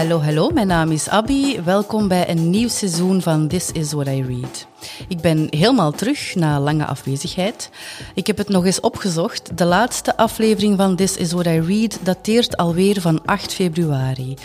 Hallo, 0.00 0.20
hallo. 0.20 0.50
Mijn 0.50 0.66
naam 0.66 0.90
is 0.90 1.08
Abby. 1.08 1.62
Welkom 1.62 2.08
bij 2.08 2.28
een 2.28 2.50
nieuw 2.50 2.68
seizoen 2.68 3.22
van 3.22 3.48
This 3.48 3.72
Is 3.72 3.92
What 3.92 4.06
I 4.06 4.22
Read. 4.22 4.66
Ik 5.08 5.20
ben 5.20 5.46
helemaal 5.50 5.92
terug 5.92 6.34
na 6.34 6.60
lange 6.60 6.86
afwezigheid. 6.86 7.70
Ik 8.14 8.26
heb 8.26 8.36
het 8.36 8.48
nog 8.48 8.64
eens 8.64 8.80
opgezocht. 8.80 9.58
De 9.58 9.64
laatste 9.64 10.16
aflevering 10.16 10.76
van 10.76 10.96
This 10.96 11.16
Is 11.16 11.32
What 11.32 11.46
I 11.46 11.60
Read 11.60 11.98
dateert 12.02 12.56
alweer 12.56 13.00
van 13.00 13.20
8 13.24 13.54
februari. 13.54 14.36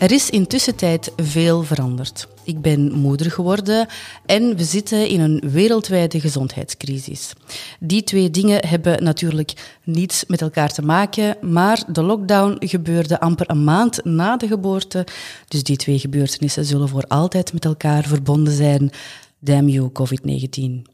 Er 0.00 0.12
is 0.12 0.30
intussen 0.30 0.76
tijd 0.76 1.12
veel 1.16 1.62
veranderd. 1.62 2.28
Ik 2.44 2.60
ben 2.60 2.92
moeder 2.92 3.30
geworden 3.30 3.86
en 4.26 4.56
we 4.56 4.64
zitten 4.64 5.08
in 5.08 5.20
een 5.20 5.42
wereldwijde 5.50 6.20
gezondheidscrisis. 6.20 7.32
Die 7.80 8.02
twee 8.02 8.30
dingen 8.30 8.66
hebben 8.66 9.04
natuurlijk 9.04 9.78
niets 9.84 10.24
met 10.26 10.40
elkaar 10.40 10.72
te 10.72 10.82
maken, 10.82 11.36
maar 11.40 11.82
de 11.86 12.02
lockdown 12.02 12.56
gebeurde 12.58 13.20
amper 13.20 13.50
een 13.50 13.64
maand 13.64 14.04
na 14.04 14.36
de 14.36 14.46
geboorte, 14.46 15.06
dus 15.48 15.62
die 15.62 15.76
twee 15.76 15.98
gebeurtenissen 15.98 16.64
zullen 16.64 16.88
voor 16.88 17.04
altijd 17.08 17.52
met 17.52 17.64
elkaar 17.64 18.02
verbonden 18.02 18.52
zijn. 18.52 18.90
Damn 19.38 19.68
you, 19.68 19.90
COVID-19. 19.92 20.90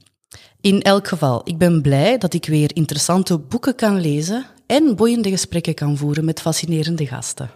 In 0.60 0.82
elk 0.82 1.08
geval, 1.08 1.40
ik 1.44 1.58
ben 1.58 1.82
blij 1.82 2.18
dat 2.18 2.34
ik 2.34 2.46
weer 2.46 2.70
interessante 2.74 3.38
boeken 3.38 3.74
kan 3.74 4.00
lezen 4.00 4.46
en 4.66 4.96
boeiende 4.96 5.30
gesprekken 5.30 5.74
kan 5.74 5.96
voeren 5.96 6.24
met 6.24 6.40
fascinerende 6.40 7.06
gasten. 7.06 7.50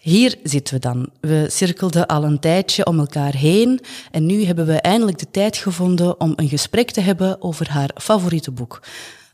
Hier 0.00 0.38
zitten 0.42 0.74
we 0.74 0.80
dan. 0.80 1.08
We 1.20 1.46
cirkelden 1.50 2.06
al 2.06 2.24
een 2.24 2.38
tijdje 2.38 2.86
om 2.86 2.98
elkaar 2.98 3.34
heen 3.34 3.80
en 4.10 4.26
nu 4.26 4.44
hebben 4.44 4.66
we 4.66 4.80
eindelijk 4.80 5.18
de 5.18 5.30
tijd 5.30 5.56
gevonden 5.56 6.20
om 6.20 6.32
een 6.36 6.48
gesprek 6.48 6.90
te 6.90 7.00
hebben 7.00 7.42
over 7.42 7.70
haar 7.70 7.90
favoriete 7.94 8.50
boek. 8.50 8.82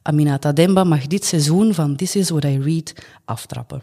Aminata 0.03 0.53
Demba 0.53 0.85
mag 0.85 1.07
dit 1.07 1.25
seizoen 1.25 1.75
van 1.75 1.97
This 1.97 2.17
Is 2.17 2.31
What 2.31 2.45
I 2.45 2.59
Read 2.59 2.93
aftrappen. 3.25 3.83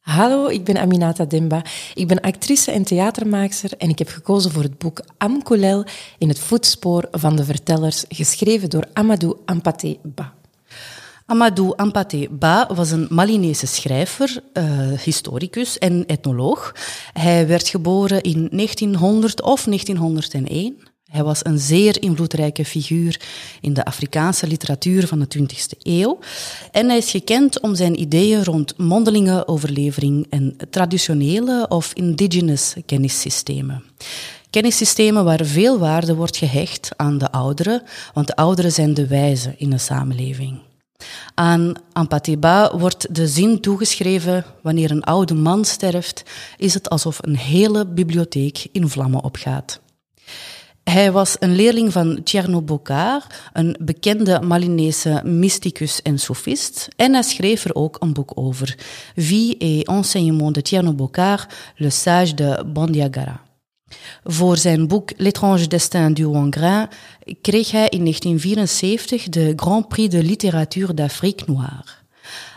Hallo, 0.00 0.46
ik 0.46 0.64
ben 0.64 0.76
Aminata 0.76 1.24
Demba. 1.24 1.64
Ik 1.94 2.08
ben 2.08 2.20
actrice 2.20 2.70
en 2.70 2.84
theatermaakster 2.84 3.70
en 3.78 3.88
ik 3.88 3.98
heb 3.98 4.08
gekozen 4.08 4.50
voor 4.50 4.62
het 4.62 4.78
boek 4.78 5.04
Amkulel 5.18 5.84
in 6.18 6.28
het 6.28 6.38
voetspoor 6.38 7.08
van 7.10 7.36
de 7.36 7.44
vertellers, 7.44 8.04
geschreven 8.08 8.70
door 8.70 8.84
Amadou 8.92 9.36
Ampate 9.44 9.98
Ba. 10.02 10.34
Amadou 11.32 11.72
Ampate 11.76 12.28
Ba 12.30 12.68
was 12.74 12.90
een 12.90 13.06
Malinese 13.10 13.66
schrijver, 13.66 14.42
uh, 14.52 14.64
historicus 14.98 15.78
en 15.78 16.06
etnoloog. 16.06 16.74
Hij 17.12 17.46
werd 17.46 17.68
geboren 17.68 18.22
in 18.22 18.48
1900 18.50 19.42
of 19.42 19.64
1901. 19.64 20.76
Hij 21.04 21.22
was 21.22 21.44
een 21.44 21.58
zeer 21.58 22.02
invloedrijke 22.02 22.64
figuur 22.64 23.20
in 23.60 23.72
de 23.72 23.84
Afrikaanse 23.84 24.46
literatuur 24.46 25.06
van 25.06 25.18
de 25.18 25.26
20e 25.38 25.78
eeuw. 25.78 26.18
En 26.70 26.88
hij 26.88 26.96
is 26.96 27.10
gekend 27.10 27.60
om 27.60 27.74
zijn 27.74 28.00
ideeën 28.00 28.44
rond 28.44 28.78
mondelinge 28.78 29.48
overlevering 29.48 30.26
en 30.30 30.56
traditionele 30.70 31.66
of 31.68 31.92
indigenous 31.92 32.74
kennissystemen. 32.86 33.82
Kennissystemen 34.50 35.24
waar 35.24 35.44
veel 35.44 35.78
waarde 35.78 36.14
wordt 36.14 36.36
gehecht 36.36 36.90
aan 36.96 37.18
de 37.18 37.30
ouderen, 37.30 37.82
want 38.14 38.26
de 38.26 38.36
ouderen 38.36 38.72
zijn 38.72 38.94
de 38.94 39.06
wijzen 39.06 39.54
in 39.58 39.72
een 39.72 39.80
samenleving. 39.80 40.70
Aan 41.34 41.74
Ampatiba 41.92 42.78
wordt 42.78 43.14
de 43.14 43.26
zin 43.28 43.60
toegeschreven: 43.60 44.44
wanneer 44.62 44.90
een 44.90 45.04
oude 45.04 45.34
man 45.34 45.64
sterft, 45.64 46.22
is 46.56 46.74
het 46.74 46.90
alsof 46.90 47.18
een 47.20 47.36
hele 47.36 47.86
bibliotheek 47.86 48.66
in 48.72 48.88
vlammen 48.88 49.24
opgaat. 49.24 49.80
Hij 50.84 51.12
was 51.12 51.36
een 51.38 51.54
leerling 51.54 51.92
van 51.92 52.22
Tcherno 52.22 52.62
Bokar, 52.62 53.26
een 53.52 53.76
bekende 53.80 54.40
Malinese 54.40 55.20
mysticus 55.24 56.02
en 56.02 56.18
sofist, 56.18 56.88
en 56.96 57.12
hij 57.12 57.22
schreef 57.22 57.64
er 57.64 57.74
ook 57.74 57.96
een 58.00 58.12
boek 58.12 58.32
over, 58.34 58.78
Vie 59.16 59.56
et 59.56 59.86
enseignement 59.88 60.54
de 60.54 60.62
Tcherno 60.62 60.92
Bokar, 60.92 61.48
le 61.76 61.90
sage 61.90 62.34
de 62.34 62.64
Bandiagara. 62.72 63.40
Voor 64.24 64.56
zijn 64.56 64.88
boek 64.88 65.12
L'étrange 65.16 65.66
destin 65.66 66.14
du 66.14 66.28
Wangrin 66.28 66.88
kreeg 67.40 67.70
hij 67.70 67.88
in 67.88 68.00
1974 68.00 69.28
de 69.28 69.52
Grand 69.56 69.88
Prix 69.88 70.10
de 70.10 70.22
littérature 70.22 70.94
d'Afrique 70.94 71.52
noire. 71.52 72.00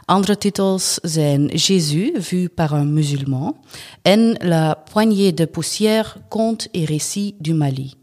Andere 0.06 0.38
titels 0.38 1.00
zijn 1.02 1.46
Jésus, 1.46 2.12
vu 2.20 2.50
par 2.50 2.74
un 2.74 2.94
musulman, 2.94 3.56
en 4.02 4.36
La 4.40 4.76
poignée 4.94 5.34
de 5.34 5.46
poussière, 5.46 6.18
conte 6.30 6.68
et 6.72 6.86
récit 6.86 7.36
du 7.40 7.54
Mali. 7.54 7.94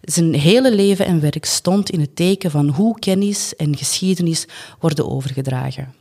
Zijn 0.00 0.34
hele 0.34 0.74
leven 0.74 1.06
en 1.06 1.20
werk 1.20 1.44
stond 1.44 1.90
in 1.90 2.00
het 2.00 2.16
teken 2.16 2.50
van 2.50 2.68
hoe 2.68 2.98
kennis 2.98 3.56
en 3.56 3.76
geschiedenis 3.76 4.46
worden 4.80 5.10
overgedragen. 5.10 5.94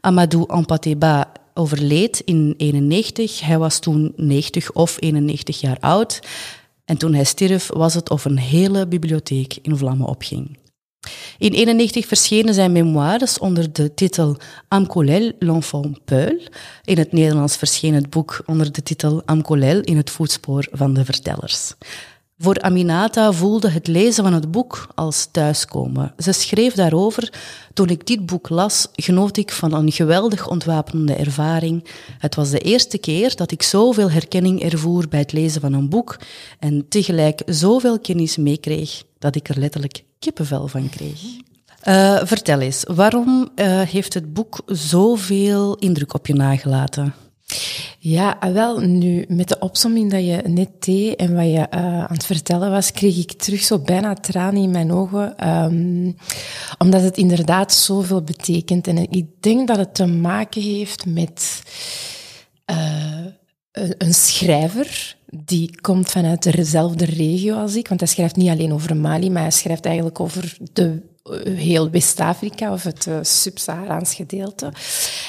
Amadou 0.00 0.44
Ampateba 0.46 1.32
overleed 1.54 2.20
in 2.24 2.54
91. 2.56 3.40
Hij 3.40 3.58
was 3.58 3.78
toen 3.78 4.12
90 4.16 4.72
of 4.72 4.96
91 5.00 5.60
jaar 5.60 5.78
oud. 5.80 6.20
En 6.84 6.96
toen 6.96 7.14
hij 7.14 7.24
stierf, 7.24 7.68
was 7.72 7.94
het 7.94 8.10
of 8.10 8.24
een 8.24 8.38
hele 8.38 8.86
bibliotheek 8.86 9.58
in 9.62 9.76
vlammen 9.76 10.06
opging. 10.06 10.58
In 11.38 11.52
91 11.52 12.06
verschenen 12.06 12.54
zijn 12.54 12.72
memoires 12.72 13.38
onder 13.38 13.72
de 13.72 13.94
titel 13.94 14.36
Amcolel, 14.68 15.32
l'enfant 15.38 16.04
Peul. 16.04 16.40
In 16.84 16.98
het 16.98 17.12
Nederlands 17.12 17.56
verscheen 17.56 17.94
het 17.94 18.10
boek 18.10 18.42
onder 18.46 18.72
de 18.72 18.82
titel 18.82 19.22
Amcolel 19.24 19.80
in 19.80 19.96
het 19.96 20.10
voetspoor 20.10 20.66
van 20.70 20.94
de 20.94 21.04
vertellers. 21.04 21.74
Voor 22.38 22.60
Aminata 22.60 23.32
voelde 23.32 23.70
het 23.70 23.86
lezen 23.86 24.24
van 24.24 24.32
het 24.32 24.50
boek 24.50 24.88
als 24.94 25.28
thuiskomen. 25.30 26.14
Ze 26.18 26.32
schreef 26.32 26.74
daarover: 26.74 27.32
Toen 27.72 27.88
ik 27.88 28.06
dit 28.06 28.26
boek 28.26 28.48
las, 28.48 28.88
genoot 28.92 29.36
ik 29.36 29.52
van 29.52 29.74
een 29.74 29.92
geweldig 29.92 30.48
ontwapenende 30.48 31.14
ervaring. 31.14 31.84
Het 32.18 32.34
was 32.34 32.50
de 32.50 32.58
eerste 32.58 32.98
keer 32.98 33.36
dat 33.36 33.50
ik 33.50 33.62
zoveel 33.62 34.10
herkenning 34.10 34.62
ervoer 34.62 35.08
bij 35.08 35.18
het 35.18 35.32
lezen 35.32 35.60
van 35.60 35.72
een 35.72 35.88
boek 35.88 36.16
en 36.58 36.88
tegelijk 36.88 37.42
zoveel 37.46 38.00
kennis 38.00 38.36
meekreeg 38.36 39.02
dat 39.18 39.36
ik 39.36 39.48
er 39.48 39.58
letterlijk 39.58 40.04
kippenvel 40.18 40.68
van 40.68 40.88
kreeg. 40.88 41.20
Uh, 41.88 42.20
vertel 42.24 42.60
eens, 42.60 42.84
waarom 42.94 43.48
uh, 43.54 43.80
heeft 43.80 44.14
het 44.14 44.32
boek 44.32 44.62
zoveel 44.66 45.76
indruk 45.76 46.14
op 46.14 46.26
je 46.26 46.34
nagelaten? 46.34 47.14
Ja, 48.06 48.36
ah, 48.40 48.52
wel, 48.52 48.80
nu 48.80 49.24
met 49.28 49.48
de 49.48 49.58
opsomming 49.58 50.10
dat 50.10 50.24
je 50.24 50.42
net 50.46 50.68
deed 50.78 51.16
en 51.16 51.34
wat 51.34 51.44
je 51.44 51.66
uh, 51.74 52.04
aan 52.04 52.12
het 52.12 52.26
vertellen 52.26 52.70
was, 52.70 52.92
kreeg 52.92 53.18
ik 53.18 53.32
terug 53.32 53.60
zo 53.60 53.78
bijna 53.78 54.14
tranen 54.14 54.62
in 54.62 54.70
mijn 54.70 54.92
ogen. 54.92 55.48
Um, 55.48 56.16
omdat 56.78 57.02
het 57.02 57.16
inderdaad 57.16 57.72
zoveel 57.72 58.22
betekent. 58.22 58.86
En 58.86 58.96
ik 58.96 59.26
denk 59.40 59.68
dat 59.68 59.76
het 59.76 59.94
te 59.94 60.06
maken 60.06 60.62
heeft 60.62 61.06
met 61.06 61.62
uh, 62.70 63.26
een 63.72 64.14
schrijver 64.14 65.16
die 65.26 65.80
komt 65.80 66.10
vanuit 66.10 66.56
dezelfde 66.56 67.04
regio 67.04 67.56
als 67.56 67.74
ik. 67.74 67.88
Want 67.88 68.00
hij 68.00 68.08
schrijft 68.08 68.36
niet 68.36 68.50
alleen 68.50 68.72
over 68.72 68.96
Mali, 68.96 69.30
maar 69.30 69.42
hij 69.42 69.50
schrijft 69.50 69.84
eigenlijk 69.84 70.20
over 70.20 70.56
de 70.72 71.02
heel 71.54 71.90
West-Afrika 71.90 72.72
of 72.72 72.82
het 72.82 73.06
uh, 73.06 73.18
sub-Saharaans 73.22 74.14
gedeelte. 74.14 74.72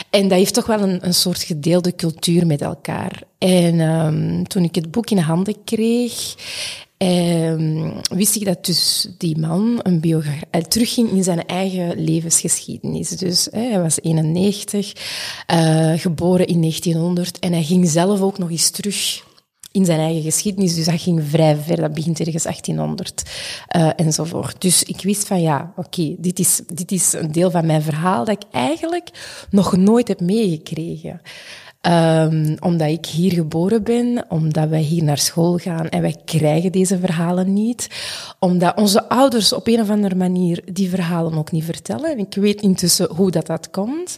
En 0.10 0.28
dat 0.28 0.38
heeft 0.38 0.54
toch 0.54 0.66
wel 0.66 0.82
een, 0.82 1.06
een 1.06 1.14
soort 1.14 1.44
gedeelde 1.44 1.96
cultuur 1.96 2.48
met 2.48 2.62
elkaar. 2.62 3.24
En 3.38 3.80
um, 3.80 4.48
toen 4.48 4.64
ik 4.64 4.76
het 4.76 4.92
boek 4.92 5.10
in 5.10 5.18
handen 5.18 5.64
kreeg, 5.64 6.36
um, 6.98 7.94
wist 8.10 8.36
ik 8.36 8.46
dat 8.46 8.66
dus 8.66 9.10
die 9.18 9.38
man 9.38 9.80
een 9.84 10.00
biografie 10.00 10.68
terugging 10.68 11.10
in 11.10 11.24
zijn 11.24 11.46
eigen 11.46 12.04
levensgeschiedenis. 12.04 13.10
Dus 13.10 13.48
hij 13.52 13.82
was 13.82 14.02
91, 14.02 14.94
uh, 15.54 15.94
geboren 16.00 16.48
in 16.48 16.60
1900 16.62 17.40
en 17.40 17.52
hij 17.52 17.64
ging 17.64 17.90
zelf 17.90 18.22
ook 18.22 18.38
nog 18.38 18.50
eens 18.50 18.70
terug 18.70 19.24
in 19.76 19.86
zijn 19.86 20.00
eigen 20.00 20.22
geschiedenis. 20.22 20.76
Dus 20.76 20.86
dat 20.86 21.02
ging 21.02 21.24
vrij 21.30 21.56
ver. 21.56 21.76
Dat 21.76 21.94
begint 21.94 22.20
ergens 22.20 22.44
1800 22.44 23.24
uh, 23.76 23.90
enzovoort. 23.96 24.62
Dus 24.62 24.84
ik 24.84 25.02
wist 25.02 25.28
van 25.28 25.42
ja, 25.42 25.74
oké, 25.76 26.16
dit, 26.18 26.40
is, 26.40 26.62
dit 26.74 26.92
is 26.92 27.14
een 27.14 27.32
deel 27.32 27.52
van 27.52 27.66
mijn 27.66 27.82
verhaal 27.82 28.26
dat 28.26 28.44
ik 28.44 28.50
eigenlijk 28.52 29.10
nog 29.50 29.78
nooit 29.78 30.08
heb 30.08 30.20
meegekregen. 30.20 31.22
Um, 31.82 32.56
omdat 32.60 32.90
ik 32.90 33.06
hier 33.06 33.34
geboren 33.34 33.84
ben, 33.84 34.26
omdat 34.30 34.70
wij 34.70 34.82
hier 34.82 35.04
naar 35.04 35.18
school 35.18 35.58
gaan 35.58 35.90
en 35.90 36.02
wij 36.02 36.16
krijgen 36.26 36.72
deze 36.72 37.00
verhalen 37.00 37.54
niet. 37.54 37.88
Omdat 38.40 38.78
onze 38.78 39.10
ouders 39.10 39.54
op 39.54 39.68
een 39.68 39.82
of 39.82 39.90
andere 39.90 40.16
manier 40.16 40.62
die 40.72 40.90
verhalen 40.90 41.38
ook 41.38 41.52
niet 41.52 41.64
vertellen. 41.64 42.12
En 42.12 42.18
ik 42.18 42.36
weet 42.36 42.62
intussen 42.62 43.10
hoe 43.16 43.32
dat, 43.32 43.46
dat 43.46 43.70
komt. 43.70 44.18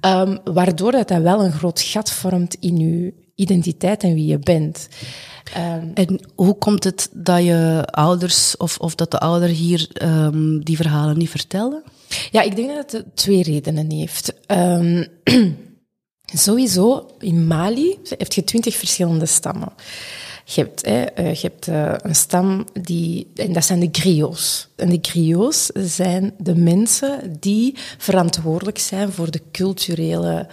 Um, 0.00 0.38
waardoor 0.44 0.92
dat, 0.92 1.10
wel 1.10 1.44
een 1.44 1.52
groot 1.52 1.80
gat 1.80 2.10
vormt 2.10 2.56
in 2.60 2.76
uw 2.78 3.10
identiteit 3.40 4.02
en 4.02 4.14
wie 4.14 4.26
je 4.26 4.38
bent. 4.38 4.88
Um, 5.56 5.90
en 5.94 6.20
hoe 6.34 6.54
komt 6.54 6.84
het 6.84 7.08
dat 7.12 7.44
je 7.44 7.82
ouders 7.90 8.56
of, 8.56 8.78
of 8.78 8.94
dat 8.94 9.10
de 9.10 9.18
ouder 9.18 9.48
hier 9.48 9.88
um, 10.02 10.64
die 10.64 10.76
verhalen 10.76 11.18
niet 11.18 11.30
vertellen? 11.30 11.82
Ja, 12.30 12.42
ik 12.42 12.56
denk 12.56 12.74
dat 12.74 12.92
het 12.92 13.16
twee 13.16 13.42
redenen 13.42 13.90
heeft. 13.90 14.32
Um, 14.46 15.06
sowieso, 16.24 17.06
in 17.18 17.46
Mali 17.46 17.98
heb 18.18 18.32
je 18.32 18.44
twintig 18.44 18.76
verschillende 18.76 19.26
stammen. 19.26 19.72
Je 20.44 20.60
hebt, 20.60 20.86
hè, 20.86 21.02
eh, 21.02 21.34
je 21.34 21.46
hebt 21.46 21.66
uh, 21.66 21.94
een 21.96 22.14
stam 22.14 22.64
die, 22.82 23.30
en 23.34 23.52
dat 23.52 23.64
zijn 23.64 23.80
de 23.80 23.88
griots. 23.92 24.68
En 24.76 24.88
de 24.88 24.98
griots 25.02 25.66
zijn 25.74 26.34
de 26.38 26.54
mensen 26.54 27.36
die 27.40 27.74
verantwoordelijk 27.98 28.78
zijn 28.78 29.12
voor 29.12 29.30
de 29.30 29.42
culturele 29.52 30.46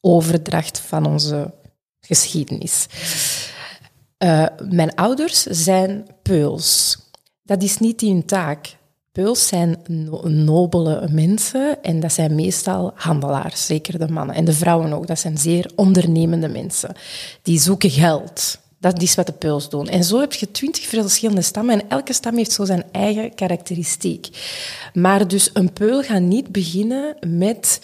overdracht 0.00 0.78
van 0.78 1.06
onze 1.06 1.52
geschiedenis. 2.06 2.86
Uh, 4.18 4.46
mijn 4.68 4.94
ouders 4.94 5.42
zijn 5.42 6.06
peuls. 6.22 6.98
Dat 7.42 7.62
is 7.62 7.78
niet 7.78 8.00
hun 8.00 8.24
taak. 8.24 8.76
Peuls 9.12 9.46
zijn 9.46 9.78
nobele 10.24 11.08
mensen 11.10 11.82
en 11.82 12.00
dat 12.00 12.12
zijn 12.12 12.34
meestal 12.34 12.92
handelaars, 12.94 13.66
zeker 13.66 13.98
de 13.98 14.08
mannen. 14.08 14.34
En 14.34 14.44
de 14.44 14.52
vrouwen 14.52 14.92
ook, 14.92 15.06
dat 15.06 15.18
zijn 15.18 15.38
zeer 15.38 15.70
ondernemende 15.74 16.48
mensen. 16.48 16.96
Die 17.42 17.60
zoeken 17.60 17.90
geld. 17.90 18.58
Dat 18.78 19.02
is 19.02 19.14
wat 19.14 19.26
de 19.26 19.32
peuls 19.32 19.68
doen. 19.68 19.88
En 19.88 20.04
zo 20.04 20.20
heb 20.20 20.32
je 20.32 20.50
twintig 20.50 20.84
verschillende 20.86 21.42
stammen 21.42 21.80
en 21.80 21.88
elke 21.88 22.12
stam 22.12 22.36
heeft 22.36 22.52
zo 22.52 22.64
zijn 22.64 22.84
eigen 22.92 23.34
karakteristiek. 23.34 24.28
Maar 24.92 25.28
dus 25.28 25.50
een 25.52 25.72
peul 25.72 26.02
gaat 26.02 26.20
niet 26.20 26.52
beginnen 26.52 27.16
met 27.26 27.80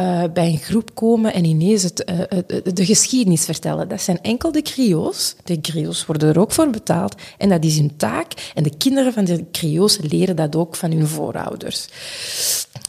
uh, 0.00 0.24
bij 0.32 0.46
een 0.46 0.58
groep 0.58 0.94
komen 0.94 1.32
en 1.32 1.44
ineens 1.44 1.82
het, 1.82 2.10
uh, 2.10 2.72
de 2.74 2.84
geschiedenis 2.84 3.44
vertellen. 3.44 3.88
Dat 3.88 4.00
zijn 4.00 4.20
enkel 4.22 4.52
de 4.52 4.60
griots. 4.64 5.36
De 5.44 5.58
griots 5.62 6.06
worden 6.06 6.28
er 6.28 6.40
ook 6.40 6.52
voor 6.52 6.70
betaald 6.70 7.14
en 7.38 7.48
dat 7.48 7.64
is 7.64 7.76
hun 7.76 7.96
taak. 7.96 8.50
En 8.54 8.62
de 8.62 8.76
kinderen 8.76 9.12
van 9.12 9.24
de 9.24 9.44
griots 9.52 9.98
leren 9.98 10.36
dat 10.36 10.56
ook 10.56 10.76
van 10.76 10.90
hun 10.90 11.06
voorouders. 11.06 11.88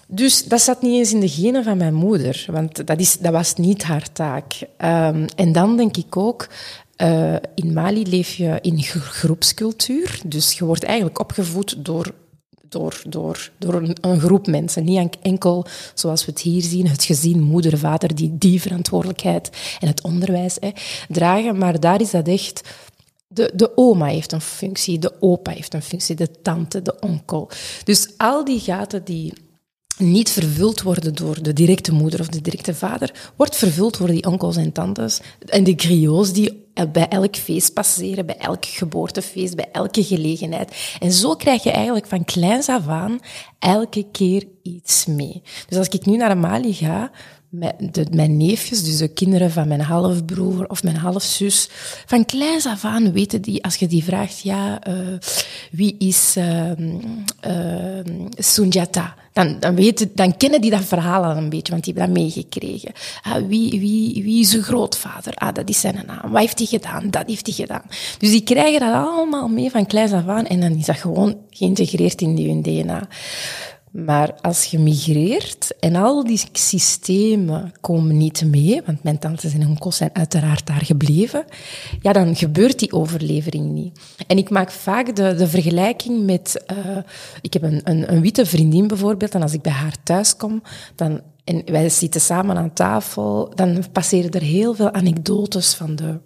Dus 0.08 0.44
dat 0.46 0.62
zat 0.62 0.82
niet 0.82 0.98
eens 0.98 1.14
in 1.14 1.20
de 1.20 1.30
genen 1.30 1.64
van 1.64 1.78
mijn 1.78 1.94
moeder, 1.94 2.46
want 2.52 2.88
dat, 2.88 3.00
is, 3.00 3.18
dat 3.18 3.32
was 3.32 3.56
niet 3.56 3.84
haar 3.84 4.12
taak. 4.12 4.54
Um, 4.62 5.26
en 5.36 5.52
dan 5.52 5.78
denk 5.78 5.98
ik 5.98 6.18
ook, 6.18 6.48
uh, 6.98 7.36
in 7.56 7.74
Mali 7.74 8.10
leef 8.10 8.34
je 8.34 8.58
in 8.62 8.84
groepscultuur. 8.84 10.20
Dus 10.26 10.58
je 10.58 10.66
wordt 10.66 10.84
eigenlijk 10.84 11.20
opgevoed 11.20 11.86
door 11.86 12.14
door, 12.74 13.02
door, 13.08 13.52
door 13.58 13.96
een, 14.02 14.20
groep 14.20 14.48
mensen. 14.48 14.84
Niet 14.84 15.18
enkel, 15.22 15.66
zoals 15.94 16.26
we 16.26 16.32
het 16.32 16.42
hier 16.42 16.62
zien, 16.62 16.88
het 16.88 17.04
gezin, 17.04 17.42
moeder, 17.42 17.78
vader, 17.78 18.16
die 18.16 18.38
die 18.38 18.62
verantwoordelijkheid 18.62 19.50
en 19.80 19.88
het 19.88 20.02
onderwijs 20.02 20.58
hè, 20.60 20.72
dragen. 21.08 21.58
Maar 21.58 21.80
daar 21.80 22.02
is 22.02 22.12
dat 22.12 22.28
echt... 22.28 22.62
De, 23.28 23.52
de 23.56 23.78
oma 23.78 24.06
heeft 24.06 24.32
een 24.32 24.42
functie, 24.42 25.00
de 25.00 25.22
opa 25.22 25.52
heeft 25.52 25.74
een 25.74 25.82
functie, 25.82 26.16
de 26.16 26.42
tante, 26.42 26.82
de 26.82 27.00
onkel. 27.00 27.50
Dus 27.84 28.14
al 28.18 28.46
die 28.46 28.60
gaten 28.60 29.04
die 29.04 29.34
niet 29.98 30.30
vervuld 30.30 30.82
worden 30.82 31.16
door 31.16 31.44
de 31.44 31.54
directe 31.54 31.94
moeder 31.94 32.20
of 32.20 32.28
de 32.28 32.42
directe 32.42 32.76
vader, 32.76 33.32
wordt 33.36 33.56
vervuld 33.56 33.98
door 33.98 34.08
die 34.08 34.26
onkels 34.26 34.56
en 34.56 34.72
tantes 34.72 35.20
en 35.46 35.64
de 35.64 35.74
griots 35.76 36.34
die 36.34 36.62
bij 36.92 37.08
elk 37.08 37.36
feest 37.36 37.74
passeren, 37.74 38.26
bij 38.26 38.38
elk 38.38 38.66
geboortefeest, 38.66 39.56
bij 39.56 39.70
elke 39.72 40.04
gelegenheid. 40.04 40.98
En 41.00 41.12
zo 41.12 41.36
krijg 41.36 41.64
je 41.64 41.72
eigenlijk 41.72 42.08
van 42.08 42.26
kleins 42.26 42.70
af 42.70 42.88
aan 42.88 43.20
elke 43.60 44.06
keer 44.12 44.44
iets 44.62 45.06
mee. 45.06 45.42
Dus 45.68 45.78
als 45.78 45.88
ik 45.88 46.06
nu 46.06 46.18
naar 46.18 46.38
Mali 46.38 46.74
ga, 46.74 47.12
de, 47.50 48.06
mijn 48.12 48.38
neefjes, 48.38 48.84
dus 48.84 48.98
de 48.98 49.08
kinderen 49.08 49.52
van 49.52 49.68
mijn 49.68 49.82
halfbroer 49.82 50.66
of 50.68 50.84
mijn 50.84 50.96
halfzus, 50.96 51.70
van 52.06 52.26
kleins 52.26 52.66
af 52.66 52.86
aan 52.86 53.12
weten 53.12 53.42
die, 53.42 53.64
als 53.64 53.76
je 53.76 53.88
die 53.88 54.04
vraagt, 54.04 54.40
ja, 54.40 54.88
uh, 54.88 55.18
wie 55.72 55.96
is 55.98 56.36
uh, 56.38 56.72
Sunjata? 58.38 59.16
Dan, 59.34 59.60
dan, 59.60 59.76
weten, 59.76 60.12
dan 60.14 60.38
kennen 60.38 60.62
die 60.62 60.72
dat 60.72 60.84
verhaal 60.84 61.24
al 61.24 61.38
een 61.38 61.50
beetje, 61.50 61.72
want 61.72 61.84
die 61.84 61.94
hebben 61.94 62.14
dat 62.14 62.24
meegekregen. 62.24 62.92
Ah, 63.22 63.48
wie, 63.48 63.80
wie, 63.80 64.24
wie 64.24 64.40
is 64.40 64.50
zijn 64.50 64.64
grootvader? 64.64 65.34
Ah, 65.34 65.54
dat 65.54 65.70
is 65.70 65.80
zijn 65.80 66.04
naam. 66.06 66.32
Wat 66.32 66.42
heeft 66.42 66.58
hij 66.58 66.68
gedaan? 66.68 67.10
Dat 67.10 67.28
heeft 67.28 67.46
hij 67.46 67.56
gedaan. 67.56 67.84
Dus 68.18 68.30
die 68.30 68.44
krijgen 68.44 68.80
dat 68.80 68.94
allemaal 68.94 69.48
mee 69.48 69.72
van 69.72 69.86
kleins 69.86 70.12
af 70.12 70.28
aan 70.28 70.46
en 70.46 70.60
dan 70.60 70.76
is 70.78 70.86
dat 70.86 70.98
gewoon 70.98 71.38
geïntegreerd 71.50 72.22
in 72.22 72.38
hun 72.38 72.62
DNA. 72.62 73.08
Maar 73.94 74.34
als 74.42 74.64
je 74.64 74.80
migreert 74.80 75.74
en 75.80 75.96
al 75.96 76.24
die 76.24 76.42
systemen 76.52 77.72
komen 77.82 78.18
niet 78.18 78.46
mee, 78.46 78.82
want 78.86 79.04
mijn 79.04 79.20
tantes 79.20 79.54
en 79.54 79.68
onkels 79.68 79.98
zijn 79.98 80.10
uiteraard 80.14 80.68
daar 80.68 80.86
gebleven, 80.86 81.46
ja, 82.02 82.14
dan 82.14 82.36
gebeurt 82.36 82.80
die 82.80 82.92
overlevering 82.92 83.72
niet. 83.72 84.00
En 84.28 84.38
ik 84.38 84.50
maak 84.50 84.72
vaak 84.72 85.16
de, 85.16 85.36
de 85.36 85.48
vergelijking 85.48 86.26
met, 86.26 86.64
uh, 86.72 86.98
ik 87.42 87.54
heb 87.54 87.64
een, 87.64 87.82
een, 87.84 88.14
een 88.14 88.22
witte 88.22 88.46
vriendin 88.46 88.88
bijvoorbeeld, 88.88 89.36
en 89.36 89.42
als 89.42 89.54
ik 89.54 89.62
bij 89.62 89.72
haar 89.72 89.96
thuis 90.04 90.36
kom, 90.36 90.62
dan 90.96 91.22
en 91.44 91.62
wij 91.66 91.90
zitten 91.90 92.22
samen 92.22 92.58
aan 92.58 92.74
tafel, 92.74 93.52
dan 93.56 93.84
passeren 93.92 94.32
er 94.32 94.42
heel 94.42 94.74
veel 94.74 94.92
anekdotes 94.92 95.74
van 95.74 95.96
de 95.96 96.20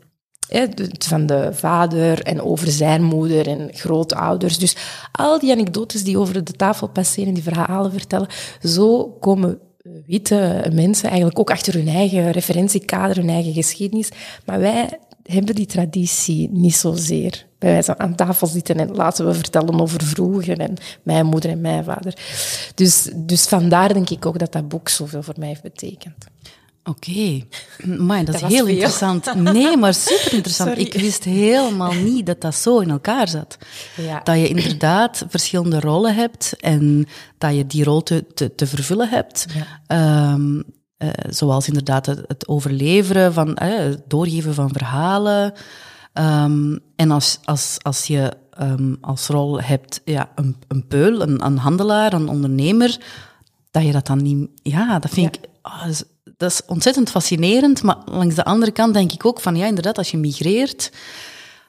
van 0.97 1.25
de 1.25 1.49
vader 1.53 2.23
en 2.23 2.41
over 2.41 2.67
zijn 2.67 3.03
moeder 3.03 3.47
en 3.47 3.69
grootouders. 3.73 4.57
Dus 4.59 4.75
al 5.11 5.39
die 5.39 5.51
anekdotes 5.51 6.03
die 6.03 6.17
over 6.17 6.43
de 6.43 6.51
tafel 6.51 6.87
passeren, 6.87 7.33
die 7.33 7.43
verhalen 7.43 7.91
vertellen, 7.91 8.27
zo 8.63 9.17
komen 9.19 9.59
witte 10.05 10.69
mensen 10.73 11.07
eigenlijk 11.07 11.39
ook 11.39 11.51
achter 11.51 11.73
hun 11.73 11.87
eigen 11.87 12.31
referentiekader, 12.31 13.15
hun 13.15 13.29
eigen 13.29 13.53
geschiedenis. 13.53 14.09
Maar 14.45 14.59
wij 14.59 14.99
hebben 15.23 15.55
die 15.55 15.65
traditie 15.65 16.49
niet 16.51 16.75
zozeer. 16.75 17.45
Bij 17.59 17.71
wijze 17.71 17.97
aan 17.97 18.15
tafel 18.15 18.47
zitten 18.47 18.79
en 18.79 18.95
laten 18.95 19.25
we 19.25 19.33
vertellen 19.33 19.81
over 19.81 20.03
vroeger 20.03 20.59
en 20.59 20.73
mijn 21.03 21.25
moeder 21.25 21.49
en 21.49 21.61
mijn 21.61 21.83
vader. 21.83 22.17
Dus, 22.75 23.09
dus 23.15 23.47
vandaar 23.47 23.93
denk 23.93 24.09
ik 24.09 24.25
ook 24.25 24.39
dat 24.39 24.51
dat 24.51 24.67
boek 24.67 24.89
zoveel 24.89 25.23
voor 25.23 25.35
mij 25.37 25.47
heeft 25.47 25.61
betekend. 25.61 26.27
Oké, 26.87 27.41
maar 27.97 28.25
dat, 28.25 28.35
is 28.35 28.41
heel 28.41 28.65
interessant. 28.65 29.35
Nee, 29.35 29.77
maar 29.77 29.93
super 29.93 30.33
interessant. 30.33 30.77
Ik 30.77 30.93
wist 30.93 31.23
helemaal 31.23 31.93
niet 31.93 32.25
dat 32.25 32.41
dat 32.41 32.55
zo 32.55 32.79
in 32.79 32.89
elkaar 32.89 33.27
zat. 33.27 33.57
Ja. 33.95 34.21
Dat 34.23 34.35
je 34.35 34.47
inderdaad 34.47 35.25
verschillende 35.29 35.79
rollen 35.79 36.15
hebt 36.15 36.53
en 36.59 37.07
dat 37.37 37.55
je 37.55 37.67
die 37.67 37.83
rol 37.83 38.03
te, 38.03 38.25
te, 38.33 38.55
te 38.55 38.67
vervullen 38.67 39.09
hebt. 39.09 39.45
Ja. 39.87 40.33
Um, 40.33 40.63
uh, 40.97 41.09
zoals 41.29 41.67
inderdaad 41.67 42.05
het, 42.05 42.23
het 42.27 42.47
overleveren 42.47 43.33
van, 43.33 43.49
uh, 43.49 43.77
het 43.77 44.03
doorgeven 44.07 44.53
van 44.53 44.69
verhalen. 44.71 45.53
Um, 46.13 46.79
en 46.95 47.11
als, 47.11 47.39
als, 47.43 47.77
als 47.81 48.05
je 48.05 48.33
um, 48.61 48.97
als 49.01 49.27
rol 49.27 49.61
hebt 49.61 50.01
ja, 50.05 50.29
een, 50.35 50.55
een 50.67 50.87
peul, 50.87 51.21
een, 51.21 51.45
een 51.45 51.57
handelaar, 51.57 52.13
een 52.13 52.29
ondernemer, 52.29 52.97
dat 53.71 53.83
je 53.83 53.91
dat 53.91 54.07
dan 54.07 54.21
niet... 54.21 54.49
Ja, 54.63 54.99
dat 54.99 55.11
vind 55.11 55.35
ik... 55.35 55.49
Oh, 55.61 55.81
dat 55.81 55.89
is 55.89 56.03
ontzettend 56.67 57.09
fascinerend, 57.09 57.83
maar 57.83 57.97
langs 58.05 58.35
de 58.35 58.45
andere 58.45 58.71
kant 58.71 58.93
denk 58.93 59.11
ik 59.11 59.25
ook 59.25 59.39
van 59.39 59.55
ja, 59.55 59.65
inderdaad, 59.65 59.97
als 59.97 60.11
je 60.11 60.17
migreert, 60.17 60.91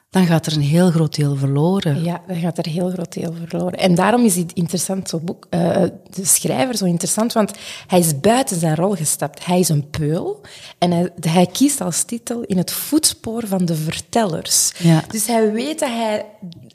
dan 0.09 0.25
gaat 0.25 0.45
er 0.45 0.53
een 0.53 0.61
heel 0.61 0.91
groot 0.91 1.15
deel 1.15 1.35
verloren. 1.35 2.03
Ja, 2.03 2.21
dan 2.27 2.35
gaat 2.35 2.57
er 2.57 2.65
een 2.65 2.71
heel 2.71 2.89
groot 2.89 3.13
deel 3.13 3.33
verloren. 3.45 3.79
En 3.79 3.95
daarom 3.95 4.25
is 4.25 4.35
het 4.35 4.53
interessant, 4.53 5.09
zo 5.09 5.19
boek, 5.19 5.47
uh, 5.49 5.83
de 6.09 6.25
schrijver 6.25 6.77
zo 6.77 6.85
interessant, 6.85 7.33
want 7.33 7.51
hij 7.87 7.99
is 7.99 8.19
buiten 8.19 8.59
zijn 8.59 8.75
rol 8.75 8.95
gestapt. 8.95 9.45
Hij 9.45 9.59
is 9.59 9.69
een 9.69 9.89
peul 9.89 10.41
en 10.77 10.91
hij, 10.91 11.09
hij 11.19 11.45
kiest 11.45 11.81
als 11.81 12.03
titel 12.03 12.41
in 12.41 12.57
het 12.57 12.71
voetspoor 12.71 13.47
van 13.47 13.65
de 13.65 13.75
vertellers. 13.75 14.71
Ja. 14.77 15.03
Dus 15.11 15.27
hij 15.27 15.51
weet 15.51 15.79
dat 15.79 15.89
hij 15.89 16.25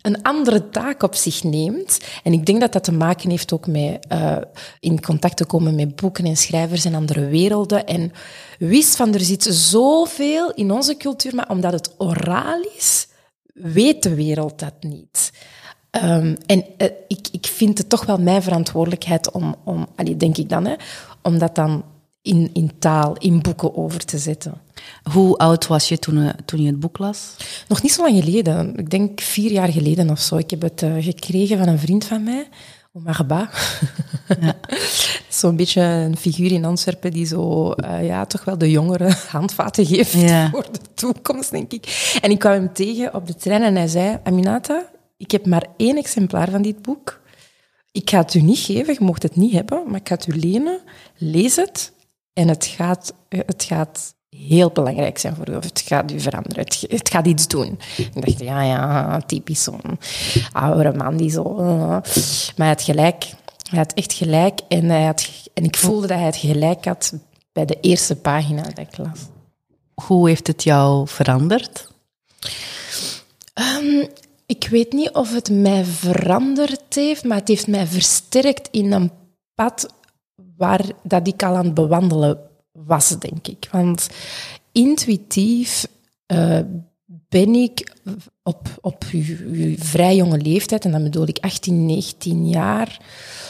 een 0.03 0.23
andere 0.23 0.69
taak 0.69 1.03
op 1.03 1.15
zich 1.15 1.43
neemt. 1.43 1.99
En 2.23 2.33
ik 2.33 2.47
denk 2.47 2.61
dat 2.61 2.73
dat 2.73 2.85
te 2.85 2.93
maken 2.93 3.31
heeft 3.31 3.53
ook 3.53 3.67
met 3.67 4.07
uh, 4.13 4.37
in 4.81 5.01
contact 5.01 5.37
te 5.37 5.47
komen 5.47 5.75
met 5.75 5.97
boeken 5.97 6.25
en 6.25 6.37
schrijvers 6.37 6.85
en 6.85 6.95
andere 6.95 7.27
werelden. 7.27 7.87
En 7.87 8.13
wist 8.59 8.97
van 8.97 9.15
er 9.15 9.21
zit 9.21 9.43
zoveel 9.51 10.53
in 10.53 10.71
onze 10.71 10.97
cultuur, 10.97 11.35
maar 11.35 11.49
omdat 11.49 11.73
het 11.73 11.91
oraal 11.99 12.61
is, 12.77 13.07
weet 13.55 14.03
de 14.03 14.15
wereld 14.15 14.59
dat 14.59 14.75
niet. 14.81 15.33
Um, 16.05 16.37
en 16.47 16.65
uh, 16.79 16.89
ik, 17.09 17.29
ik 17.33 17.47
vind 17.47 17.79
het 17.79 17.89
toch 17.89 18.07
wel 18.07 18.19
mijn 18.19 18.43
verantwoordelijkheid 18.43 19.31
om, 19.31 19.55
om 19.65 19.87
allee, 19.97 20.17
denk 20.17 20.37
ik 20.37 20.49
dan, 20.49 20.65
hè, 20.65 20.75
om 21.23 21.39
dat 21.39 21.55
dan 21.55 21.85
in, 22.23 22.51
in 22.53 22.71
taal, 22.79 23.17
in 23.19 23.43
boeken 23.43 23.77
over 23.77 24.05
te 24.05 24.19
zetten. 24.19 24.55
Hoe 25.13 25.37
oud 25.37 25.67
was 25.67 25.89
je 25.89 25.99
toen, 25.99 26.19
eh, 26.19 26.29
toen 26.45 26.61
je 26.61 26.67
het 26.67 26.81
boek 26.81 26.99
las? 26.99 27.37
Nog 27.69 27.83
niet 27.83 27.93
zo 27.93 28.03
lang 28.03 28.25
geleden. 28.25 28.77
Ik 28.77 28.91
denk 28.91 29.21
vier 29.21 29.51
jaar 29.51 29.69
geleden 29.69 30.11
of 30.11 30.21
zo. 30.21 30.37
Ik 30.37 30.51
heb 30.51 30.63
het 30.63 30.83
uh, 30.83 30.95
gekregen 30.99 31.59
van 31.59 31.69
een 31.69 31.79
vriend 31.79 32.05
van 32.05 32.23
mij, 32.23 32.49
Omar 32.97 33.51
Ja. 34.41 34.55
Zo'n 35.29 35.57
beetje 35.57 35.81
een 35.81 36.17
figuur 36.17 36.53
in 36.53 36.65
Antwerpen 36.65 37.11
die 37.11 37.27
zo, 37.27 37.73
uh, 37.77 38.07
ja, 38.07 38.25
toch 38.27 38.45
wel 38.45 38.59
de 38.59 38.71
jongeren 38.71 39.17
handvaten 39.29 39.87
geeft 39.87 40.11
voor 40.51 40.67
de 40.73 40.79
toekomst, 40.95 41.51
denk 41.51 41.73
ik. 41.73 42.17
En 42.21 42.31
ik 42.31 42.39
kwam 42.39 42.53
hem 42.53 42.73
tegen 42.73 43.15
op 43.15 43.27
de 43.27 43.35
trein 43.35 43.63
en 43.63 43.75
hij 43.75 43.87
zei, 43.87 44.19
Aminata, 44.25 44.91
ik 45.17 45.31
heb 45.31 45.47
maar 45.47 45.67
één 45.77 45.97
exemplaar 45.97 46.51
van 46.51 46.63
dit 46.63 46.83
boek. 46.83 47.21
Ik 47.93 48.11
ga 48.11 48.19
het 48.19 48.35
u 48.35 48.41
niet 48.41 48.59
geven, 48.59 48.95
je 48.95 49.05
mocht 49.05 49.23
het 49.23 49.37
niet 49.37 49.53
hebben, 49.53 49.83
maar 49.87 50.01
ik 50.01 50.09
ga 50.09 50.15
het 50.15 50.27
u 50.27 50.39
lenen. 50.39 50.81
Lees 51.17 51.57
het 51.57 51.93
en 52.33 52.49
het 52.49 52.67
gaat, 52.67 53.15
het 53.29 53.65
gaat 53.65 54.14
heel 54.37 54.71
belangrijk 54.71 55.19
zijn 55.19 55.35
voor 55.35 55.51
u, 55.51 55.57
of 55.57 55.65
het 55.65 55.83
gaat 55.87 56.13
u 56.13 56.21
veranderen, 56.21 56.65
het, 56.65 56.85
het 56.89 57.11
gaat 57.11 57.27
iets 57.27 57.49
doen. 57.49 57.79
Ik 57.97 58.27
dacht, 58.27 58.41
ja, 58.41 58.63
ja, 58.63 59.21
typisch 59.21 59.63
zo'n 59.63 59.99
oude 60.53 60.93
man 60.93 61.17
die 61.17 61.31
zo... 61.31 61.59
Uh, 61.61 61.89
maar 61.89 62.03
hij 62.57 62.69
had 62.69 62.83
gelijk. 62.83 63.25
Hij 63.71 63.79
had 63.79 63.93
echt 63.93 64.13
gelijk 64.13 64.61
en, 64.69 64.89
hij 64.89 65.05
had, 65.05 65.31
en 65.55 65.65
ik 65.65 65.77
voelde 65.77 66.07
dat 66.07 66.17
hij 66.17 66.27
het 66.27 66.37
gelijk 66.37 66.85
had 66.85 67.13
bij 67.53 67.65
de 67.65 67.79
eerste 67.81 68.17
pagina 68.17 68.63
dat 68.63 68.79
ik 68.79 68.97
las. 68.97 69.19
Hoe 69.95 70.29
heeft 70.29 70.47
het 70.47 70.63
jou 70.63 71.09
veranderd? 71.09 71.89
Um, 73.81 74.09
ik 74.47 74.69
weet 74.71 74.93
niet 74.93 75.11
of 75.11 75.35
het 75.35 75.51
mij 75.51 75.85
veranderd 75.85 76.95
heeft, 76.95 77.25
maar 77.25 77.39
het 77.39 77.49
heeft 77.49 77.67
mij 77.67 77.87
versterkt 77.87 78.69
in 78.71 78.93
een 78.93 79.11
pad 79.55 79.95
waar 80.57 80.85
dat 81.03 81.27
ik 81.29 81.43
al 81.43 81.57
aan 81.57 81.65
het 81.65 81.75
bewandelen 81.75 82.39
was, 82.75 83.19
denk 83.19 83.47
ik. 83.47 83.69
Want 83.71 84.09
intuïtief 84.73 85.87
uh, 86.27 86.59
ben 87.07 87.55
ik 87.55 87.93
op, 88.43 88.69
op 88.81 89.05
je, 89.13 89.75
vrij 89.79 90.17
jonge 90.17 90.39
leeftijd, 90.39 90.85
en 90.85 90.91
dan 90.91 91.03
bedoel 91.03 91.29
ik 91.29 91.39
18, 91.39 91.87
19 91.87 92.49
jaar, 92.49 93.01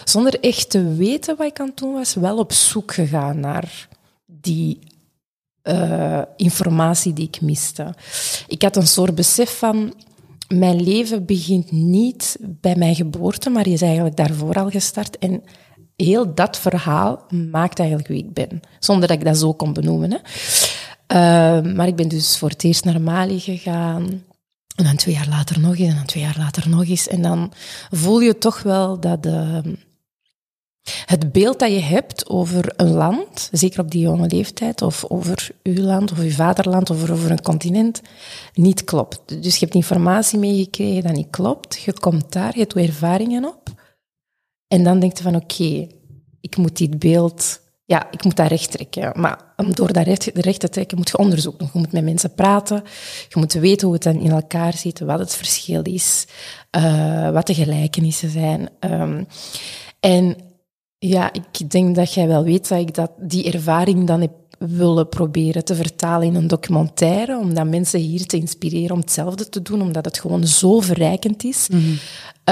zonder 0.04 0.40
echt 0.40 0.70
te 0.70 0.94
weten 0.94 1.36
wat 1.36 1.46
ik 1.46 1.60
aan 1.60 1.66
het 1.66 1.76
doen 1.76 1.92
was, 1.92 2.14
wel 2.14 2.38
op 2.38 2.52
zoek 2.52 2.94
gegaan 2.94 3.40
naar 3.40 3.88
die 4.26 4.78
uh, 5.62 6.22
informatie 6.36 7.12
die 7.12 7.26
ik 7.26 7.40
miste. 7.40 7.94
Ik 8.46 8.62
had 8.62 8.76
een 8.76 8.86
soort 8.86 9.14
besef 9.14 9.58
van, 9.58 9.94
mijn 10.48 10.82
leven 10.82 11.24
begint 11.24 11.70
niet 11.70 12.36
bij 12.40 12.76
mijn 12.76 12.94
geboorte, 12.94 13.50
maar 13.50 13.66
is 13.66 13.82
eigenlijk 13.82 14.16
daarvoor 14.16 14.54
al 14.54 14.70
gestart. 14.70 15.18
En 15.18 15.42
heel 15.96 16.34
dat 16.34 16.58
verhaal 16.58 17.24
maakt 17.50 17.78
eigenlijk 17.78 18.08
wie 18.08 18.24
ik 18.24 18.32
ben. 18.32 18.60
Zonder 18.78 19.08
dat 19.08 19.18
ik 19.18 19.24
dat 19.24 19.36
zo 19.36 19.52
kon 19.52 19.72
benoemen. 19.72 20.10
Hè. 20.10 20.18
Uh, 21.14 21.74
maar 21.74 21.86
ik 21.86 21.96
ben 21.96 22.08
dus 22.08 22.38
voor 22.38 22.48
het 22.48 22.64
eerst 22.64 22.84
naar 22.84 23.00
Mali 23.00 23.40
gegaan. 23.40 24.22
En 24.76 24.84
dan 24.84 24.96
twee 24.96 25.14
jaar 25.14 25.28
later 25.28 25.60
nog 25.60 25.78
eens, 25.78 25.88
en 25.88 25.94
dan 25.94 26.06
twee 26.06 26.22
jaar 26.22 26.36
later 26.38 26.68
nog 26.68 26.88
eens. 26.88 27.08
En 27.08 27.22
dan 27.22 27.52
voel 27.90 28.20
je 28.20 28.38
toch 28.38 28.62
wel 28.62 29.00
dat 29.00 29.26
uh, 29.26 29.58
het 31.06 31.32
beeld 31.32 31.58
dat 31.58 31.70
je 31.70 31.80
hebt 31.80 32.28
over 32.28 32.72
een 32.76 32.90
land, 32.90 33.48
zeker 33.52 33.80
op 33.80 33.90
die 33.90 34.00
jonge 34.00 34.28
leeftijd, 34.28 34.82
of 34.82 35.04
over 35.08 35.50
uw 35.62 35.82
land, 35.82 36.12
of 36.12 36.18
uw 36.18 36.30
vaderland, 36.30 36.90
of 36.90 37.10
over 37.10 37.30
een 37.30 37.42
continent, 37.42 38.00
niet 38.54 38.84
klopt. 38.84 39.42
Dus 39.42 39.54
je 39.54 39.64
hebt 39.64 39.74
informatie 39.74 40.38
meegekregen 40.38 41.02
dat 41.02 41.12
niet 41.12 41.30
klopt. 41.30 41.82
Je 41.82 41.92
komt 41.92 42.32
daar, 42.32 42.52
je 42.52 42.60
hebt 42.60 42.76
ervaringen 42.76 43.44
op. 43.44 43.83
En 44.74 44.84
dan 44.84 45.00
denk 45.00 45.16
je 45.16 45.22
van, 45.22 45.36
oké, 45.36 45.86
ik 46.40 46.56
moet 46.56 46.76
dit 46.76 46.98
beeld 46.98 47.62
ja, 47.86 48.10
ik 48.10 48.24
moet 48.24 48.36
dat 48.36 48.48
recht 48.48 48.70
trekken. 48.70 49.20
Maar 49.20 49.52
om 49.56 49.74
door 49.74 49.92
dat 49.92 50.06
recht, 50.34 50.60
te 50.60 50.68
trekken 50.68 50.96
moet 50.96 51.08
je 51.08 51.18
onderzoek 51.18 51.58
doen. 51.58 51.70
Je 51.72 51.78
moet 51.78 51.92
met 51.92 52.04
mensen 52.04 52.34
praten. 52.34 52.82
Je 53.28 53.38
moet 53.38 53.52
weten 53.52 53.86
hoe 53.86 53.94
het 53.96 54.04
dan 54.04 54.20
in 54.20 54.30
elkaar 54.30 54.72
zit, 54.72 55.00
wat 55.00 55.18
het 55.18 55.34
verschil 55.34 55.82
is, 55.82 56.26
uh, 56.76 57.30
wat 57.30 57.46
de 57.46 57.54
gelijkenissen 57.54 58.30
zijn. 58.30 58.68
Um, 58.80 59.26
en 60.00 60.36
ja, 60.98 61.32
ik 61.32 61.70
denk 61.70 61.94
dat 61.94 62.14
jij 62.14 62.26
wel 62.26 62.44
weet 62.44 62.68
dat 62.68 62.80
ik 62.80 62.94
dat, 62.94 63.10
die 63.18 63.52
ervaring 63.52 64.06
dan 64.06 64.20
heb 64.20 64.32
willen 64.66 65.08
proberen 65.08 65.64
te 65.64 65.74
vertalen 65.74 66.26
in 66.26 66.34
een 66.34 66.46
documentaire, 66.46 67.38
omdat 67.38 67.66
mensen 67.66 68.00
hier 68.00 68.26
te 68.26 68.36
inspireren 68.36 68.90
om 68.90 69.00
hetzelfde 69.00 69.48
te 69.48 69.62
doen, 69.62 69.82
omdat 69.82 70.04
het 70.04 70.18
gewoon 70.18 70.46
zo 70.46 70.80
verrijkend 70.80 71.44
is. 71.44 71.68
Mm 71.68 71.80
-hmm. 71.80 71.98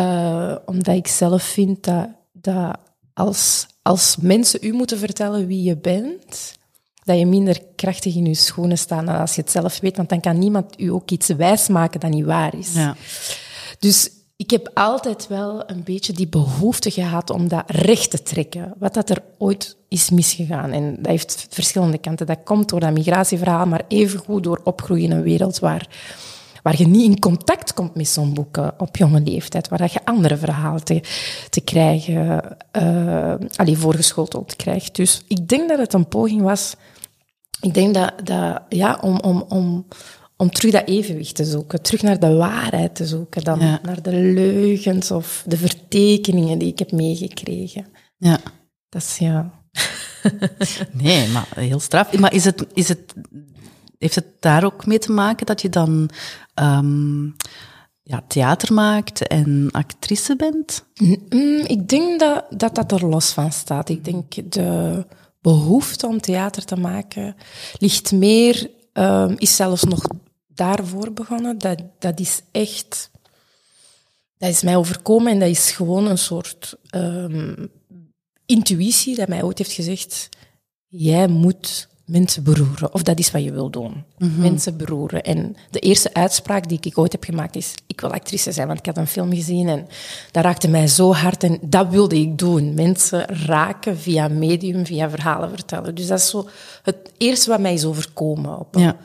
uh, 0.03 0.57
omdat 0.67 0.97
ik 0.97 1.07
zelf 1.07 1.43
vind 1.43 1.85
dat, 1.85 2.09
dat 2.33 2.77
als, 3.15 3.67
als 3.83 4.17
mensen 4.21 4.59
u 4.63 4.73
moeten 4.73 4.99
vertellen 4.99 5.47
wie 5.47 5.63
je 5.63 5.77
bent, 5.77 6.59
dat 7.05 7.19
je 7.19 7.27
minder 7.27 7.61
krachtig 7.77 8.15
in 8.15 8.25
je 8.25 8.35
schoenen 8.35 8.79
staat 8.79 9.07
dan 9.07 9.19
als 9.19 9.35
je 9.35 9.41
het 9.41 9.51
zelf 9.51 9.81
weet, 9.81 9.97
want 9.97 10.09
dan 10.09 10.21
kan 10.21 10.39
niemand 10.39 10.81
u 10.81 10.89
ook 10.89 11.11
iets 11.11 11.29
wijsmaken 11.29 12.01
dat 12.01 12.11
niet 12.11 12.25
waar 12.25 12.59
is. 12.59 12.75
Ja. 12.75 12.97
Dus 13.79 14.11
ik 14.43 14.51
heb 14.51 14.71
altijd 14.75 15.27
wel 15.29 15.63
een 15.67 15.83
beetje 15.85 16.13
die 16.13 16.29
behoefte 16.29 16.91
gehad 16.91 17.31
om 17.31 17.49
dat 17.49 17.65
recht 17.67 18.11
te 18.11 18.23
trekken. 18.23 18.75
Wat 18.79 18.95
dat 18.95 19.11
er 19.11 19.23
ooit 19.39 19.77
is 19.89 20.11
misgegaan. 20.11 20.73
En 20.73 20.97
dat 20.97 21.07
heeft 21.07 21.47
verschillende 21.51 21.99
kanten. 21.99 22.27
Dat 22.27 22.39
komt 22.45 22.69
door 22.69 22.81
dat 22.81 22.93
migratieverhaal, 22.93 23.67
maar 23.67 23.83
evengoed 23.89 24.43
door 24.43 24.61
opgroeien 24.65 25.05
in 25.05 25.11
een 25.11 25.23
wereld 25.23 25.59
waar 25.59 25.89
waar 26.63 26.79
je 26.79 26.87
niet 26.87 27.11
in 27.11 27.19
contact 27.19 27.75
komt 27.75 27.95
met 27.95 28.09
zo'n 28.09 28.35
boeken 28.35 28.75
op 28.79 28.97
jonge 28.97 29.21
leeftijd, 29.21 29.69
waar 29.69 29.91
je 29.93 30.05
andere 30.05 30.37
verhalen 30.37 30.85
te, 30.85 31.03
te 31.51 31.61
krijgen, 31.61 32.57
uh, 32.73 33.35
allee, 33.57 33.77
voorgeschoteld 33.77 34.57
krijgt. 34.57 34.95
Dus 34.95 35.23
ik 35.29 35.49
denk 35.49 35.69
dat 35.69 35.79
het 35.79 35.93
een 35.93 36.09
poging 36.09 36.43
was, 36.43 36.75
ik 37.61 37.75
denk 37.75 37.95
dat, 37.95 38.13
dat 38.25 38.63
ja, 38.69 38.99
om, 39.01 39.19
om, 39.21 39.45
om, 39.49 39.87
om 40.43 40.51
terug 40.51 40.73
dat 40.73 40.89
evenwicht 40.89 41.35
te 41.35 41.45
zoeken, 41.45 41.83
terug 41.83 42.03
naar 42.03 42.19
de 42.19 42.35
waarheid 42.35 42.95
te 42.95 43.07
zoeken, 43.07 43.45
dan 43.45 43.59
naar 43.59 44.03
de 44.03 44.13
leugens 44.13 45.11
of 45.11 45.45
de 45.47 45.57
vertekeningen 45.57 46.59
die 46.59 46.69
ik 46.69 46.79
heb 46.79 46.93
meegekregen. 46.93 47.87
Ja. 48.17 48.39
Dat 48.89 49.03
is 49.03 49.17
ja. 49.17 49.51
nee, 51.03 51.29
maar 51.29 51.47
heel 51.55 51.81
straf. 51.81 52.19
Maar 52.19 52.35
is 52.35 52.45
het, 52.45 52.67
is 52.75 52.89
het 52.89 53.15
heeft 53.99 54.15
het 54.15 54.27
daar 54.41 54.65
ook 54.65 54.87
mee 54.87 54.99
te 54.99 55.13
maken 55.13 55.47
dat 55.47 55.63
je 55.63 55.69
dan 55.69 56.11
um, 56.55 57.37
ja, 58.03 58.25
theater 58.27 58.73
maakt 58.75 59.27
en 59.27 59.69
actrice 59.71 60.37
bent? 60.37 60.85
Mm, 61.29 61.65
ik 61.67 61.89
denk 61.89 62.21
dat, 62.21 62.45
dat 62.51 62.75
dat 62.75 62.93
er 62.93 63.07
los 63.07 63.31
van 63.31 63.53
staat. 63.53 63.89
Ik 63.89 64.05
denk 64.05 64.53
de 64.53 65.07
behoefte 65.41 66.07
om 66.07 66.21
theater 66.21 66.65
te 66.65 66.77
maken 66.77 67.37
ligt 67.79 68.13
meer, 68.13 68.71
um, 68.93 69.35
is 69.39 69.57
zelfs 69.57 69.85
nog 69.85 70.03
daarvoor 70.55 71.13
begonnen. 71.13 71.59
Dat, 71.59 71.83
dat 71.99 72.21
is 72.21 72.43
echt, 72.51 73.11
dat 74.39 74.51
is 74.51 74.63
mij 74.63 74.77
overkomen 74.77 75.33
en 75.33 75.39
dat 75.39 75.49
is 75.49 75.71
gewoon 75.71 76.07
een 76.07 76.19
soort 76.19 76.75
um, 76.95 77.71
intuïtie 78.47 79.17
dat 79.17 79.29
mij 79.29 79.43
ooit 79.43 79.59
heeft 79.59 79.73
gezegd, 79.73 80.29
jij 80.87 81.29
moet 81.29 81.89
mensen 82.05 82.43
beroeren. 82.43 82.95
Of 82.95 83.03
dat 83.03 83.19
is 83.19 83.31
wat 83.31 83.43
je 83.43 83.53
wil 83.53 83.71
doen. 83.71 84.05
Mhm. 84.19 84.41
Mensen 84.41 84.77
beroeren. 84.77 85.23
En 85.23 85.57
de 85.71 85.79
eerste 85.79 86.15
uitspraak 86.15 86.69
die 86.69 86.79
ik 86.83 86.99
ooit 86.99 87.13
heb 87.13 87.25
gemaakt 87.25 87.57
is, 87.57 87.75
ik 87.87 88.01
wil 88.01 88.13
actrice 88.13 88.53
zijn, 88.53 88.67
want 88.67 88.79
ik 88.79 88.87
had 88.87 88.97
een 88.97 89.07
film 89.07 89.35
gezien 89.35 89.69
en 89.69 89.89
dat 90.31 90.45
raakte 90.45 90.69
mij 90.69 90.89
zo 90.89 91.15
hard 91.15 91.43
en 91.45 91.59
dat 91.63 91.89
wilde 91.89 92.17
ik 92.17 92.39
doen. 92.39 92.75
Mensen 92.75 93.27
raken 93.47 93.99
via 93.99 94.29
medium, 94.29 94.87
via 94.87 95.11
verhalen 95.11 95.51
vertellen. 95.51 95.95
Dus 95.95 96.07
dat 96.07 96.19
is 96.19 96.29
zo 96.29 96.49
het 96.83 96.97
eerste 97.17 97.51
wat 97.51 97.61
mij 97.61 97.75
is 97.75 97.85
overkomen. 97.85 98.59
Op 98.59 98.75
ja. 98.79 98.97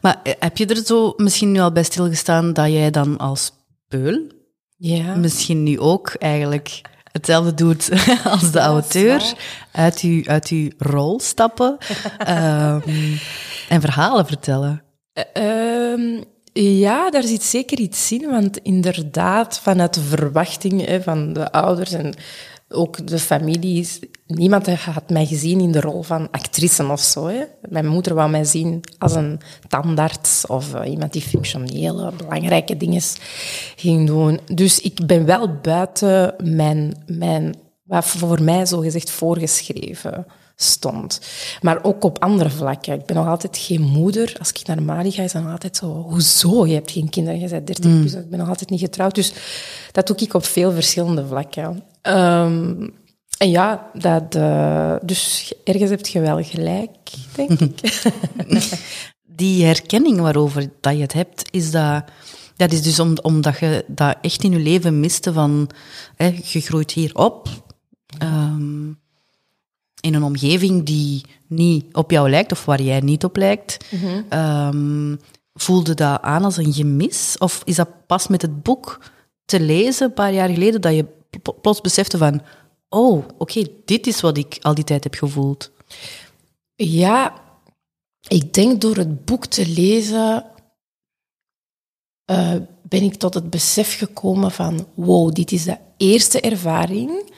Maar 0.00 0.20
eh, 0.22 0.32
heb 0.38 0.56
je 0.56 0.66
er 0.66 0.84
zo 0.84 1.14
misschien 1.16 1.52
nu 1.52 1.60
al 1.60 1.72
bij 1.72 1.82
stilgestaan 1.82 2.52
dat 2.52 2.70
jij 2.70 2.90
dan 2.90 3.18
als 3.18 3.52
peul 3.88 4.32
ja. 4.76 5.14
misschien 5.14 5.62
nu 5.62 5.80
ook 5.80 6.14
eigenlijk 6.18 6.80
hetzelfde 7.12 7.54
doet 7.54 7.90
als 8.24 8.50
de 8.50 8.58
auteur, 8.58 9.34
uit 9.74 10.00
uw, 10.00 10.22
uit 10.26 10.48
uw 10.48 10.70
rol 10.78 11.20
stappen 11.20 11.78
um, 12.28 12.82
en 13.74 13.80
verhalen 13.80 14.26
vertellen. 14.26 14.82
Uh, 15.38 16.22
ja, 16.52 17.10
daar 17.10 17.22
zit 17.22 17.42
zeker 17.42 17.78
iets 17.78 18.12
in, 18.12 18.30
want 18.30 18.58
inderdaad, 18.58 19.58
vanuit 19.58 19.94
de 19.94 20.00
verwachtingen 20.00 21.02
van 21.02 21.32
de 21.32 21.52
ouders 21.52 21.92
en 21.92 22.14
ook 22.68 23.06
de 23.06 23.18
families. 23.18 23.98
Niemand 24.26 24.66
had 24.66 25.10
mij 25.10 25.26
gezien 25.26 25.60
in 25.60 25.72
de 25.72 25.80
rol 25.80 26.02
van 26.02 26.30
actrice 26.30 26.86
of 26.86 27.00
zo. 27.00 27.26
Hè. 27.26 27.42
Mijn 27.68 27.86
moeder 27.86 28.14
wou 28.14 28.30
mij 28.30 28.44
zien 28.44 28.80
als 28.98 29.14
een 29.14 29.40
tandarts 29.68 30.46
of 30.46 30.74
uh, 30.74 30.90
iemand 30.90 31.12
die 31.12 31.22
functionele, 31.22 32.12
belangrijke 32.16 32.76
dingen 32.76 33.02
ging 33.76 34.06
doen. 34.06 34.40
Dus 34.52 34.80
ik 34.80 35.06
ben 35.06 35.24
wel 35.24 35.58
buiten 35.62 36.34
mijn, 36.42 37.02
mijn 37.06 37.54
wat 37.84 38.04
voor 38.04 38.42
mij 38.42 38.66
zo 38.66 38.80
gezegd 38.80 39.10
voorgeschreven 39.10 40.26
stond. 40.56 41.20
Maar 41.60 41.84
ook 41.84 42.04
op 42.04 42.22
andere 42.22 42.50
vlakken. 42.50 42.94
Ik 42.94 43.06
ben 43.06 43.16
nog 43.16 43.26
altijd 43.26 43.58
geen 43.58 43.82
moeder. 43.82 44.36
Als 44.38 44.50
ik 44.50 44.66
naar 44.66 44.82
Mali 44.82 45.10
ga, 45.10 45.22
is 45.22 45.32
dan 45.32 45.50
altijd 45.50 45.76
zo... 45.76 45.86
Hoezo? 45.86 46.66
Je 46.66 46.74
hebt 46.74 46.90
geen 46.90 47.08
kinderen, 47.08 47.40
je 47.40 47.48
bent 47.48 47.66
30 47.66 47.90
mm. 47.90 48.04
Ik 48.04 48.30
ben 48.30 48.38
nog 48.38 48.48
altijd 48.48 48.70
niet 48.70 48.80
getrouwd. 48.80 49.14
Dus 49.14 49.32
dat 49.92 50.06
doe 50.06 50.16
ik 50.16 50.34
op 50.34 50.44
veel 50.44 50.72
verschillende 50.72 51.26
vlakken. 51.26 51.82
Um, 52.02 52.92
en 53.38 53.50
ja, 53.50 53.90
dat, 53.92 54.34
uh, 54.34 54.96
dus 55.02 55.54
ergens 55.64 55.90
heb 55.90 56.06
je 56.06 56.20
wel 56.20 56.42
gelijk, 56.42 56.90
denk 57.34 57.60
ik. 57.60 57.80
Die 59.26 59.64
herkenning 59.64 60.20
waarover 60.20 60.68
dat 60.80 60.94
je 60.94 61.02
het 61.02 61.12
hebt, 61.12 61.48
is 61.50 61.70
dat... 61.70 62.04
Dat 62.56 62.72
is 62.72 62.82
dus 62.82 63.00
om, 63.00 63.16
omdat 63.22 63.58
je 63.58 63.84
dat 63.86 64.16
echt 64.20 64.42
in 64.42 64.50
je 64.50 64.58
leven 64.58 65.00
miste 65.00 65.32
van... 65.32 65.70
Hè, 66.16 66.40
je 66.44 66.60
groeit 66.60 66.92
hier 66.92 67.14
op, 67.14 67.48
um, 68.22 69.00
in 70.00 70.14
een 70.14 70.22
omgeving 70.22 70.84
die 70.84 71.22
niet 71.46 71.94
op 71.94 72.10
jou 72.10 72.30
lijkt, 72.30 72.52
of 72.52 72.64
waar 72.64 72.82
jij 72.82 73.00
niet 73.00 73.24
op 73.24 73.36
lijkt. 73.36 73.84
Mm 73.90 74.24
um, 74.38 75.18
voelde 75.54 75.94
dat 75.94 76.22
aan 76.22 76.44
als 76.44 76.56
een 76.56 76.72
gemis? 76.72 77.38
Of 77.38 77.62
is 77.64 77.76
dat 77.76 78.06
pas 78.06 78.28
met 78.28 78.42
het 78.42 78.62
boek 78.62 79.00
te 79.44 79.60
lezen, 79.60 80.06
een 80.06 80.14
paar 80.14 80.32
jaar 80.32 80.48
geleden, 80.48 80.80
dat 80.80 80.94
je 80.94 81.06
plots 81.60 81.80
besefte 81.80 82.18
van, 82.18 82.42
oh, 82.88 83.24
oké, 83.38 83.66
dit 83.84 84.06
is 84.06 84.20
wat 84.20 84.36
ik 84.36 84.58
al 84.60 84.74
die 84.74 84.84
tijd 84.84 85.04
heb 85.04 85.14
gevoeld. 85.14 85.70
Ja, 86.74 87.42
ik 88.28 88.52
denk 88.52 88.80
door 88.80 88.96
het 88.96 89.24
boek 89.24 89.46
te 89.46 89.66
lezen 89.66 90.44
uh, 92.30 92.54
ben 92.82 93.02
ik 93.02 93.14
tot 93.14 93.34
het 93.34 93.50
besef 93.50 93.98
gekomen 93.98 94.50
van, 94.50 94.86
wow, 94.94 95.32
dit 95.32 95.52
is 95.52 95.64
de 95.64 95.78
eerste 95.96 96.40
ervaring 96.40 97.32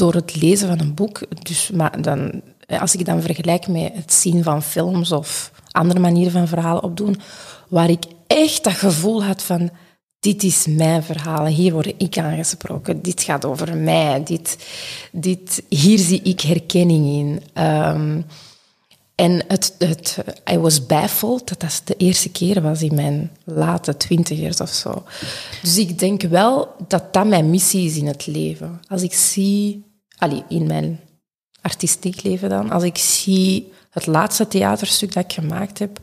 door 0.00 0.14
het 0.14 0.36
lezen 0.36 0.68
van 0.68 0.80
een 0.80 0.94
boek. 0.94 1.20
Dus, 1.42 1.70
maar 1.70 2.02
dan, 2.02 2.42
als 2.80 2.94
ik 2.94 3.04
dan 3.04 3.22
vergelijk 3.22 3.68
met 3.68 3.90
het 3.94 4.12
zien 4.12 4.42
van 4.42 4.62
films 4.62 5.12
of 5.12 5.52
andere 5.70 6.00
manieren 6.00 6.32
van 6.32 6.48
verhalen 6.48 6.82
opdoen, 6.82 7.16
waar 7.68 7.90
ik 7.90 8.04
echt 8.26 8.64
dat 8.64 8.72
gevoel 8.72 9.24
had 9.24 9.42
van 9.42 9.70
dit 10.20 10.42
is 10.42 10.66
mijn 10.66 11.02
verhaal, 11.02 11.46
hier 11.46 11.72
word 11.72 11.94
ik 11.96 12.18
aangesproken, 12.18 13.02
dit 13.02 13.22
gaat 13.22 13.44
over 13.44 13.76
mij, 13.76 14.22
dit, 14.24 14.58
dit, 15.12 15.62
hier 15.68 15.98
zie 15.98 16.22
ik 16.22 16.40
herkenning 16.40 17.06
in. 17.06 17.62
Um, 17.62 18.24
En 19.20 19.44
het, 19.48 19.74
het, 19.78 20.18
I 20.52 20.58
was 20.58 20.86
baffled 20.86 21.48
dat 21.48 21.60
dat 21.60 21.82
de 21.84 21.96
eerste 21.96 22.30
keer 22.30 22.62
was 22.62 22.82
in 22.82 22.94
mijn 22.94 23.30
late 23.44 23.96
twintigers 23.96 24.60
of 24.60 24.68
zo. 24.68 25.04
Dus 25.62 25.78
ik 25.78 25.98
denk 25.98 26.22
wel 26.22 26.68
dat 26.88 27.12
dat 27.12 27.26
mijn 27.26 27.50
missie 27.50 27.86
is 27.86 27.96
in 27.96 28.06
het 28.06 28.26
leven. 28.26 28.80
Als 28.88 29.02
ik 29.02 29.12
zie, 29.12 29.84
allee, 30.20 30.44
in 30.48 30.66
mijn 30.66 31.00
artistiek 31.60 32.22
leven 32.22 32.48
dan, 32.48 32.70
als 32.70 32.82
ik 32.82 32.98
zie 32.98 33.72
het 33.90 34.06
laatste 34.06 34.48
theaterstuk 34.48 35.12
dat 35.12 35.24
ik 35.24 35.32
gemaakt 35.32 35.78
heb, 35.78 36.00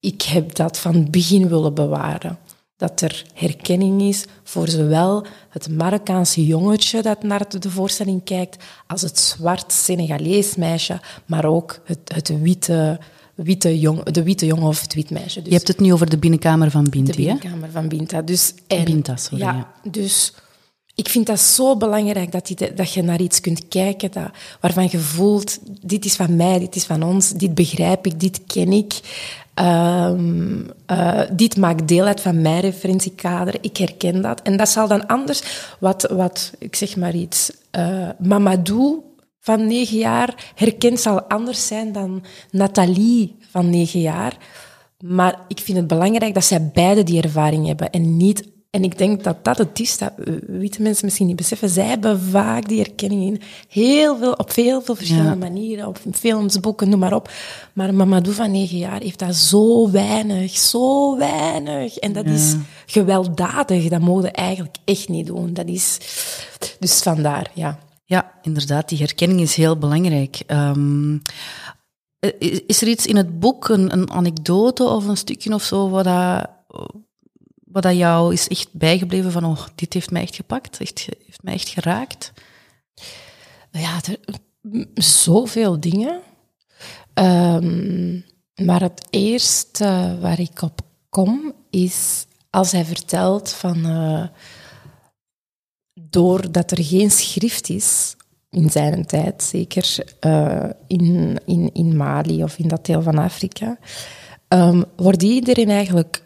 ik 0.00 0.22
heb 0.22 0.54
dat 0.54 0.78
van 0.78 0.94
het 0.94 1.10
begin 1.10 1.48
willen 1.48 1.74
bewaren. 1.74 2.38
Dat 2.76 3.00
er 3.00 3.24
herkenning 3.34 4.02
is 4.02 4.24
voor 4.42 4.68
zowel 4.68 5.26
het 5.48 5.68
Marokkaanse 5.68 6.46
jongetje 6.46 7.02
dat 7.02 7.22
naar 7.22 7.48
de 7.48 7.70
voorstelling 7.70 8.24
kijkt, 8.24 8.64
als 8.86 9.02
het 9.02 9.18
zwart 9.18 9.72
Senegalees 9.72 10.54
meisje, 10.54 11.00
maar 11.26 11.44
ook 11.44 11.80
het, 11.84 12.12
het 12.14 12.40
witte, 12.40 13.00
witte 13.34 13.78
jong, 13.78 14.02
de 14.02 14.22
witte 14.22 14.46
jongen 14.46 14.68
of 14.68 14.80
het 14.80 14.94
wit 14.94 15.10
meisje. 15.10 15.38
Dus 15.38 15.48
je 15.48 15.54
hebt 15.54 15.68
het 15.68 15.80
nu 15.80 15.92
over 15.92 16.10
de 16.10 16.18
binnenkamer 16.18 16.70
van 16.70 16.84
Binti, 16.90 17.10
De 17.10 17.16
binnenkamer 17.16 17.70
van 17.70 17.88
Binta. 17.88 18.22
Dus, 18.22 18.54
en, 18.66 18.84
Binta, 18.84 19.16
sorry. 19.16 19.44
Ja, 19.44 19.52
ja, 19.52 19.90
dus 19.90 20.34
ik 20.94 21.08
vind 21.08 21.26
dat 21.26 21.40
zo 21.40 21.76
belangrijk 21.76 22.32
dat, 22.32 22.54
dat 22.74 22.92
je 22.92 23.02
naar 23.02 23.20
iets 23.20 23.40
kunt 23.40 23.68
kijken 23.68 24.10
dat, 24.12 24.30
waarvan 24.60 24.88
je 24.90 24.98
voelt, 24.98 25.58
dit 25.80 26.04
is 26.04 26.16
van 26.16 26.36
mij, 26.36 26.58
dit 26.58 26.76
is 26.76 26.84
van 26.84 27.02
ons, 27.02 27.30
dit 27.30 27.54
begrijp 27.54 28.06
ik, 28.06 28.20
dit 28.20 28.40
ken 28.46 28.72
ik. 28.72 29.00
Um, 29.54 30.66
uh, 30.90 31.20
dit 31.32 31.56
maakt 31.56 31.88
deel 31.88 32.04
uit 32.04 32.20
van 32.20 32.42
mijn 32.42 32.60
referentiekader. 32.60 33.54
Ik 33.60 33.76
herken 33.76 34.22
dat. 34.22 34.42
En 34.42 34.56
dat 34.56 34.68
zal 34.68 34.88
dan 34.88 35.06
anders, 35.06 35.42
wat, 35.80 36.02
wat 36.02 36.52
ik 36.58 36.76
zeg 36.76 36.96
maar 36.96 37.14
iets, 37.14 37.52
uh, 37.78 38.08
Mamadou 38.18 39.02
van 39.40 39.66
negen 39.66 39.98
jaar 39.98 40.52
herkent, 40.54 41.00
zal 41.00 41.22
anders 41.22 41.66
zijn 41.66 41.92
dan 41.92 42.24
Nathalie 42.50 43.36
van 43.50 43.70
negen 43.70 44.00
jaar. 44.00 44.36
Maar 44.98 45.40
ik 45.48 45.60
vind 45.60 45.78
het 45.78 45.86
belangrijk 45.86 46.34
dat 46.34 46.44
zij 46.44 46.70
beide 46.72 47.02
die 47.02 47.22
ervaring 47.22 47.66
hebben 47.66 47.90
en 47.90 48.16
niet 48.16 48.52
en 48.74 48.84
ik 48.84 48.98
denk 48.98 49.24
dat 49.24 49.44
dat 49.44 49.58
het 49.58 49.80
is 49.80 49.98
dat 49.98 50.12
witte 50.46 50.82
mensen 50.82 51.04
misschien 51.04 51.26
niet 51.26 51.36
beseffen. 51.36 51.68
Zij 51.68 51.86
hebben 51.86 52.20
vaak 52.20 52.68
die 52.68 52.84
erkenning 52.84 53.22
in 53.22 53.40
heel 53.68 54.18
veel, 54.18 54.32
op 54.32 54.52
veel, 54.52 54.82
veel 54.82 54.94
verschillende 54.94 55.30
ja. 55.30 55.36
manieren, 55.36 55.86
op 55.86 55.98
films, 56.12 56.60
boeken, 56.60 56.88
noem 56.88 56.98
maar 56.98 57.14
op. 57.14 57.30
Maar 57.72 57.94
Mamadou 57.94 58.34
van 58.34 58.50
negen 58.50 58.78
jaar 58.78 59.00
heeft 59.00 59.18
dat 59.18 59.34
zo 59.34 59.90
weinig, 59.90 60.56
zo 60.56 61.16
weinig. 61.16 61.96
En 61.96 62.12
dat 62.12 62.24
ja. 62.24 62.30
is 62.30 62.54
gewelddadig. 62.86 63.88
Dat 63.88 64.00
mogen 64.00 64.32
eigenlijk 64.32 64.76
echt 64.84 65.08
niet 65.08 65.26
doen. 65.26 65.52
Dat 65.52 65.66
is, 65.66 65.98
dus 66.78 67.02
vandaar, 67.02 67.50
ja. 67.54 67.78
Ja, 68.04 68.32
inderdaad, 68.42 68.88
die 68.88 68.98
herkenning 68.98 69.40
is 69.40 69.54
heel 69.54 69.78
belangrijk. 69.78 70.42
Um, 70.46 71.22
is 72.66 72.82
er 72.82 72.88
iets 72.88 73.06
in 73.06 73.16
het 73.16 73.40
boek, 73.40 73.68
een, 73.68 73.92
een 73.92 74.10
anekdote 74.10 74.84
of 74.84 75.06
een 75.06 75.16
stukje 75.16 75.54
of 75.54 75.62
zo, 75.62 75.88
wat 75.88 76.04
dat 76.04 76.50
wat 77.74 77.82
dat 77.82 77.96
jou 77.96 78.32
is 78.32 78.48
echt 78.48 78.68
bijgebleven 78.72 79.32
van, 79.32 79.44
oh, 79.44 79.66
dit 79.74 79.92
heeft 79.92 80.10
mij 80.10 80.22
echt 80.22 80.34
gepakt, 80.34 80.80
echt, 80.80 81.08
heeft 81.26 81.42
mij 81.42 81.54
echt 81.54 81.68
geraakt? 81.68 82.32
Ja, 83.70 84.00
er, 84.06 84.18
zoveel 84.94 85.80
dingen. 85.80 86.20
Um, 87.14 88.24
maar 88.54 88.80
het 88.80 89.06
eerste 89.10 90.18
waar 90.20 90.40
ik 90.40 90.62
op 90.62 90.80
kom 91.08 91.52
is 91.70 92.26
als 92.50 92.72
hij 92.72 92.84
vertelt 92.84 93.50
van 93.50 93.86
uh, 93.86 94.26
doordat 95.94 96.70
er 96.70 96.84
geen 96.84 97.10
schrift 97.10 97.68
is 97.68 98.16
in 98.50 98.70
zijn 98.70 99.06
tijd, 99.06 99.42
zeker 99.42 100.16
uh, 100.26 100.70
in, 100.86 101.40
in, 101.44 101.70
in 101.72 101.96
Mali 101.96 102.42
of 102.42 102.58
in 102.58 102.68
dat 102.68 102.86
deel 102.86 103.02
van 103.02 103.18
Afrika, 103.18 103.78
um, 104.48 104.84
wordt 104.96 105.22
iedereen 105.22 105.70
eigenlijk 105.70 106.23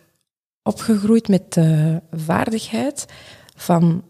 opgegroeid 0.68 1.28
met 1.28 1.52
de 1.52 2.02
vaardigheid 2.11 3.07
van 3.57 4.02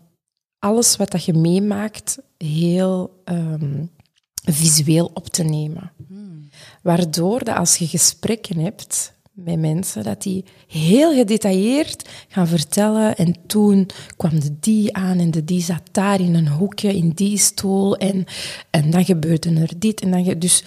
alles 0.59 0.97
wat 0.97 1.11
dat 1.11 1.25
je 1.25 1.33
meemaakt 1.33 2.19
heel 2.39 3.23
um, 3.25 3.91
visueel 4.35 5.11
op 5.15 5.29
te 5.29 5.43
nemen. 5.43 5.93
Hmm. 6.09 6.49
Waardoor 6.83 7.45
dat 7.45 7.57
als 7.57 7.77
je 7.77 7.87
gesprekken 7.87 8.59
hebt 8.59 9.13
met 9.33 9.59
mensen, 9.59 10.03
dat 10.03 10.23
die 10.23 10.45
heel 10.67 11.15
gedetailleerd 11.15 12.09
gaan 12.29 12.47
vertellen. 12.47 13.17
En 13.17 13.35
toen 13.47 13.89
kwam 14.17 14.41
de 14.41 14.57
die 14.61 14.97
aan 14.97 15.19
en 15.19 15.31
de 15.31 15.45
die 15.45 15.63
zat 15.63 15.83
daar 15.93 16.21
in 16.21 16.35
een 16.35 16.49
hoekje, 16.49 16.97
in 16.97 17.11
die 17.11 17.39
stoel. 17.39 17.97
En, 17.97 18.25
en 18.71 18.91
dan 18.91 19.05
gebeurde 19.05 19.61
er 19.61 19.79
dit. 19.79 20.01
En 20.01 20.11
dan 20.11 20.35
dus 20.39 20.65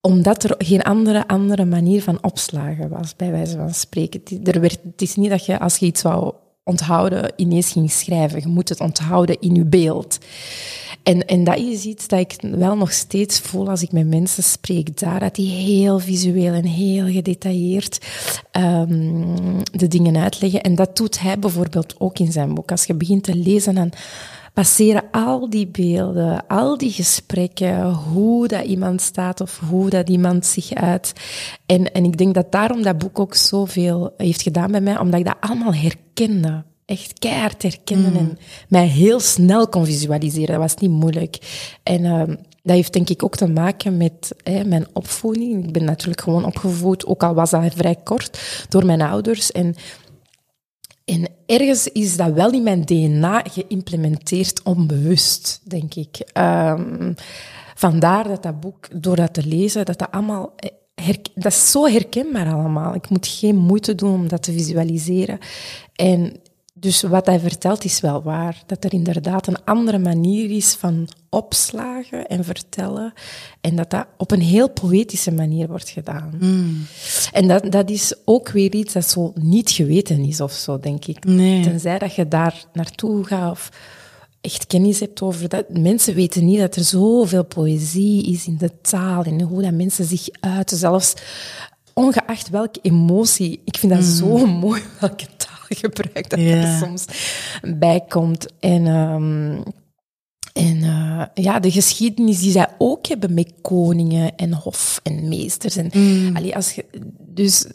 omdat 0.00 0.44
er 0.44 0.54
geen 0.58 0.82
andere, 0.82 1.26
andere 1.26 1.64
manier 1.64 2.02
van 2.02 2.18
opslagen 2.22 2.88
was, 2.88 3.16
bij 3.16 3.30
wijze 3.30 3.56
van 3.56 3.74
spreken. 3.74 4.22
Er 4.44 4.60
werd, 4.60 4.78
het 4.82 5.02
is 5.02 5.16
niet 5.16 5.30
dat 5.30 5.46
je, 5.46 5.58
als 5.58 5.76
je 5.76 5.86
iets 5.86 6.02
wou 6.02 6.34
onthouden, 6.64 7.32
ineens 7.36 7.72
ging 7.72 7.90
schrijven. 7.90 8.40
Je 8.40 8.48
moet 8.48 8.68
het 8.68 8.80
onthouden 8.80 9.40
in 9.40 9.54
je 9.54 9.64
beeld. 9.64 10.18
En, 11.02 11.26
en 11.26 11.44
dat 11.44 11.56
is 11.58 11.84
iets 11.84 12.08
dat 12.08 12.18
ik 12.18 12.34
wel 12.40 12.76
nog 12.76 12.92
steeds 12.92 13.40
voel 13.40 13.68
als 13.68 13.82
ik 13.82 13.92
met 13.92 14.06
mensen 14.06 14.42
spreek 14.42 14.98
daar, 14.98 15.20
dat 15.20 15.34
die 15.34 15.50
heel 15.50 15.98
visueel 15.98 16.52
en 16.52 16.64
heel 16.64 17.06
gedetailleerd 17.06 18.06
um, 18.52 19.36
de 19.72 19.88
dingen 19.88 20.16
uitleggen. 20.16 20.60
En 20.60 20.74
dat 20.74 20.96
doet 20.96 21.20
hij 21.20 21.38
bijvoorbeeld 21.38 21.94
ook 21.98 22.18
in 22.18 22.32
zijn 22.32 22.54
boek. 22.54 22.70
Als 22.70 22.84
je 22.84 22.94
begint 22.94 23.22
te 23.22 23.34
lezen, 23.34 23.74
dan 23.74 23.92
passeren 24.60 25.02
al 25.10 25.50
die 25.50 25.66
beelden, 25.66 26.46
al 26.46 26.78
die 26.78 26.90
gesprekken, 26.90 27.92
hoe 27.92 28.48
dat 28.48 28.64
iemand 28.64 29.00
staat 29.00 29.40
of 29.40 29.60
hoe 29.68 29.90
dat 29.90 30.08
iemand 30.08 30.46
zich 30.46 30.72
uit. 30.72 31.12
En, 31.66 31.92
en 31.92 32.04
ik 32.04 32.16
denk 32.18 32.34
dat 32.34 32.52
daarom 32.52 32.82
dat 32.82 32.98
boek 32.98 33.18
ook 33.18 33.34
zoveel 33.34 34.14
heeft 34.16 34.42
gedaan 34.42 34.70
bij 34.70 34.80
mij, 34.80 34.98
omdat 34.98 35.20
ik 35.20 35.26
dat 35.26 35.36
allemaal 35.40 35.74
herkende. 35.74 36.64
Echt 36.84 37.18
keihard 37.18 37.62
herkende 37.62 38.10
mm. 38.10 38.16
en 38.16 38.38
mij 38.68 38.86
heel 38.86 39.20
snel 39.20 39.68
kon 39.68 39.84
visualiseren. 39.84 40.48
Dat 40.48 40.70
was 40.70 40.74
niet 40.74 40.90
moeilijk. 40.90 41.38
En 41.82 42.04
uh, 42.04 42.22
dat 42.62 42.76
heeft 42.76 42.92
denk 42.92 43.08
ik 43.08 43.24
ook 43.24 43.36
te 43.36 43.48
maken 43.48 43.96
met 43.96 44.34
hè, 44.42 44.64
mijn 44.64 44.86
opvoeding. 44.92 45.64
Ik 45.64 45.72
ben 45.72 45.84
natuurlijk 45.84 46.20
gewoon 46.20 46.44
opgevoed, 46.44 47.06
ook 47.06 47.22
al 47.22 47.34
was 47.34 47.50
dat 47.50 47.74
vrij 47.74 47.96
kort, 48.04 48.40
door 48.68 48.86
mijn 48.86 49.02
ouders. 49.02 49.52
En 49.52 49.74
en 51.04 51.28
ergens 51.46 51.88
is 51.88 52.16
dat 52.16 52.32
wel 52.32 52.52
in 52.52 52.62
mijn 52.62 52.84
DNA 52.84 53.44
geïmplementeerd, 53.50 54.62
onbewust, 54.62 55.60
denk 55.64 55.94
ik. 55.94 56.30
Um, 56.38 57.14
vandaar 57.74 58.28
dat 58.28 58.42
dat 58.42 58.60
boek, 58.60 59.02
door 59.02 59.16
dat 59.16 59.34
te 59.34 59.46
lezen, 59.46 59.84
dat 59.84 59.98
dat 59.98 60.10
allemaal... 60.10 60.54
dat 61.34 61.52
is 61.52 61.70
zo 61.70 61.86
herkenbaar 61.86 62.52
allemaal. 62.52 62.94
Ik 62.94 63.08
moet 63.08 63.26
geen 63.26 63.56
moeite 63.56 63.94
doen 63.94 64.14
om 64.14 64.28
dat 64.28 64.42
te 64.42 64.52
visualiseren. 64.52 65.38
En 65.94 66.40
dus 66.80 67.02
wat 67.02 67.26
hij 67.26 67.40
vertelt 67.40 67.84
is 67.84 68.00
wel 68.00 68.22
waar. 68.22 68.62
Dat 68.66 68.84
er 68.84 68.92
inderdaad 68.92 69.46
een 69.46 69.64
andere 69.64 69.98
manier 69.98 70.50
is 70.50 70.74
van 70.74 71.08
opslagen 71.28 72.26
en 72.26 72.44
vertellen. 72.44 73.12
En 73.60 73.76
dat 73.76 73.90
dat 73.90 74.06
op 74.16 74.30
een 74.30 74.40
heel 74.40 74.70
poëtische 74.70 75.32
manier 75.32 75.68
wordt 75.68 75.88
gedaan. 75.88 76.34
Mm. 76.40 76.86
En 77.32 77.48
dat, 77.48 77.72
dat 77.72 77.90
is 77.90 78.14
ook 78.24 78.50
weer 78.50 78.74
iets 78.74 78.92
dat 78.92 79.08
zo 79.08 79.32
niet 79.34 79.70
geweten 79.70 80.24
is 80.24 80.40
of 80.40 80.52
zo, 80.52 80.78
denk 80.78 81.04
ik. 81.04 81.24
Nee. 81.24 81.62
Tenzij 81.62 81.98
dat 81.98 82.14
je 82.14 82.28
daar 82.28 82.64
naartoe 82.72 83.24
gaat 83.24 83.50
of 83.50 83.70
echt 84.40 84.66
kennis 84.66 85.00
hebt 85.00 85.22
over 85.22 85.48
dat. 85.48 85.64
Mensen 85.68 86.14
weten 86.14 86.44
niet 86.44 86.58
dat 86.58 86.76
er 86.76 86.84
zoveel 86.84 87.44
poëzie 87.44 88.26
is 88.26 88.46
in 88.46 88.56
de 88.56 88.80
taal 88.80 89.24
en 89.24 89.40
hoe 89.40 89.62
dat 89.62 89.72
mensen 89.72 90.04
zich 90.04 90.28
uiten. 90.40 90.76
Zelfs 90.76 91.14
ongeacht 91.94 92.50
welke 92.50 92.78
emotie. 92.82 93.60
Ik 93.64 93.76
vind 93.76 93.92
dat 93.92 94.02
mm. 94.02 94.14
zo 94.14 94.46
mooi 94.66 94.82
welke 95.00 95.26
taal 95.36 95.49
gebruikt, 95.82 96.30
dat 96.30 96.38
er 96.38 96.78
soms 96.78 97.04
bij 97.76 98.04
komt. 98.08 98.46
En, 98.60 98.86
um, 98.86 99.62
en 100.52 100.76
uh, 100.76 101.22
ja, 101.34 101.60
de 101.60 101.70
geschiedenis 101.70 102.40
die 102.40 102.50
zij 102.50 102.68
ook 102.78 103.06
hebben 103.06 103.34
met 103.34 103.52
koningen 103.62 104.36
en 104.36 104.52
hof 104.52 105.00
en 105.02 105.28
meesters. 105.28 105.76
En, 105.76 105.90
mm. 105.92 106.36
allee, 106.36 106.56
als 106.56 106.72
je, 106.72 106.84
dus 107.18 107.66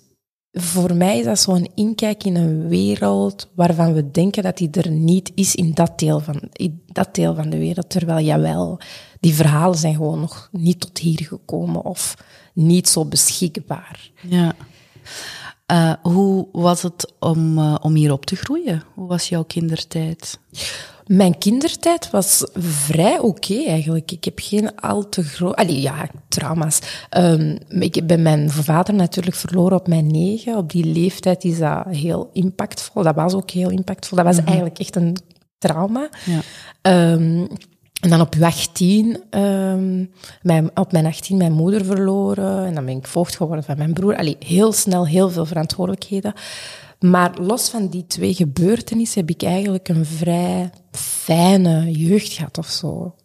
voor 0.51 0.95
mij 0.95 1.19
is 1.19 1.25
dat 1.25 1.39
zo'n 1.39 1.69
inkijk 1.75 2.23
in 2.23 2.35
een 2.35 2.67
wereld 2.67 3.49
waarvan 3.55 3.93
we 3.93 4.11
denken 4.11 4.43
dat 4.43 4.57
die 4.57 4.69
er 4.71 4.91
niet 4.91 5.31
is 5.35 5.55
in 5.55 5.73
dat 5.73 5.99
deel 5.99 6.19
van, 6.19 6.41
in 6.51 6.83
dat 6.85 7.15
deel 7.15 7.35
van 7.35 7.49
de 7.49 7.57
wereld. 7.57 7.89
Terwijl, 7.89 8.25
jawel, 8.25 8.79
die 9.19 9.33
verhalen 9.33 9.77
zijn 9.77 9.95
gewoon 9.95 10.19
nog 10.19 10.49
niet 10.51 10.79
tot 10.79 10.97
hier 10.97 11.23
gekomen 11.23 11.85
of 11.85 12.17
niet 12.53 12.89
zo 12.89 13.05
beschikbaar. 13.05 14.11
Ja. 14.21 14.55
Uh, 15.71 15.93
hoe 16.01 16.47
was 16.51 16.81
het 16.81 17.13
om, 17.19 17.57
uh, 17.57 17.75
om 17.81 17.95
hier 17.95 18.11
op 18.11 18.25
te 18.25 18.35
groeien? 18.35 18.83
Hoe 18.93 19.07
was 19.07 19.29
jouw 19.29 19.43
kindertijd? 19.43 20.39
Mijn 21.05 21.37
kindertijd 21.37 22.09
was 22.09 22.47
vrij 22.53 23.19
oké 23.19 23.53
okay, 23.53 23.65
eigenlijk. 23.65 24.11
Ik 24.11 24.23
heb 24.23 24.39
geen 24.41 24.75
al 24.75 25.09
te 25.09 25.23
groot... 25.23 25.55
Allee, 25.55 25.81
ja, 25.81 26.07
trauma's. 26.27 26.79
Um, 27.17 27.57
ik 27.69 28.07
ben 28.07 28.21
mijn 28.21 28.49
vader 28.49 28.93
natuurlijk 28.93 29.35
verloren 29.35 29.77
op 29.77 29.87
mijn 29.87 30.07
negen. 30.07 30.57
Op 30.57 30.71
die 30.71 30.85
leeftijd 30.85 31.43
is 31.43 31.57
dat 31.57 31.85
heel 31.89 32.29
impactvol. 32.33 33.03
Dat 33.03 33.15
was 33.15 33.33
ook 33.33 33.51
heel 33.51 33.69
impactvol. 33.69 34.17
Dat 34.17 34.25
was 34.25 34.35
mm 34.35 34.41
-hmm. 34.41 34.49
eigenlijk 34.49 34.79
echt 34.79 34.95
een 34.95 35.17
trauma. 35.57 36.09
Ja. 36.25 37.11
Um, 37.11 37.47
En 38.05 38.11
dan 38.11 38.21
op 38.21 38.33
je 38.33 38.45
18, 38.45 39.23
ehm, 39.29 40.05
mijn, 40.41 40.77
op 40.77 40.91
mijn 40.91 41.05
18 41.05 41.37
mijn 41.37 41.51
moeder 41.51 41.85
verloren. 41.85 42.65
En 42.65 42.73
dan 42.75 42.85
ben 42.85 42.97
ik 42.97 43.07
voogd 43.07 43.35
geworden 43.35 43.65
van 43.65 43.77
mijn 43.77 43.93
broer. 43.93 44.17
Allee, 44.17 44.35
heel 44.39 44.71
snel 44.71 45.07
heel 45.07 45.29
veel 45.29 45.45
verantwoordelijkheden. 45.45 46.33
Maar 46.99 47.41
los 47.41 47.69
van 47.69 47.87
die 47.87 48.05
twee 48.07 48.33
gebeurtenissen 48.33 49.19
heb 49.19 49.29
ik 49.29 49.43
eigenlijk 49.43 49.89
een 49.89 50.05
vrij 50.05 50.69
fijne 50.91 51.91
jeugd 51.91 52.31
gehad 52.31 52.57
of 52.57 52.67
zo. 52.67 53.15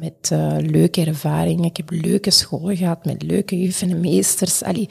Met 0.00 0.30
uh, 0.32 0.56
leuke 0.58 1.04
ervaringen. 1.04 1.64
Ik 1.64 1.76
heb 1.76 1.90
leuke 1.90 2.30
scholen 2.30 2.76
gehad 2.76 3.04
met 3.04 3.22
leuke 3.22 3.60
juffen 3.60 3.90
en 3.90 4.00
meesters. 4.00 4.62
Allee, 4.62 4.88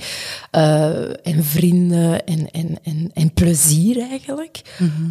uh, 0.52 1.28
en 1.28 1.44
vrienden 1.44 2.26
en, 2.26 2.52
en, 2.52 2.78
en, 2.84 3.12
en 3.14 3.34
plezier 3.34 4.00
eigenlijk. 4.10 4.62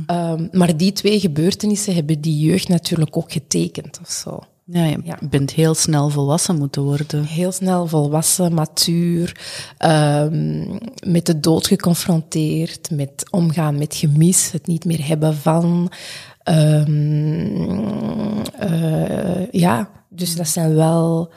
um, 0.06 0.48
maar 0.52 0.76
die 0.76 0.92
twee 0.92 1.20
gebeurtenissen 1.20 1.94
hebben 1.94 2.20
die 2.20 2.38
jeugd 2.38 2.68
natuurlijk 2.68 3.16
ook 3.16 3.32
getekend 3.32 4.00
of 4.02 4.10
zo. 4.10 4.40
Ja, 4.64 4.84
je 4.84 4.98
ja. 5.04 5.18
bent 5.30 5.50
heel 5.52 5.74
snel 5.74 6.08
volwassen 6.08 6.58
moeten 6.58 6.82
worden. 6.82 7.24
Heel 7.24 7.52
snel 7.52 7.86
volwassen, 7.86 8.54
matuur, 8.54 9.40
um, 9.78 10.78
met 11.06 11.26
de 11.26 11.40
dood 11.40 11.66
geconfronteerd, 11.66 12.90
met 12.90 13.24
omgaan 13.30 13.78
met 13.78 13.94
gemis, 13.94 14.50
het 14.52 14.66
niet 14.66 14.84
meer 14.84 15.06
hebben 15.06 15.36
van. 15.36 15.90
Um, 16.44 18.38
uh, 18.62 19.50
ja, 19.50 19.90
dus 20.08 20.36
dat 20.36 20.48
zijn 20.48 20.74
wel 20.74 21.32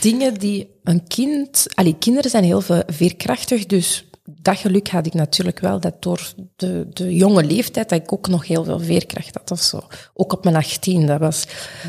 dingen 0.00 0.34
die 0.34 0.70
een 0.82 1.06
kind... 1.06 1.66
Allee, 1.74 1.96
kinderen 1.98 2.30
zijn 2.30 2.44
heel 2.44 2.62
veerkrachtig, 2.86 3.66
dus 3.66 4.08
dat 4.24 4.58
geluk 4.58 4.88
had 4.88 5.06
ik 5.06 5.14
natuurlijk 5.14 5.58
wel, 5.58 5.80
dat 5.80 6.02
door 6.02 6.32
de, 6.56 6.86
de 6.88 7.14
jonge 7.14 7.44
leeftijd, 7.44 7.88
dat 7.88 8.00
ik 8.00 8.12
ook 8.12 8.28
nog 8.28 8.46
heel 8.46 8.64
veel 8.64 8.80
veerkracht 8.80 9.34
had 9.34 9.50
of 9.50 9.60
zo. 9.60 9.80
Ook 10.14 10.32
op 10.32 10.44
mijn 10.44 10.56
18, 10.56 11.06
dat 11.06 11.20
was... 11.20 11.46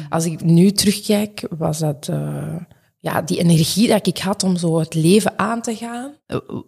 Als 0.09 0.25
ik 0.25 0.43
nu 0.43 0.71
terugkijk, 0.71 1.47
was 1.57 1.79
dat... 1.79 2.07
Uh, 2.11 2.55
ja, 3.01 3.21
die 3.21 3.39
energie 3.39 3.87
dat 3.87 4.07
ik 4.07 4.17
had 4.17 4.43
om 4.43 4.57
zo 4.57 4.79
het 4.79 4.93
leven 4.93 5.39
aan 5.39 5.61
te 5.61 5.75
gaan. 5.75 6.13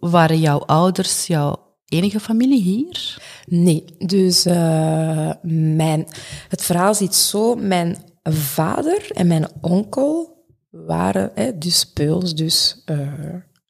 Waren 0.00 0.40
jouw 0.40 0.58
ouders 0.58 1.26
jouw 1.26 1.61
enige 1.92 2.20
familie 2.20 2.62
hier? 2.62 3.22
Nee, 3.46 3.84
dus 3.98 4.46
uh, 4.46 5.30
mijn, 5.76 6.06
het 6.48 6.62
verhaal 6.62 6.94
ziet 6.94 7.14
zo, 7.14 7.54
mijn 7.54 7.96
vader 8.22 9.10
en 9.12 9.26
mijn 9.26 9.48
onkel 9.60 10.44
waren 10.70 11.30
hè, 11.34 11.58
dus 11.58 11.84
peuls, 11.84 12.34
dus 12.34 12.82
uh, 12.86 13.00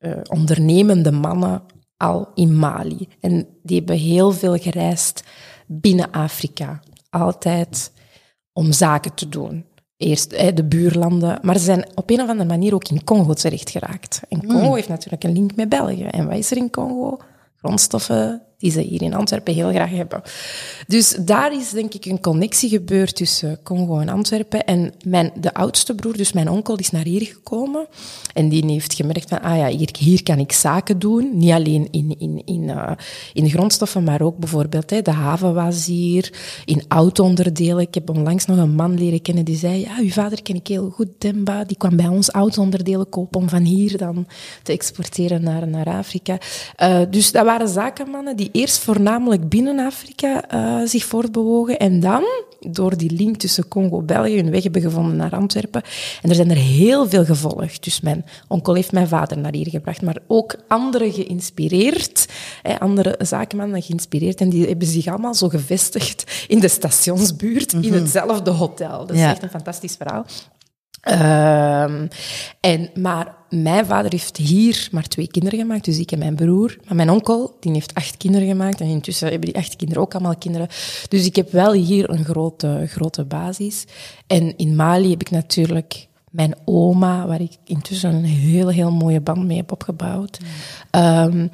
uh, 0.00 0.16
ondernemende 0.28 1.12
mannen 1.12 1.62
al 1.96 2.28
in 2.35 2.56
Mali. 2.58 3.08
En 3.20 3.46
die 3.62 3.76
hebben 3.76 3.96
heel 3.96 4.32
veel 4.32 4.56
gereisd 4.56 5.22
binnen 5.66 6.11
Afrika. 6.11 6.80
Altijd 7.11 7.92
om 8.52 8.72
zaken 8.72 9.14
te 9.14 9.28
doen. 9.28 9.64
Eerst 9.96 10.37
hè, 10.37 10.52
de 10.52 10.64
buurlanden, 10.64 11.38
maar 11.42 11.58
ze 11.58 11.64
zijn 11.64 11.87
op 11.94 12.11
een 12.11 12.20
of 12.20 12.28
andere 12.28 12.48
manier 12.48 12.74
ook 12.74 12.88
in 12.88 13.04
Congo 13.04 13.32
terecht 13.32 13.70
geraakt. 13.70 14.20
En 14.28 14.46
Congo 14.46 14.68
mm. 14.68 14.74
heeft 14.74 14.88
natuurlijk 14.88 15.24
een 15.24 15.32
link 15.32 15.56
met 15.56 15.68
België. 15.68 16.04
En 16.04 16.26
wat 16.26 16.37
is 16.37 16.50
er 16.50 16.56
in 16.56 16.70
Congo? 16.70 17.18
Grondstoffen, 17.62 18.40
die 18.62 18.70
ze 18.70 18.81
hier 18.81 19.03
in 19.03 19.14
Antwerpen 19.14 19.55
heel 19.55 19.70
graag 19.70 19.90
hebben. 19.90 20.22
Dus 20.87 21.16
daar 21.20 21.53
is 21.53 21.70
denk 21.70 21.94
ik 21.94 22.05
een 22.05 22.20
connectie 22.20 22.68
gebeurd 22.68 23.16
tussen 23.16 23.59
Congo 23.62 23.98
en 23.98 24.09
Antwerpen. 24.09 24.64
En 24.64 24.92
mijn, 25.05 25.33
de 25.40 25.55
oudste 25.55 25.94
broer, 25.94 26.16
dus 26.16 26.33
mijn 26.33 26.51
onkel, 26.51 26.77
is 26.77 26.90
naar 26.90 27.05
hier 27.05 27.22
gekomen. 27.22 27.87
En 28.35 28.48
die 28.48 28.64
heeft 28.66 28.94
gemerkt 28.94 29.29
van, 29.29 29.40
ah 29.42 29.57
ja, 29.57 29.66
hier, 29.66 29.88
hier 29.98 30.22
kan 30.22 30.38
ik 30.38 30.53
zaken 30.53 30.98
doen. 30.98 31.31
Niet 31.35 31.51
alleen 31.51 31.88
in, 31.90 32.14
in, 32.18 32.42
in, 32.44 32.62
uh, 32.62 32.90
in 33.33 33.51
grondstoffen, 33.51 34.05
maar 34.05 34.20
ook 34.20 34.38
bijvoorbeeld, 34.38 34.90
hè, 34.90 35.03
de 35.03 35.11
haven 35.11 35.55
was 35.55 35.87
hier, 35.87 36.33
in 36.64 36.85
auto-onderdelen. 36.88 37.79
Ik 37.79 37.94
heb 37.94 38.11
onlangs 38.11 38.46
nog 38.46 38.59
een 38.59 38.75
man 38.75 38.98
leren 38.98 39.22
kennen 39.22 39.44
die 39.44 39.57
zei, 39.57 39.81
ja, 39.81 39.98
uw 39.98 40.11
vader 40.11 40.42
ken 40.42 40.55
ik 40.55 40.66
heel 40.66 40.90
goed, 40.90 41.09
Demba. 41.18 41.64
Die 41.64 41.77
kwam 41.77 41.96
bij 41.96 42.09
ons 42.09 42.31
auto-onderdelen 42.31 43.09
kopen 43.09 43.40
om 43.40 43.48
van 43.48 43.62
hier 43.62 43.96
dan 43.98 44.27
te 44.62 44.72
exporteren 44.72 45.42
naar, 45.42 45.68
naar 45.68 45.87
Afrika. 45.87 46.38
Uh, 46.83 47.01
dus 47.11 47.33
dat 47.33 47.44
waren 47.44 47.68
zakenmannen 47.68 48.37
die 48.37 48.51
eerst 48.53 48.79
voornamelijk 48.79 49.49
binnen 49.49 49.79
Afrika 49.79 50.55
uh, 50.55 50.87
zich 50.87 51.05
voortbewogen 51.05 51.79
en 51.79 52.01
dan 52.01 52.25
door 52.61 52.97
die 52.97 53.11
link 53.11 53.37
tussen 53.37 53.69
Congo 53.69 53.99
en 53.99 54.07
België 54.07 54.37
hun 54.37 54.51
weg 54.51 54.62
hebben 54.62 54.83
gevonden 54.83 55.17
naar 55.17 55.33
Antwerpen. 55.33 55.83
En 56.23 56.29
er 56.29 56.35
zijn 56.35 56.51
er 56.51 56.57
heel 56.57 57.09
veel 57.09 57.25
gevolgd. 57.25 57.85
Dus 57.85 58.01
mijn 58.01 58.25
onkel 58.49 58.75
heeft 58.75 58.93
mijn 58.93 59.09
vader 59.09 59.38
naar 59.38 59.53
hier 59.53 59.69
gebracht, 59.69 60.03
maar 60.03 60.19
ook 60.27 60.57
anderen 60.69 61.12
geïnspireerd, 61.12 62.29
hè, 62.62 62.81
andere 62.81 63.15
zakenmannen 63.19 63.83
geïnspireerd. 63.83 64.41
En 64.41 64.49
die 64.49 64.67
hebben 64.67 64.87
zich 64.87 65.07
allemaal 65.07 65.35
zo 65.35 65.49
gevestigd 65.49 66.47
in 66.49 66.61
de 66.61 66.69
stationsbuurt, 66.69 67.73
mm 67.73 67.79
-hmm. 67.79 67.88
in 67.88 67.95
mhm. 67.95 68.03
hetzelfde 68.03 68.51
hotel. 68.51 68.99
Dat 69.07 69.17
is 69.17 69.23
ja. 69.23 69.31
echt 69.31 69.43
een 69.43 69.51
fantastisch 69.51 69.97
verhaal. 69.97 70.25
Um, 71.11 72.09
en, 72.61 72.91
maar 72.95 73.35
mijn 73.49 73.87
vader 73.87 74.11
heeft 74.11 74.37
hier 74.37 74.88
maar 74.91 75.09
twee 75.09 75.29
kinderen 75.29 75.59
gemaakt, 75.59 75.85
dus 75.85 75.99
ik 75.99 76.12
en 76.12 76.19
mijn 76.19 76.35
broer. 76.35 76.77
Maar 76.87 76.97
mijn 76.97 77.11
onkel, 77.11 77.57
die 77.61 77.73
heeft 77.73 77.95
acht 77.95 78.17
kinderen 78.17 78.49
gemaakt. 78.49 78.81
En 78.81 78.87
intussen 78.87 79.29
hebben 79.29 79.53
die 79.53 79.62
acht 79.62 79.77
kinderen 79.77 80.03
ook 80.03 80.15
allemaal 80.15 80.37
kinderen. 80.37 80.69
Dus 81.09 81.27
ik 81.27 81.37
heb 81.37 81.51
wel 81.51 81.73
hier 81.73 82.11
een 82.11 82.25
grote, 82.25 82.85
grote 82.88 83.25
basis. 83.25 83.85
En 84.27 84.57
in 84.57 84.77
Mali 84.77 85.11
heb 85.11 85.21
ik 85.21 85.31
natuurlijk 85.31 86.09
mijn 86.31 86.55
oma, 86.65 87.27
waar 87.27 87.41
ik 87.41 87.57
intussen 87.65 88.15
een 88.15 88.25
heel, 88.25 88.69
heel 88.69 88.91
mooie 88.91 89.21
band 89.21 89.45
mee 89.45 89.57
heb 89.57 89.73
opgebouwd. 89.73 90.38
Um, 90.91 91.51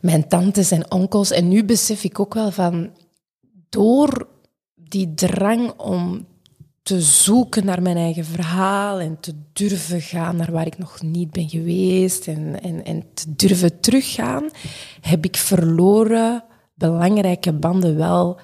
mijn 0.00 0.28
tantes 0.28 0.70
en 0.70 0.90
onkels. 0.90 1.30
En 1.30 1.48
nu 1.48 1.64
besef 1.64 2.04
ik 2.04 2.20
ook 2.20 2.34
wel 2.34 2.50
van, 2.50 2.90
door 3.68 4.28
die 4.74 5.14
drang 5.14 5.72
om 5.76 6.26
te 6.88 7.00
zoeken 7.02 7.64
naar 7.64 7.82
mijn 7.82 7.96
eigen 7.96 8.24
verhaal 8.24 9.00
en 9.00 9.20
te 9.20 9.34
durven 9.52 10.00
gaan 10.00 10.36
naar 10.36 10.52
waar 10.52 10.66
ik 10.66 10.78
nog 10.78 11.02
niet 11.02 11.30
ben 11.30 11.48
geweest 11.48 12.26
en, 12.26 12.62
en, 12.62 12.84
en 12.84 13.04
te 13.14 13.34
durven 13.34 13.80
teruggaan, 13.80 14.50
heb 15.00 15.24
ik 15.24 15.36
verloren 15.36 16.44
belangrijke 16.74 17.52
banden 17.52 17.96
wel 17.96 18.40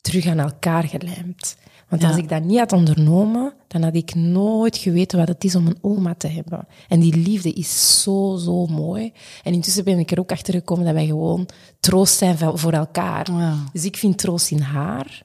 terug 0.00 0.26
aan 0.26 0.38
elkaar 0.38 0.84
gelijmd. 0.84 1.56
Want 1.88 2.02
ja. 2.02 2.08
als 2.08 2.16
ik 2.16 2.28
dat 2.28 2.42
niet 2.42 2.58
had 2.58 2.72
ondernomen, 2.72 3.54
dan 3.68 3.82
had 3.82 3.94
ik 3.94 4.14
nooit 4.14 4.76
geweten 4.76 5.18
wat 5.18 5.28
het 5.28 5.44
is 5.44 5.54
om 5.54 5.66
een 5.66 5.78
oma 5.80 6.14
te 6.14 6.28
hebben. 6.28 6.66
En 6.88 7.00
die 7.00 7.16
liefde 7.16 7.52
is 7.52 8.02
zo, 8.02 8.36
zo 8.36 8.66
mooi. 8.66 9.12
En 9.42 9.52
intussen 9.52 9.84
ben 9.84 9.98
ik 9.98 10.10
er 10.10 10.18
ook 10.18 10.32
achter 10.32 10.54
gekomen 10.54 10.84
dat 10.84 10.94
wij 10.94 11.06
gewoon 11.06 11.48
troost 11.80 12.18
zijn 12.18 12.38
voor 12.38 12.72
elkaar. 12.72 13.32
Ja. 13.32 13.56
Dus 13.72 13.84
ik 13.84 13.96
vind 13.96 14.18
troost 14.18 14.50
in 14.50 14.60
haar. 14.60 15.22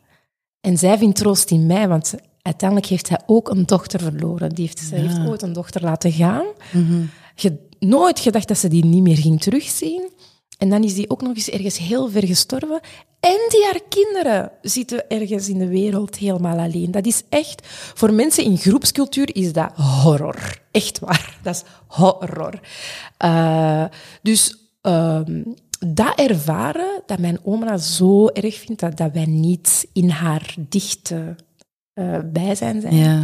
En 0.61 0.77
zij 0.77 0.97
vindt 0.97 1.15
troost 1.15 1.51
in 1.51 1.65
mij, 1.65 1.87
want 1.87 2.15
uiteindelijk 2.43 2.89
heeft 2.89 3.09
hij 3.09 3.21
ook 3.25 3.49
een 3.49 3.65
dochter 3.65 3.99
verloren. 3.99 4.49
Die 4.49 4.65
heeft, 4.65 4.79
Ze 4.79 4.95
heeft 4.95 5.27
ooit 5.27 5.41
een 5.41 5.53
dochter 5.53 5.81
laten 5.81 6.11
gaan. 6.11 6.45
Mm 6.71 6.87
-hmm. 6.87 7.59
nooit 7.79 8.19
gedacht 8.19 8.47
dat 8.47 8.57
ze 8.57 8.67
die 8.67 8.85
niet 8.85 9.03
meer 9.03 9.17
ging 9.17 9.41
terugzien. 9.41 10.11
En 10.57 10.69
dan 10.69 10.83
is 10.83 10.93
die 10.93 11.09
ook 11.09 11.21
nog 11.21 11.35
eens 11.35 11.49
ergens 11.49 11.77
heel 11.77 12.09
ver 12.09 12.27
gestorven. 12.27 12.79
En 13.19 13.39
die 13.49 13.63
haar 13.63 13.81
kinderen 13.89 14.51
zitten 14.61 15.09
ergens 15.09 15.49
in 15.49 15.57
de 15.57 15.67
wereld 15.67 16.17
helemaal 16.17 16.59
alleen. 16.59 16.91
Dat 16.91 17.05
is 17.05 17.23
echt, 17.29 17.67
voor 17.93 18.13
mensen 18.13 18.43
in 18.43 18.57
groepscultuur 18.57 19.35
is 19.35 19.53
dat 19.53 19.71
horror. 19.75 20.61
Echt 20.71 20.99
waar. 20.99 21.37
Dat 21.41 21.55
is 21.55 21.63
horror. 21.87 22.59
Uh, 23.25 23.85
dus 24.21 24.57
um, 24.81 25.55
dat 25.87 26.19
ervaren, 26.19 27.01
dat 27.05 27.19
mijn 27.19 27.39
oma 27.43 27.77
zo 27.77 28.27
erg 28.27 28.55
vindt, 28.55 28.81
dat, 28.81 28.97
dat 28.97 29.11
wij 29.13 29.25
niet 29.25 29.87
in 29.93 30.09
haar 30.09 30.55
dichte 30.57 31.35
uh, 31.95 32.19
bijzijn 32.25 32.81
zijn. 32.81 32.95
Ja, 32.95 33.23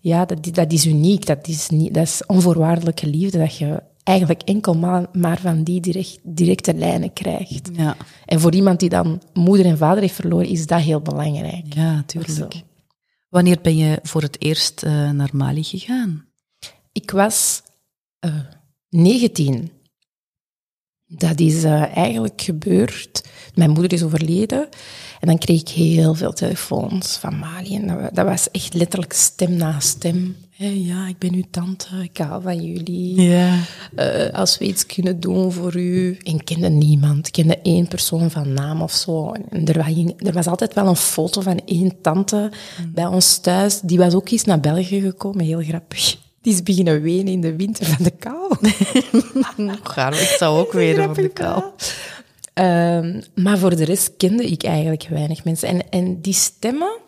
ja 0.00 0.24
dat, 0.24 0.54
dat 0.54 0.72
is 0.72 0.86
uniek. 0.86 1.26
Dat 1.26 1.48
is, 1.48 1.68
niet, 1.68 1.94
dat 1.94 2.02
is 2.02 2.26
onvoorwaardelijke 2.26 3.06
liefde, 3.06 3.38
dat 3.38 3.56
je 3.56 3.82
eigenlijk 4.02 4.42
enkel 4.42 4.74
maar, 4.74 5.06
maar 5.12 5.40
van 5.40 5.62
die 5.62 5.80
direct, 5.80 6.18
directe 6.22 6.74
lijnen 6.74 7.12
krijgt. 7.12 7.70
Ja. 7.72 7.96
En 8.24 8.40
voor 8.40 8.54
iemand 8.54 8.80
die 8.80 8.88
dan 8.88 9.22
moeder 9.32 9.66
en 9.66 9.78
vader 9.78 10.00
heeft 10.00 10.14
verloren, 10.14 10.48
is 10.48 10.66
dat 10.66 10.80
heel 10.80 11.00
belangrijk. 11.00 11.74
Ja, 11.74 11.94
natuurlijk. 11.94 12.62
Wanneer 13.28 13.58
ben 13.62 13.76
je 13.76 13.98
voor 14.02 14.22
het 14.22 14.42
eerst 14.42 14.84
uh, 14.84 15.10
naar 15.10 15.30
Mali 15.32 15.62
gegaan? 15.62 16.26
Ik 16.92 17.10
was 17.10 17.62
uh, 18.24 18.34
19. 18.88 19.70
Dat 21.06 21.40
is 21.40 21.64
uh, 21.64 21.96
eigenlijk 21.96 22.40
gebeurd. 22.40 23.28
Mijn 23.54 23.70
moeder 23.70 23.92
is 23.92 24.02
overleden. 24.02 24.68
En 25.20 25.26
dan 25.26 25.38
kreeg 25.38 25.60
ik 25.60 25.68
heel 25.68 26.14
veel 26.14 26.32
telefoons 26.32 27.16
van 27.16 27.38
Mali. 27.38 27.74
En 27.76 27.86
dat, 27.86 28.14
dat 28.14 28.26
was 28.26 28.50
echt 28.50 28.74
letterlijk 28.74 29.12
stem 29.12 29.56
na 29.56 29.80
stem. 29.80 30.36
Hey, 30.50 30.78
ja, 30.78 31.08
ik 31.08 31.18
ben 31.18 31.34
uw 31.34 31.44
tante, 31.50 31.86
ik 32.02 32.18
hou 32.18 32.42
van 32.42 32.62
jullie. 32.64 33.20
Ja. 33.20 33.58
Uh, 33.96 34.30
als 34.32 34.58
we 34.58 34.64
iets 34.64 34.86
kunnen 34.86 35.20
doen 35.20 35.52
voor 35.52 35.76
u. 35.76 36.18
En 36.22 36.34
ik 36.34 36.44
kende 36.44 36.68
niemand. 36.68 37.26
Ik 37.26 37.32
kende 37.32 37.58
één 37.62 37.88
persoon 37.88 38.30
van 38.30 38.52
naam 38.52 38.82
of 38.82 38.92
zo. 38.92 39.32
En 39.32 39.66
er 39.66 39.76
was, 39.78 40.12
er 40.16 40.32
was 40.32 40.46
altijd 40.46 40.74
wel 40.74 40.86
een 40.86 40.96
foto 40.96 41.40
van 41.40 41.60
één 41.64 42.00
tante 42.00 42.50
mm. 42.80 42.92
bij 42.94 43.06
ons 43.06 43.38
thuis. 43.38 43.80
Die 43.80 43.98
was 43.98 44.14
ook 44.14 44.30
eens 44.30 44.44
naar 44.44 44.60
België 44.60 45.00
gekomen, 45.00 45.44
heel 45.44 45.62
grappig. 45.62 46.16
Die 46.42 46.52
is 46.52 46.62
beginnen 46.62 47.02
wenen 47.02 47.32
in 47.32 47.40
de 47.40 47.56
winter 47.56 47.86
van 47.86 48.04
de 48.04 48.10
kou. 48.10 48.56
Gaar, 49.82 50.12
ik 50.12 50.34
zou 50.38 50.58
ook 50.58 50.72
wenen 50.72 51.14
van 51.14 51.22
de 51.22 51.28
kou. 51.28 51.62
Um, 52.54 53.22
maar 53.34 53.58
voor 53.58 53.76
de 53.76 53.84
rest 53.84 54.16
kende 54.16 54.44
ik 54.44 54.62
eigenlijk 54.62 55.06
weinig 55.08 55.44
mensen. 55.44 55.68
En, 55.68 55.88
en 55.90 56.20
die 56.20 56.34
stemmen, 56.34 56.98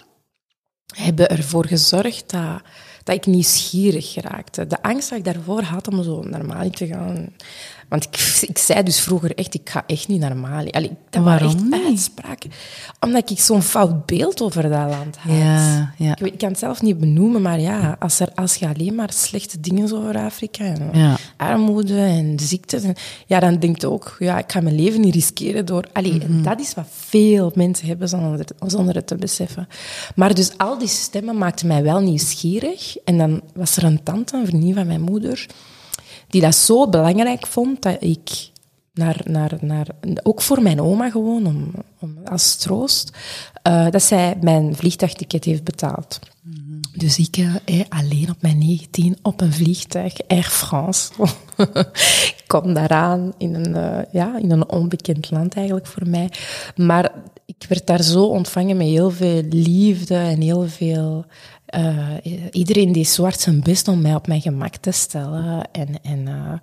hebben 0.96 1.28
ervoor 1.28 1.66
gezorgd 1.66 2.30
dat, 2.30 2.62
dat 3.04 3.16
ik 3.16 3.26
nieuwsgierig 3.26 4.12
geraakte. 4.12 4.66
De 4.66 4.82
angst 4.82 5.08
dat 5.08 5.18
ik 5.18 5.24
daarvoor 5.24 5.62
had 5.62 5.88
om 5.88 6.02
zo 6.02 6.22
normaal 6.22 6.70
te 6.70 6.86
gaan 6.86 7.32
want 7.92 8.04
ik, 8.04 8.44
ik 8.48 8.58
zei 8.58 8.82
dus 8.82 9.00
vroeger 9.00 9.34
echt, 9.34 9.54
ik 9.54 9.70
ga 9.70 9.82
echt 9.86 10.08
niet 10.08 10.20
naar 10.20 10.36
Mali. 10.36 10.70
Allee, 10.70 10.90
dat 11.10 11.22
Waarom 11.24 11.72
echt 11.72 11.84
uitspraak. 11.84 12.42
Omdat 13.00 13.30
ik 13.30 13.38
zo'n 13.40 13.62
fout 13.62 14.06
beeld 14.06 14.42
over 14.42 14.62
dat 14.62 14.70
land 14.88 15.16
had. 15.16 15.32
Ja, 15.36 15.92
ja. 15.98 16.12
Ik, 16.12 16.18
weet- 16.18 16.32
ik 16.32 16.38
kan 16.38 16.48
het 16.48 16.58
zelf 16.58 16.82
niet 16.82 16.98
benoemen, 16.98 17.42
maar 17.42 17.60
ja, 17.60 17.96
als, 17.98 18.20
er, 18.20 18.28
als 18.34 18.54
je 18.54 18.68
alleen 18.68 18.94
maar 18.94 19.12
slechte 19.12 19.60
dingen 19.60 19.92
over 19.92 20.16
Afrika 20.18 20.64
en 20.64 20.88
Ja. 20.92 21.16
armoede 21.36 21.96
en 21.96 22.38
ziektes, 22.40 22.82
en, 22.82 22.94
ja, 23.26 23.40
dan 23.40 23.58
denk 23.58 23.80
je 23.80 23.90
ook, 23.90 24.16
ja, 24.18 24.38
ik 24.38 24.52
ga 24.52 24.60
mijn 24.60 24.74
leven 24.74 25.00
niet 25.00 25.14
riskeren 25.14 25.66
door... 25.66 25.84
Allee, 25.92 26.12
Mhm. 26.12 26.22
en 26.22 26.42
dat 26.42 26.60
is 26.60 26.74
wat 26.74 26.86
veel 26.90 27.52
mensen 27.54 27.86
hebben 27.86 28.08
zonder 28.08 28.38
het, 28.38 28.52
zonder 28.66 28.94
het 28.94 29.06
te 29.06 29.16
beseffen. 29.16 29.68
Maar 30.14 30.34
dus 30.34 30.50
al 30.58 30.78
die 30.78 30.88
stemmen 30.88 31.38
maakten 31.38 31.66
mij 31.66 31.82
wel 31.82 32.00
nieuwsgierig. 32.00 32.96
En 33.04 33.18
dan 33.18 33.40
was 33.54 33.76
er 33.76 33.84
een 33.84 34.02
tante, 34.02 34.36
een 34.36 34.46
vriendin 34.46 34.74
van 34.74 34.86
mijn 34.86 35.00
moeder, 35.00 35.46
die 36.32 36.40
dat 36.40 36.54
zo 36.54 36.88
belangrijk 36.88 37.46
vond 37.46 37.82
dat 37.82 37.96
ik 38.02 38.50
naar, 38.94 39.20
naar, 39.24 39.52
naar, 39.60 39.86
ook 40.22 40.42
voor 40.42 40.62
mijn 40.62 40.80
oma 40.80 41.10
gewoon, 41.10 41.46
om, 41.46 41.72
om, 42.00 42.18
als 42.24 42.56
troost, 42.56 43.12
eh, 43.62 43.90
dat 43.90 44.02
zij 44.02 44.38
mijn 44.40 44.76
vliegtuigticket 44.76 45.44
heeft 45.44 45.64
betaald. 45.64 46.20
Dus 46.96 47.18
ik 47.18 47.36
eh, 47.36 47.80
eh, 47.80 47.86
alleen 47.88 48.30
op 48.30 48.42
mijn 48.42 48.58
19 48.58 49.16
op 49.22 49.40
een 49.40 49.52
vliegtuig, 49.52 50.12
Air 50.26 50.42
France. 50.42 51.12
ik 52.36 52.44
kom 52.46 52.74
daaraan 52.74 53.32
in 53.38 53.54
een, 53.54 53.74
eh, 53.74 54.12
ja, 54.12 54.38
in 54.38 54.50
een 54.50 54.68
onbekend 54.68 55.30
land 55.30 55.54
eigenlijk 55.54 55.86
voor 55.86 56.08
mij. 56.08 56.30
Maar 56.76 57.12
ik 57.46 57.66
werd 57.68 57.86
daar 57.86 58.02
zo 58.02 58.24
ontvangen 58.24 58.76
met 58.76 58.86
heel 58.86 59.10
veel 59.10 59.42
liefde 59.50 60.16
en 60.16 60.40
heel 60.40 60.68
veel... 60.68 61.24
eh, 61.72 62.08
iedereen 62.50 62.92
deed 62.92 63.08
zo 63.08 63.22
hard 63.22 63.40
zijn 63.40 63.62
best 63.62 63.88
om 63.88 64.00
mij 64.00 64.14
op 64.14 64.26
mijn 64.26 64.40
gemak 64.40 64.76
te 64.76 64.90
stellen. 64.90 65.68
En, 65.72 65.88
en, 66.02 66.28
eh, 66.28 66.58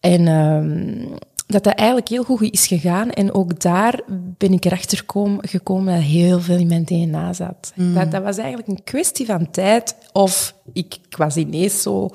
en 0.00 0.28
ehm, 0.28 1.18
dat 1.46 1.64
dat 1.64 1.74
eigenlijk 1.74 2.08
heel 2.08 2.24
goed 2.24 2.52
is 2.52 2.66
gegaan. 2.66 3.10
En 3.10 3.34
ook 3.34 3.60
daar 3.60 4.00
ben 4.08 4.52
ik 4.52 4.64
erachter 4.64 5.04
kom, 5.04 5.38
gekomen 5.40 5.94
dat 5.94 6.02
heel 6.02 6.40
veel 6.40 6.58
in 6.58 6.66
mijn 6.66 6.84
DNA 6.84 7.32
zat. 7.32 7.72
Dat, 7.74 8.10
dat 8.10 8.22
was 8.22 8.36
eigenlijk 8.36 8.68
een 8.68 8.84
kwestie 8.84 9.26
van 9.26 9.50
tijd. 9.50 9.96
Of 10.12 10.54
ik, 10.72 10.98
ik 11.08 11.16
was 11.16 11.36
ineens 11.36 11.82
zo... 11.82 12.10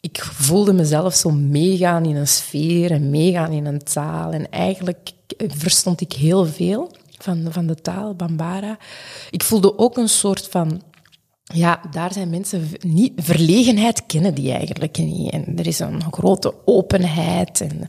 Ik 0.00 0.22
voelde 0.22 0.72
mezelf 0.72 1.14
zo 1.14 1.30
meegaan 1.30 2.04
in 2.04 2.16
een 2.16 2.28
sfeer 2.28 2.90
en 2.90 3.10
meegaan 3.10 3.52
in 3.52 3.66
een 3.66 3.82
taal. 3.82 4.32
En 4.32 4.50
eigenlijk 4.50 5.10
verstond 5.36 6.00
ik 6.00 6.12
heel 6.12 6.46
veel 6.46 6.90
van, 7.22 7.46
van 7.50 7.66
de 7.66 7.74
taal, 7.74 8.14
Bambara. 8.14 8.78
Ik 9.30 9.42
voelde 9.42 9.78
ook 9.78 9.96
een 9.96 10.08
soort 10.08 10.48
van 10.50 10.82
ja, 11.44 11.80
daar 11.90 12.12
zijn 12.12 12.30
mensen 12.30 12.68
niet... 12.80 13.12
Verlegenheid 13.16 14.06
kennen 14.06 14.34
die 14.34 14.52
eigenlijk 14.52 14.98
niet. 14.98 15.30
En 15.30 15.58
er 15.58 15.66
is 15.66 15.78
een 15.78 16.02
grote 16.12 16.54
openheid. 16.64 17.60
En, 17.60 17.86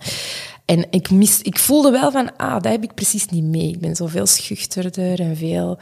en 0.65 0.85
ik, 0.89 1.09
mis, 1.09 1.41
ik 1.41 1.59
voelde 1.59 1.91
wel 1.91 2.11
van, 2.11 2.35
ah, 2.37 2.53
dat 2.53 2.71
heb 2.71 2.83
ik 2.83 2.93
precies 2.93 3.25
niet 3.25 3.43
mee. 3.43 3.67
Ik 3.67 3.79
ben 3.79 3.95
zoveel 3.95 4.25
schuchterder 4.25 5.19
en 5.19 5.37
veel... 5.37 5.79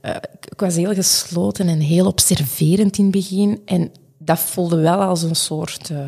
eh, 0.00 0.16
ik 0.50 0.60
was 0.60 0.74
heel 0.74 0.94
gesloten 0.94 1.68
en 1.68 1.80
heel 1.80 2.06
observerend 2.06 2.98
in 2.98 3.04
het 3.04 3.12
begin. 3.12 3.60
En 3.64 3.90
dat 4.26 4.38
voelde 4.38 4.76
wel 4.76 5.00
als 5.00 5.22
een 5.22 5.36
soort 5.36 5.90
eh, 5.90 5.98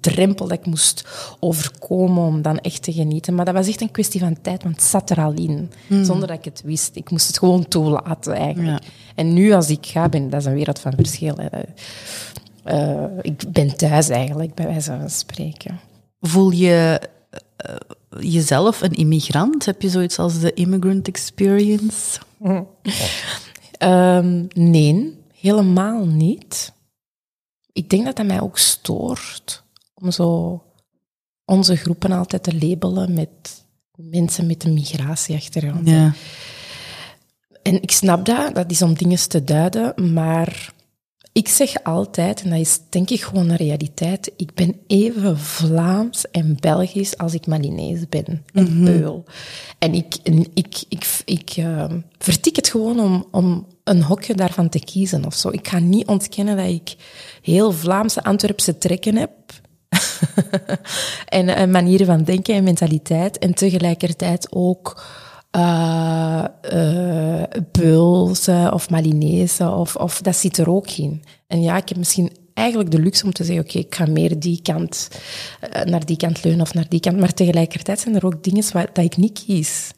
drempel 0.00 0.48
dat 0.48 0.58
ik 0.58 0.66
moest 0.66 1.04
overkomen 1.40 2.24
om 2.24 2.42
dan 2.42 2.58
echt 2.58 2.82
te 2.82 2.92
genieten. 2.92 3.34
Maar 3.34 3.44
dat 3.44 3.54
was 3.54 3.68
echt 3.68 3.80
een 3.80 3.90
kwestie 3.90 4.20
van 4.20 4.40
tijd, 4.40 4.62
want 4.62 4.74
het 4.74 4.84
zat 4.84 5.10
er 5.10 5.20
al 5.20 5.32
in. 5.32 5.70
Zonder 5.88 6.28
dat 6.28 6.38
ik 6.38 6.44
het 6.44 6.62
wist. 6.64 6.96
Ik 6.96 7.10
moest 7.10 7.26
het 7.26 7.38
gewoon 7.38 7.68
toelaten 7.68 8.34
eigenlijk. 8.34 8.82
En 9.14 9.32
nu 9.32 9.52
als 9.52 9.70
ik 9.70 9.86
ga, 9.86 10.08
ben, 10.08 10.30
dat 10.30 10.40
is 10.40 10.46
een 10.46 10.54
wereld 10.54 10.78
van 10.78 10.92
verschil. 10.96 11.36
Eh, 12.64 13.04
ik 13.20 13.52
ben 13.52 13.76
thuis 13.76 14.08
eigenlijk, 14.08 14.54
bij 14.54 14.66
wijze 14.66 14.96
van 14.98 15.10
spreken. 15.10 15.80
Voel 16.20 16.50
je 16.50 17.00
eh, 17.56 17.74
jezelf 18.20 18.80
een 18.80 18.94
immigrant? 18.94 19.64
Heb 19.64 19.82
je 19.82 19.88
zoiets 19.88 20.18
als 20.18 20.40
de 20.40 20.54
immigrant 20.54 21.08
experience? 21.08 22.18
Ehm, 23.78 24.44
nee, 24.54 25.18
helemaal 25.40 26.06
niet. 26.06 26.72
Ik 27.78 27.90
denk 27.90 28.04
dat 28.04 28.16
dat 28.16 28.26
mij 28.26 28.40
ook 28.40 28.58
stoort 28.58 29.62
om 29.94 30.10
zo 30.10 30.62
onze 31.44 31.76
groepen 31.76 32.12
altijd 32.12 32.42
te 32.42 32.58
labelen 32.58 33.12
met 33.12 33.64
mensen 33.96 34.46
met 34.46 34.64
een 34.64 34.74
migratieachtergrond. 34.74 35.88
Ja. 35.88 36.14
En 37.62 37.82
ik 37.82 37.90
snap 37.90 38.24
dat, 38.24 38.54
dat 38.54 38.70
is 38.70 38.82
om 38.82 38.94
dingen 38.94 39.28
te 39.28 39.44
duiden, 39.44 40.12
maar 40.12 40.72
ik 41.38 41.48
zeg 41.48 41.82
altijd, 41.82 42.42
en 42.42 42.50
dat 42.50 42.58
is 42.58 42.80
denk 42.88 43.10
ik 43.10 43.22
gewoon 43.22 43.48
een 43.48 43.56
realiteit, 43.56 44.32
ik 44.36 44.54
ben 44.54 44.76
even 44.86 45.38
Vlaams 45.38 46.30
en 46.30 46.56
Belgisch 46.60 47.18
als 47.18 47.34
ik 47.34 47.46
Malinees 47.46 48.08
ben. 48.08 48.44
En 48.52 48.84
Beul. 48.84 49.24
En 49.78 49.94
ik, 49.94 50.16
ik, 50.54 50.84
ik, 50.88 51.06
ik 51.24 51.50
eh, 51.56 51.84
vertik 52.18 52.56
het 52.56 52.68
gewoon 52.68 53.00
om, 53.00 53.26
om 53.30 53.66
een 53.84 54.02
hokje 54.02 54.34
daarvan 54.34 54.68
te 54.68 54.78
kiezen 54.78 55.26
of 55.26 55.34
zo. 55.34 55.48
Ik 55.48 55.68
ga 55.68 55.78
niet 55.78 56.06
ontkennen 56.06 56.56
dat 56.56 56.66
ik 56.66 56.96
heel 57.42 57.72
Vlaamse 57.72 58.22
Antwerpse 58.22 58.78
trekken 58.78 59.16
heb. 59.16 59.30
en, 61.38 61.48
en 61.48 61.70
manieren 61.70 62.06
van 62.06 62.22
denken 62.22 62.54
en 62.54 62.64
mentaliteit. 62.64 63.38
En 63.38 63.54
tegelijkertijd 63.54 64.46
ook 64.50 65.02
eh 65.50 66.44
eh, 66.60 67.42
Beulse 67.72 68.70
of 68.74 68.90
Malinese, 68.90 69.70
of, 69.70 69.96
of 69.96 70.20
dat 70.20 70.36
zit 70.36 70.58
er 70.58 70.70
ook 70.70 70.90
in. 70.90 71.22
En 71.46 71.62
ja, 71.62 71.76
ik 71.76 71.88
heb 71.88 71.98
misschien 71.98 72.32
eigenlijk 72.54 72.90
de 72.90 72.98
luxe 72.98 73.24
om 73.24 73.32
te 73.32 73.44
zeggen, 73.44 73.64
oké, 73.64 73.78
ik 73.78 73.94
ga 73.94 74.06
meer 74.06 74.38
die 74.38 74.62
kant, 74.62 75.08
eh, 75.60 75.82
naar 75.82 76.06
die 76.06 76.16
kant 76.16 76.44
leunen 76.44 76.60
of 76.60 76.74
naar 76.74 76.88
die 76.88 77.00
kant. 77.00 77.18
Maar 77.18 77.34
tegelijkertijd 77.34 78.00
zijn 78.00 78.14
er 78.14 78.26
ook 78.26 78.44
dingen 78.44 78.64
waar, 78.72 78.90
dat 78.92 79.04
ik 79.04 79.16
niet 79.16 79.44
kies. 79.44 79.90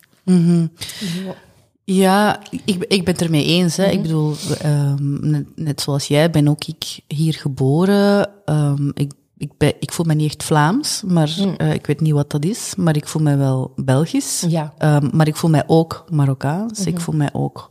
Ja, 1.85 2.41
ik, 2.65 2.85
ik 2.89 3.05
ben 3.05 3.15
het 3.15 3.23
ermee 3.23 3.45
eens. 3.45 3.77
Hè. 3.77 3.87
Ik 3.91 4.03
bedoel, 4.03 4.35
ehm, 4.61 5.31
net, 5.31 5.45
net 5.57 5.81
zoals 5.81 6.07
jij 6.07 6.31
ben 6.31 6.49
ook 6.49 6.65
ik 6.65 7.01
hier 7.07 7.35
geboren. 7.35 8.31
Ehm, 8.45 8.89
ik, 8.95 9.13
ik, 9.41 9.51
ben, 9.57 9.73
ik 9.81 9.93
voel 9.93 10.07
me 10.07 10.15
niet 10.15 10.31
echt 10.31 10.45
Vlaams, 10.45 11.03
maar 11.07 11.31
eh, 11.57 11.73
ik 11.73 11.87
weet 11.87 12.01
niet 12.01 12.13
wat 12.13 12.31
dat 12.31 12.45
is. 12.45 12.75
Maar 12.77 12.97
ik 12.97 13.09
voel 13.09 13.23
me 13.23 13.37
wel 13.37 13.73
Belgisch. 13.77 14.45
Ja. 14.49 14.73
Ehm, 14.79 15.09
maar 15.13 15.27
ik 15.27 15.37
voel 15.37 15.51
mij 15.51 15.65
ook 15.67 16.05
Marokkaans. 16.11 16.87
Ik 16.87 17.01
voel 17.01 17.15
mij 17.15 17.29
ook 17.33 17.69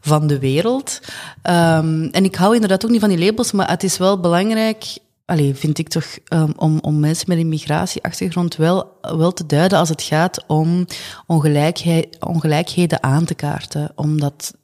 van 0.00 0.26
de 0.26 0.38
wereld. 0.38 1.00
Ehm, 1.42 2.02
en 2.02 2.24
ik 2.24 2.34
hou 2.34 2.54
inderdaad 2.54 2.84
ook 2.84 2.90
niet 2.90 3.00
van 3.00 3.08
die 3.08 3.18
labels, 3.18 3.52
maar 3.52 3.70
het 3.70 3.82
is 3.82 3.98
wel 3.98 4.20
belangrijk, 4.20 4.98
allee, 5.24 5.54
vind 5.54 5.78
ik 5.78 5.88
toch, 5.88 6.18
ehm, 6.24 6.52
om, 6.56 6.78
om 6.80 7.00
mensen 7.00 7.28
met 7.28 7.38
een 7.38 7.48
migratieachtergrond 7.48 8.56
wel, 8.56 8.98
wel 9.00 9.32
te 9.32 9.46
duiden 9.46 9.78
als 9.78 9.88
het 9.88 10.02
gaat 10.02 10.44
om 10.46 10.86
ongelijkheid, 11.26 12.16
ongelijkheden 12.20 13.02
aan 13.02 13.24
te 13.24 13.34
kaarten. 13.34 13.92
Omdat 13.94 14.54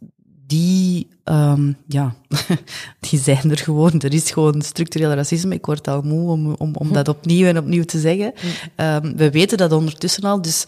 die, 0.51 1.09
ehm, 1.25 1.73
ja, 1.87 2.15
die 3.11 3.19
zijn 3.19 3.51
er 3.51 3.59
gewoon. 3.59 4.01
Er 4.01 4.15
is 4.15 4.31
gewoon 4.31 4.63
structureel 4.63 5.13
racisme. 5.13 5.55
Ik 5.55 5.67
word 5.67 5.89
al 5.89 6.03
moe 6.03 6.31
om, 6.31 6.55
om, 6.55 6.75
om 6.75 6.93
dat 6.93 7.09
opnieuw 7.09 7.47
en 7.47 7.59
opnieuw 7.59 7.85
te 7.85 7.99
zeggen. 7.99 8.33
Ehm, 8.77 9.17
we 9.17 9.31
weten 9.31 9.59
dat 9.59 9.73
ondertussen 9.73 10.23
al, 10.23 10.43
dus 10.43 10.65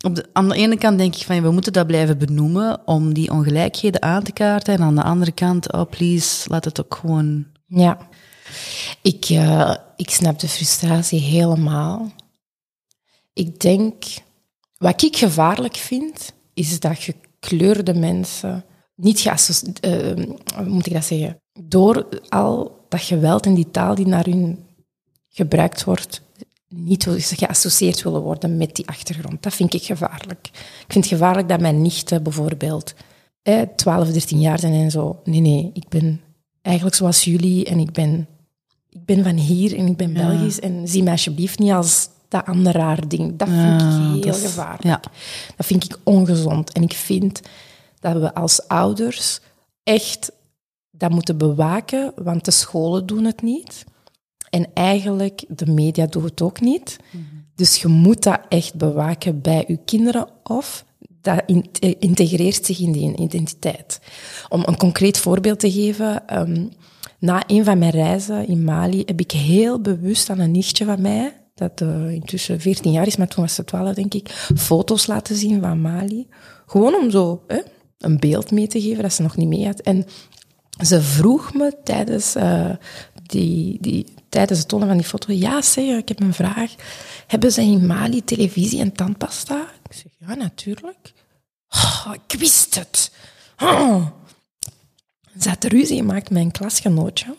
op 0.00 0.14
de, 0.14 0.28
aan 0.32 0.48
de 0.48 0.54
ene 0.54 0.78
kant 0.78 0.98
denk 0.98 1.14
ik 1.14 1.22
van 1.22 1.42
we 1.42 1.50
moeten 1.50 1.72
dat 1.72 1.86
blijven 1.86 2.18
benoemen 2.18 2.80
om 2.84 3.14
die 3.14 3.30
ongelijkheden 3.30 4.02
aan 4.02 4.22
te 4.22 4.32
kaarten. 4.32 4.74
En 4.74 4.82
aan 4.82 4.94
de 4.94 5.02
andere 5.02 5.32
kant, 5.32 5.72
oh 5.72 5.90
please, 5.90 6.48
laat 6.50 6.64
het 6.64 6.80
ook 6.80 6.94
gewoon. 6.94 7.46
Ja, 7.66 7.98
ik, 9.02 9.24
eh, 9.24 9.74
ik 9.96 10.10
snap 10.10 10.38
de 10.38 10.48
frustratie 10.48 11.20
helemaal. 11.20 12.12
Ik 13.32 13.60
denk, 13.60 14.04
wat 14.78 15.02
ik 15.02 15.16
gevaarlijk 15.16 15.76
vind, 15.76 16.32
is 16.54 16.80
dat 16.80 16.98
gekleurde 16.98 17.94
mensen 17.94 18.64
niet 19.00 19.20
geassocieerd, 19.20 19.80
eh, 19.80 20.24
hoe 20.56 20.64
moet 20.68 20.86
ik 20.86 20.92
dat 20.92 21.04
zeggen, 21.04 21.40
door 21.60 22.06
al 22.28 22.78
dat 22.88 23.00
geweld 23.00 23.46
en 23.46 23.54
die 23.54 23.70
taal 23.70 23.94
die 23.94 24.06
naar 24.06 24.24
hun 24.24 24.58
gebruikt 25.28 25.84
wordt, 25.84 26.22
niet 26.68 27.06
geassocieerd 27.20 28.02
willen 28.02 28.20
worden 28.22 28.56
met 28.56 28.76
die 28.76 28.88
achtergrond. 28.88 29.42
Dat 29.42 29.54
vind 29.54 29.74
ik 29.74 29.82
gevaarlijk. 29.82 30.46
Ik 30.52 30.92
vind 30.92 31.04
het 31.04 31.14
gevaarlijk 31.14 31.48
dat 31.48 31.60
mijn 31.60 31.82
nichten 31.82 32.22
bijvoorbeeld 32.22 32.94
eh, 33.42 33.60
12, 33.76 34.08
13 34.10 34.40
jaar 34.40 34.58
zijn 34.58 34.72
en 34.72 34.90
zo. 34.90 35.20
Nee, 35.24 35.40
nee, 35.40 35.70
ik 35.74 35.88
ben 35.88 36.20
eigenlijk 36.62 36.96
zoals 36.96 37.24
jullie 37.24 37.64
en 37.64 37.78
ik 37.78 37.92
ben, 37.92 38.26
ik 38.90 39.04
ben 39.04 39.24
van 39.24 39.36
hier 39.36 39.76
en 39.76 39.86
ik 39.86 39.96
ben 39.96 40.12
Belgisch 40.12 40.60
en 40.60 40.88
zie 40.88 41.02
mij 41.02 41.12
alsjeblieft 41.12 41.58
niet 41.58 41.72
als 41.72 42.08
dat 42.28 42.44
andere 42.46 42.78
raar 42.78 43.08
ding. 43.08 43.36
Dat 43.36 43.48
vind 43.48 43.60
Ja, 43.60 43.98
ik 44.16 44.24
heel 44.24 44.32
dat 44.32 44.36
is- 44.36 44.42
gevaarlijk. 44.42 44.82
ja. 44.82 45.00
Dat 45.56 45.66
vind 45.66 45.84
ik 45.84 45.98
ongezond. 46.04 46.72
En 46.72 46.82
ik 46.82 46.92
vind 46.92 47.40
dat 48.00 48.16
we 48.16 48.34
als 48.34 48.68
ouders 48.68 49.40
echt 49.82 50.32
dat 50.90 51.10
moeten 51.10 51.38
bewaken, 51.38 52.12
want 52.16 52.44
de 52.44 52.50
scholen 52.50 53.06
doen 53.06 53.24
het 53.24 53.42
niet. 53.42 53.84
En 54.50 54.68
eigenlijk, 54.74 55.44
de 55.48 55.66
media 55.66 56.06
doen 56.06 56.24
het 56.24 56.42
ook 56.42 56.60
niet. 56.60 56.96
Dus 57.54 57.76
je 57.76 57.88
moet 57.88 58.22
dat 58.22 58.40
echt 58.48 58.74
bewaken 58.74 59.40
bij 59.40 59.64
je 59.66 59.78
kinderen 59.84 60.28
of 60.42 60.84
dat 61.20 61.42
integreert 61.98 62.66
zich 62.66 62.80
in 62.80 62.92
die 62.92 63.16
identiteit. 63.16 64.00
Om 64.48 64.62
een 64.66 64.76
concreet 64.76 65.18
voorbeeld 65.18 65.60
te 65.60 65.72
geven, 65.72 66.28
ehm, 66.28 66.66
na 67.18 67.42
een 67.46 67.64
van 67.64 67.78
mijn 67.78 67.90
reizen 67.90 68.46
in 68.46 68.64
Mali 68.64 69.02
heb 69.06 69.20
ik 69.20 69.30
heel 69.30 69.80
bewust 69.80 70.30
aan 70.30 70.38
een 70.38 70.50
nichtje 70.50 70.84
van 70.84 71.00
mij, 71.00 71.36
dat 71.54 71.80
uh, 71.80 72.10
intussen 72.10 72.60
14 72.60 72.92
jaar 72.92 73.06
is, 73.06 73.16
maar 73.16 73.28
toen 73.28 73.42
was 73.42 73.54
ze 73.54 73.64
12 73.64 73.94
denk 73.94 74.14
ik, 74.14 74.28
foto's 74.56 75.06
laten 75.06 75.36
zien 75.36 75.60
van 75.60 75.80
Mali. 75.80 76.28
Gewoon 76.66 76.94
om 76.94 77.10
zo 77.10 77.42
hè, 77.46 77.60
een 78.00 78.18
beeld 78.18 78.50
mee 78.50 78.66
te 78.66 78.80
geven 78.80 79.02
dat 79.02 79.12
ze 79.12 79.22
nog 79.22 79.36
niet 79.36 79.48
mee 79.48 79.66
had. 79.66 79.80
En 79.80 80.06
ze 80.84 81.02
vroeg 81.02 81.54
me 81.54 81.76
tijdens, 81.84 82.36
uh, 82.36 82.70
die, 83.26 83.78
die, 83.80 84.06
tijdens 84.28 84.58
het 84.58 84.68
tonen 84.68 84.88
van 84.88 84.96
die 84.96 85.06
foto, 85.06 85.32
ja 85.32 85.62
zeg, 85.62 85.98
ik 85.98 86.08
heb 86.08 86.20
een 86.20 86.34
vraag. 86.34 86.74
Hebben 87.26 87.52
ze 87.52 87.62
in 87.62 87.86
Mali 87.86 88.24
televisie 88.24 88.80
en 88.80 88.92
tandpasta? 88.92 89.60
Ik 89.88 89.92
zeg, 89.92 90.12
ja, 90.18 90.34
natuurlijk. 90.34 91.12
Oh, 91.68 92.14
ik 92.26 92.38
wist 92.38 92.74
het. 92.74 93.12
Oh. 93.58 94.06
Ze 95.40 95.48
had 95.48 95.64
ruzie 95.64 95.96
gemaakt 95.96 96.30
met 96.30 96.42
een 96.42 96.50
klasgenootje. 96.50 97.34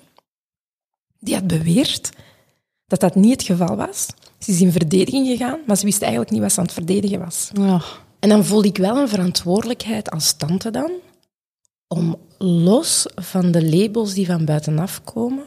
Die 1.19 1.33
had 1.33 1.47
beweerd 1.47 2.09
dat 2.87 2.99
dat 2.99 3.15
niet 3.15 3.31
het 3.31 3.43
geval 3.43 3.75
was. 3.75 4.07
Ze 4.39 4.51
is 4.51 4.61
in 4.61 4.71
verdediging 4.71 5.27
gegaan, 5.27 5.59
maar 5.65 5.77
ze 5.77 5.85
wist 5.85 6.01
eigenlijk 6.01 6.31
niet 6.31 6.41
wat 6.41 6.51
ze 6.51 6.59
aan 6.59 6.65
het 6.65 6.73
verdedigen 6.73 7.19
was. 7.19 7.49
Ja. 7.53 7.81
En 8.21 8.29
dan 8.29 8.45
voelde 8.45 8.67
ik 8.67 8.77
wel 8.77 8.97
een 8.97 9.09
verantwoordelijkheid 9.09 10.11
als 10.11 10.33
tante 10.33 10.71
dan, 10.71 10.91
om 11.87 12.15
los 12.37 13.05
van 13.15 13.51
de 13.51 13.65
labels 13.65 14.13
die 14.13 14.25
van 14.25 14.45
buitenaf 14.45 15.03
komen, 15.03 15.43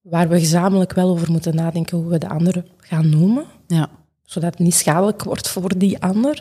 waar 0.00 0.28
we 0.28 0.38
gezamenlijk 0.38 0.92
wel 0.92 1.08
over 1.08 1.30
moeten 1.30 1.54
nadenken 1.54 1.98
hoe 1.98 2.08
we 2.08 2.18
de 2.18 2.28
anderen 2.28 2.66
gaan 2.78 3.08
noemen, 3.08 3.44
ja. 3.66 3.90
zodat 4.22 4.50
het 4.50 4.58
niet 4.58 4.74
schadelijk 4.74 5.24
wordt 5.24 5.48
voor 5.48 5.78
die 5.78 6.02
ander, 6.02 6.40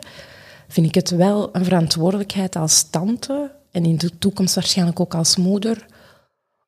vind 0.68 0.88
ik 0.88 0.96
het 0.96 1.10
wel 1.10 1.50
een 1.52 1.64
verantwoordelijkheid 1.64 2.56
als 2.56 2.90
tante 2.90 3.52
en 3.72 3.86
in 3.86 3.98
de 3.98 4.18
toekomst 4.18 4.56
waarschijnlijk 4.56 5.00
ook 5.00 5.14
als 5.14 5.36
moeder, 5.36 5.86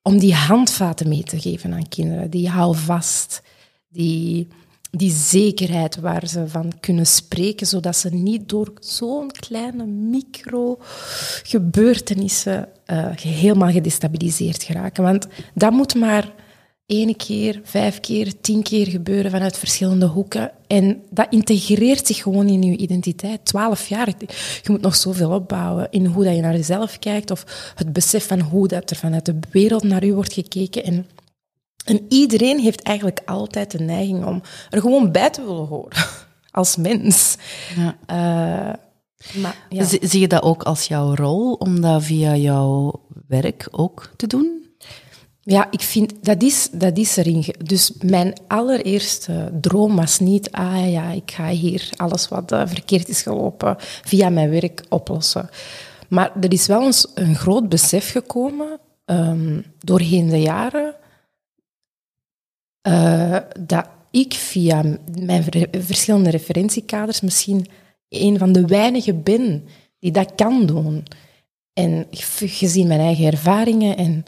om 0.02 0.18
die 0.18 0.34
handvaten 0.34 1.08
mee 1.08 1.22
te 1.22 1.40
geven 1.40 1.74
aan 1.74 1.88
kinderen. 1.88 2.30
Die 2.30 2.48
hou 2.48 2.76
vast, 2.76 3.42
die, 3.88 4.48
die 4.90 5.10
zekerheid 5.10 6.00
waar 6.00 6.28
ze 6.28 6.48
van 6.48 6.72
kunnen 6.80 7.06
spreken, 7.06 7.66
zodat 7.66 7.96
ze 7.96 8.08
niet 8.08 8.48
door 8.48 8.72
zo'n 8.80 9.30
kleine 9.30 9.84
micro-gebeurtenissen 9.84 12.68
uh, 12.86 13.16
helemaal 13.16 13.70
gedestabiliseerd 13.70 14.62
geraken. 14.62 15.02
Want 15.02 15.26
dat 15.54 15.72
moet 15.72 15.94
maar 15.94 16.32
ene 16.88 17.16
keer, 17.16 17.60
vijf 17.64 18.00
keer, 18.00 18.40
tien 18.40 18.62
keer 18.62 18.86
gebeuren 18.86 19.30
vanuit 19.30 19.58
verschillende 19.58 20.06
hoeken. 20.06 20.50
En 20.66 21.02
dat 21.10 21.26
integreert 21.30 22.06
zich 22.06 22.22
gewoon 22.22 22.48
in 22.48 22.62
je 22.62 22.76
identiteit. 22.76 23.44
Twaalf 23.44 23.88
jaar, 23.88 24.08
je 24.62 24.70
moet 24.70 24.80
nog 24.80 24.96
zoveel 24.96 25.30
opbouwen 25.30 25.86
in 25.90 26.06
hoe 26.06 26.24
dat 26.24 26.34
je 26.34 26.40
naar 26.40 26.56
jezelf 26.56 26.98
kijkt 26.98 27.30
of 27.30 27.72
het 27.74 27.92
besef 27.92 28.26
van 28.26 28.40
hoe 28.40 28.68
dat 28.68 28.90
er 28.90 28.96
vanuit 28.96 29.26
de 29.26 29.38
wereld 29.50 29.82
naar 29.82 30.04
u 30.04 30.14
wordt 30.14 30.32
gekeken. 30.32 30.84
En, 30.84 31.06
en 31.88 32.04
iedereen 32.08 32.58
heeft 32.58 32.82
eigenlijk 32.82 33.20
altijd 33.24 33.70
de 33.70 33.78
neiging 33.78 34.24
om 34.24 34.42
er 34.70 34.80
gewoon 34.80 35.12
bij 35.12 35.30
te 35.30 35.44
willen 35.44 35.66
horen, 35.66 36.06
als 36.50 36.76
mens. 36.76 37.36
Ja. 37.76 37.96
Uh, 38.10 38.74
maar, 39.42 39.56
ja. 39.68 39.84
Zie 39.84 40.20
je 40.20 40.28
dat 40.28 40.42
ook 40.42 40.62
als 40.62 40.84
jouw 40.84 41.14
rol, 41.14 41.52
om 41.52 41.80
dat 41.80 42.02
via 42.02 42.36
jouw 42.36 43.00
werk 43.28 43.68
ook 43.70 44.10
te 44.16 44.26
doen? 44.26 44.66
Ja, 45.40 45.66
ik 45.70 45.80
vind, 45.80 46.24
dat 46.24 46.42
is, 46.42 46.68
dat 46.72 46.98
is 46.98 47.16
erin. 47.16 47.54
Dus 47.64 47.92
mijn 48.00 48.32
allereerste 48.48 49.52
droom 49.60 49.96
was 49.96 50.18
niet, 50.18 50.50
ah 50.50 50.90
ja, 50.90 51.10
ik 51.10 51.30
ga 51.30 51.48
hier 51.48 51.90
alles 51.96 52.28
wat 52.28 52.52
uh, 52.52 52.62
verkeerd 52.66 53.08
is 53.08 53.22
gelopen 53.22 53.76
via 53.78 54.28
mijn 54.28 54.50
werk 54.50 54.84
oplossen. 54.88 55.50
Maar 56.08 56.32
er 56.40 56.52
is 56.52 56.66
wel 56.66 56.82
eens 56.82 57.06
een 57.14 57.34
groot 57.34 57.68
besef 57.68 58.10
gekomen 58.10 58.80
um, 59.06 59.64
doorheen 59.78 60.28
de 60.28 60.40
jaren 60.40 60.94
uh, 62.82 63.36
dat 63.60 63.88
ik 64.10 64.34
via 64.34 64.82
mijn 65.20 65.44
verschillende 65.70 66.30
referentiekaders 66.30 67.20
misschien 67.20 67.66
een 68.08 68.38
van 68.38 68.52
de 68.52 68.66
weinigen 68.66 69.22
ben 69.22 69.68
die 69.98 70.10
dat 70.12 70.34
kan 70.34 70.66
doen. 70.66 71.04
En 71.72 72.06
gezien 72.10 72.86
mijn 72.86 73.00
eigen 73.00 73.26
ervaringen 73.26 73.96
en 73.96 74.24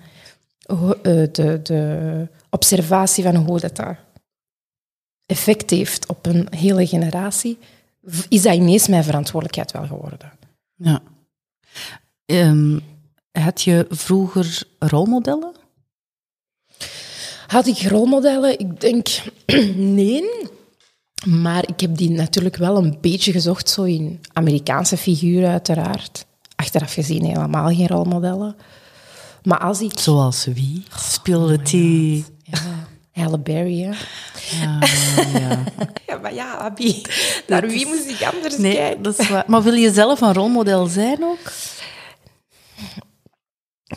eh, 0.66 0.90
de, 1.32 1.60
de 1.62 2.28
observatie 2.50 3.24
van 3.24 3.36
hoe 3.36 3.60
dat, 3.60 3.76
dat 3.76 3.96
effect 5.26 5.70
heeft 5.70 6.06
op 6.06 6.26
een 6.26 6.46
hele 6.50 6.86
generatie, 6.86 7.58
is 8.28 8.42
dat 8.42 8.54
ineens 8.54 8.88
mijn 8.88 9.04
verantwoordelijkheid 9.04 9.72
wel 9.72 9.86
geworden. 9.86 10.32
Ja. 10.74 11.02
Um, 12.26 12.80
had 13.32 13.62
je 13.62 13.86
vroeger 13.88 14.62
rolmodellen? 14.78 15.54
Had 17.50 17.66
ik 17.66 17.82
rolmodellen? 17.82 18.58
Ik 18.58 18.80
denk 18.80 19.08
nee. 20.00 20.24
Maar 21.26 21.68
ik 21.68 21.80
heb 21.80 21.96
die 21.96 22.10
natuurlijk 22.10 22.56
wel 22.56 22.76
een 22.76 22.98
beetje 23.00 23.32
gezocht, 23.32 23.68
zo 23.68 23.82
in 23.82 24.20
Amerikaanse 24.32 24.96
figuren 24.96 25.50
uiteraard. 25.50 26.26
Achteraf 26.56 26.92
gezien 26.92 27.24
helemaal 27.24 27.68
geen 27.68 27.86
rolmodellen. 27.86 28.56
Maar 29.42 29.58
als 29.58 29.80
ik... 29.80 29.98
Zoals 29.98 30.44
wie? 30.44 30.84
Speelde 30.96 31.58
oh 31.58 31.64
die... 31.64 32.24
Ja, 32.42 32.58
Halle 33.12 33.38
Berry, 33.38 33.80
Ja, 33.80 33.94
ja. 35.32 35.64
ja, 36.06 36.18
maar 36.22 36.34
ja, 36.34 36.54
Abby, 36.54 37.02
naar 37.46 37.68
wie 37.68 37.86
moest 37.86 38.08
ik 38.08 38.28
anders 38.32 38.56
nee, 38.56 38.74
kijken? 38.74 39.02
Dat 39.02 39.18
is 39.18 39.28
waar. 39.28 39.44
Maar 39.46 39.62
wil 39.62 39.74
je 39.74 39.92
zelf 39.92 40.20
een 40.20 40.34
rolmodel 40.34 40.86
zijn 40.86 41.24
ook? 41.24 41.52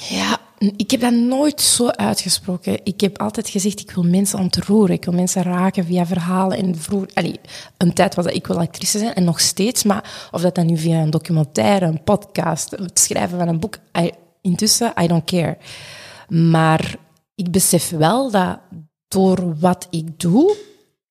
Ja, 0.10 0.33
ik 0.76 0.92
heb 0.92 1.02
dat 1.02 1.14
nooit 1.14 1.62
zo 1.62 1.88
uitgesproken. 1.88 2.80
Ik 2.84 3.02
heb 3.02 3.18
altijd 3.20 3.50
gezegd, 3.50 3.80
ik 3.80 3.92
wil 3.92 4.04
mensen 4.04 4.40
ontroeren. 4.40 4.96
Ik 4.96 5.06
wil 5.06 5.14
mensen 5.14 5.44
raken 5.44 5.86
via 5.86 6.06
verhalen. 6.06 6.58
En 6.58 6.76
vroeger, 6.76 7.38
een 7.78 7.94
tijd 7.94 8.16
was 8.16 8.26
dat 8.26 8.34
ik 8.34 8.48
wil 8.48 8.60
actrice 8.60 8.98
zijn, 8.98 9.14
en 9.14 9.24
nog 9.24 9.40
steeds. 9.40 9.84
Maar 9.84 10.30
of 10.32 10.42
dat 10.42 10.56
dan 10.56 10.66
nu 10.66 10.78
via 10.78 11.02
een 11.02 11.10
documentaire, 11.10 11.86
een 11.86 12.04
podcast, 12.04 12.72
het 12.72 13.00
schrijven 13.00 13.38
van 13.38 13.48
een 13.48 13.60
boek 13.60 13.78
intussen, 14.42 14.94
I 15.02 15.08
don't 15.08 15.26
care. 15.26 15.58
Maar 16.28 16.96
ik 17.36 17.52
besef 17.52 17.90
wel 17.90 18.32
dat 18.32 18.60
door 19.08 19.60
wat 19.60 19.88
ik 19.90 20.20
doe, 20.20 20.56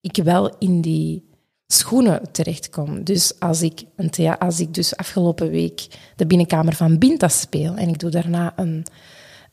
ik 0.00 0.16
wel 0.16 0.56
in 0.58 0.80
die 0.80 1.30
schoenen 1.66 2.32
terechtkom. 2.32 3.04
Dus 3.04 3.40
als 3.40 3.62
ik, 3.62 3.82
een 3.96 4.38
als 4.38 4.60
ik 4.60 4.74
dus 4.74 4.96
afgelopen 4.96 5.50
week 5.50 5.86
de 6.16 6.26
binnenkamer 6.26 6.74
van 6.74 6.98
Binta 6.98 7.28
speel 7.28 7.74
en 7.74 7.88
ik 7.88 7.98
doe 7.98 8.10
daarna 8.10 8.52
een, 8.56 8.84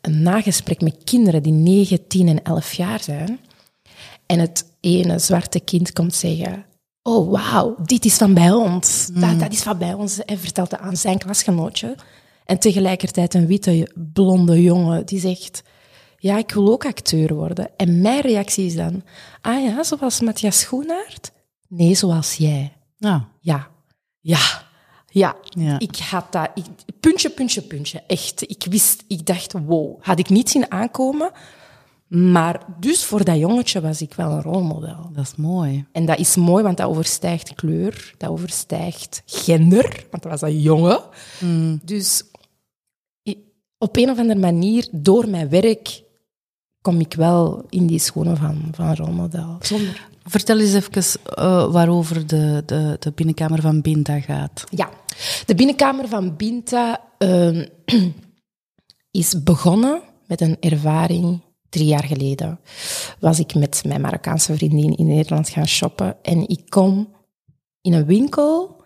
een 0.01 0.21
nagesprek 0.21 0.81
met 0.81 1.03
kinderen 1.03 1.43
die 1.43 1.51
9, 1.51 2.07
10 2.07 2.27
en 2.27 2.43
11 2.43 2.73
jaar 2.73 3.03
zijn, 3.03 3.39
en 4.25 4.39
het 4.39 4.65
ene 4.79 5.19
zwarte 5.19 5.59
kind 5.59 5.93
komt 5.93 6.13
zeggen, 6.13 6.65
oh 7.01 7.31
wauw, 7.31 7.75
dit 7.83 8.05
is 8.05 8.15
van 8.15 8.33
bij 8.33 8.51
ons, 8.51 9.07
dat, 9.13 9.31
mm. 9.33 9.39
dat 9.39 9.51
is 9.51 9.61
van 9.61 9.77
bij 9.77 9.93
ons, 9.93 10.25
en 10.25 10.39
vertelt 10.39 10.71
het 10.71 10.79
aan 10.79 10.97
zijn 10.97 11.17
klasgenootje. 11.17 11.95
En 12.45 12.59
tegelijkertijd 12.59 13.33
een 13.33 13.47
witte, 13.47 13.91
blonde 14.13 14.61
jongen 14.61 15.05
die 15.05 15.19
zegt... 15.19 15.63
Ja, 16.17 16.37
ik 16.37 16.51
wil 16.51 16.71
ook 16.71 16.85
acteur 16.85 17.33
worden. 17.33 17.69
En 17.77 18.01
mijn 18.01 18.21
reactie 18.21 18.65
is 18.65 18.75
dan... 18.75 19.03
Ah 19.41 19.63
ja, 19.63 19.83
zoals 19.83 20.21
Matthias 20.21 20.59
Schoenaert? 20.59 21.31
Nee, 21.67 21.95
zoals 21.95 22.35
jij. 22.35 22.73
Ja. 22.97 23.27
Ja. 23.39 23.67
Ja. 24.19 24.68
Ja, 25.09 25.35
ja. 25.49 25.79
ik 25.79 25.95
had 25.97 26.31
dat... 26.31 26.49
Ik, 26.55 26.65
puntje, 26.99 27.29
puntje, 27.29 27.61
puntje. 27.61 28.03
Echt. 28.07 28.49
Ik 28.49 28.65
wist... 28.69 29.03
Ik 29.07 29.25
dacht, 29.25 29.53
wow. 29.65 29.97
Had 30.01 30.19
ik 30.19 30.29
niet 30.29 30.49
zien 30.49 30.71
aankomen. 30.71 31.31
Maar 32.07 32.65
dus 32.79 33.03
voor 33.03 33.23
dat 33.23 33.37
jongetje 33.37 33.81
was 33.81 34.01
ik 34.01 34.13
wel 34.13 34.31
een 34.31 34.41
rolmodel. 34.41 35.09
Dat 35.13 35.23
is 35.23 35.35
mooi. 35.35 35.85
En 35.91 36.05
dat 36.05 36.19
is 36.19 36.35
mooi, 36.35 36.63
want 36.63 36.77
dat 36.77 36.87
overstijgt 36.87 37.55
kleur, 37.55 38.13
dat 38.17 38.29
overstijgt 38.29 39.21
gender, 39.25 40.05
want 40.11 40.23
dat 40.23 40.31
was 40.31 40.41
een 40.41 40.59
jongen. 40.59 41.01
Mm. 41.39 41.79
Dus 41.83 42.23
op 43.77 43.97
een 43.97 44.09
of 44.09 44.17
andere 44.17 44.39
manier, 44.39 44.87
door 44.91 45.29
mijn 45.29 45.49
werk, 45.49 46.03
kom 46.81 46.99
ik 46.99 47.13
wel 47.13 47.65
in 47.69 47.87
die 47.87 47.99
schoenen 47.99 48.37
van, 48.37 48.67
van 48.71 48.95
rolmodel. 48.95 49.57
Zonder. 49.61 50.07
Vertel 50.29 50.59
eens 50.59 50.73
even 50.73 51.21
uh, 51.39 51.71
waarover 51.71 52.27
de, 52.27 52.63
de, 52.65 52.95
de 52.99 53.11
binnenkamer 53.11 53.61
van 53.61 53.81
Binta 53.81 54.19
gaat. 54.19 54.63
Ja, 54.69 54.89
de 55.45 55.55
binnenkamer 55.55 56.07
van 56.07 56.35
Binta 56.35 57.01
uh, 57.19 57.65
is 59.11 59.43
begonnen 59.43 60.01
met 60.27 60.41
een 60.41 60.57
ervaring 60.59 61.41
drie 61.69 61.85
jaar 61.85 62.03
geleden. 62.03 62.59
Was 63.19 63.39
ik 63.39 63.55
met 63.55 63.81
mijn 63.85 64.01
Marokkaanse 64.01 64.55
vriendin 64.55 64.95
in 64.95 65.07
Nederland 65.07 65.49
gaan 65.49 65.67
shoppen 65.67 66.17
en 66.21 66.47
ik 66.47 66.69
kom 66.69 67.15
in 67.81 67.93
een 67.93 68.05
winkel 68.05 68.79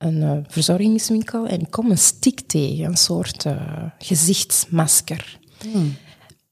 een 0.00 0.16
uh, 0.16 0.38
verzorgingswinkel 0.46 1.46
en 1.46 1.60
ik 1.60 1.70
kom 1.70 1.90
een 1.90 1.98
stick 1.98 2.40
tegen, 2.40 2.84
een 2.84 2.96
soort 2.96 3.44
uh, 3.44 3.84
gezichtsmasker. 3.98 5.38
Hmm. 5.72 5.96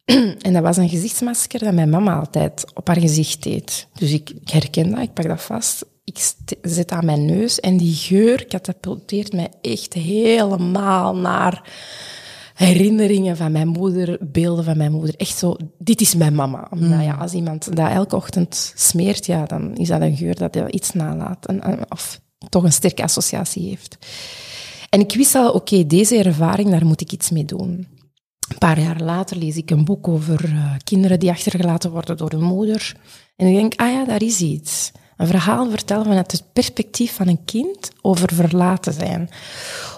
En 0.46 0.52
dat 0.52 0.62
was 0.62 0.76
een 0.76 0.88
gezichtsmasker 0.88 1.58
dat 1.58 1.74
mijn 1.74 1.90
mama 1.90 2.18
altijd 2.18 2.64
op 2.74 2.86
haar 2.86 3.00
gezicht 3.00 3.42
deed. 3.42 3.86
Dus 3.94 4.12
ik, 4.12 4.30
ik 4.30 4.50
herken 4.50 4.90
dat, 4.90 5.00
ik 5.00 5.12
pak 5.12 5.28
dat 5.28 5.42
vast. 5.42 5.84
ik 6.04 6.32
zit 6.62 6.90
aan 6.90 7.04
mijn 7.04 7.24
neus 7.24 7.60
en 7.60 7.76
die 7.76 7.94
geur 7.94 8.46
katapulteert 8.46 9.32
mij 9.32 9.48
echt 9.62 9.92
helemaal 9.92 11.16
naar 11.16 11.70
herinneringen 12.54 13.36
van 13.36 13.52
mijn 13.52 13.68
moeder, 13.68 14.18
beelden 14.20 14.64
van 14.64 14.76
mijn 14.76 14.92
moeder. 14.92 15.14
Echt 15.16 15.38
zo, 15.38 15.56
dit 15.78 16.00
is 16.00 16.14
mijn 16.14 16.34
mama. 16.34 16.66
Omdat 16.70 17.02
ja, 17.02 17.14
als 17.14 17.32
iemand 17.32 17.76
dat 17.76 17.90
elke 17.90 18.16
ochtend 18.16 18.72
smeert, 18.76 19.26
ja, 19.26 19.44
dan 19.44 19.76
is 19.76 19.88
dat 19.88 20.00
een 20.00 20.16
geur 20.16 20.34
dat 20.34 20.54
je 20.54 20.70
iets 20.70 20.92
nalaat. 20.92 21.46
Of 21.88 22.20
toch 22.48 22.62
een 22.62 22.72
sterke 22.72 23.02
associatie 23.02 23.68
heeft. 23.68 23.98
En 24.88 25.00
ik 25.00 25.14
wist 25.14 25.34
al, 25.34 25.52
oké, 25.52 25.86
deze 25.86 26.16
ervaring, 26.16 26.70
daar 26.70 26.86
moet 26.86 27.00
ik 27.00 27.12
iets 27.12 27.30
mee 27.30 27.44
doen. 27.44 27.97
Een 28.48 28.58
paar 28.58 28.80
jaar 28.80 29.00
later 29.00 29.36
lees 29.36 29.56
ik 29.56 29.70
een 29.70 29.84
boek 29.84 30.08
over 30.08 30.44
eh, 30.44 30.74
kinderen 30.84 31.20
die 31.20 31.30
achtergelaten 31.30 31.90
worden 31.90 32.16
door 32.16 32.30
hun 32.30 32.42
moeder. 32.42 32.96
En 33.36 33.46
ik 33.46 33.54
denk, 33.54 33.74
ah 33.76 33.92
ja, 33.92 34.04
daar 34.04 34.22
is 34.22 34.40
iets. 34.40 34.92
Een 35.18 35.26
verhaal 35.26 35.70
vertellen 35.70 36.04
vanuit 36.04 36.32
het 36.32 36.52
perspectief 36.52 37.14
van 37.14 37.28
een 37.28 37.44
kind 37.44 37.90
over 38.00 38.34
verlaten 38.34 38.92
zijn. 38.92 39.30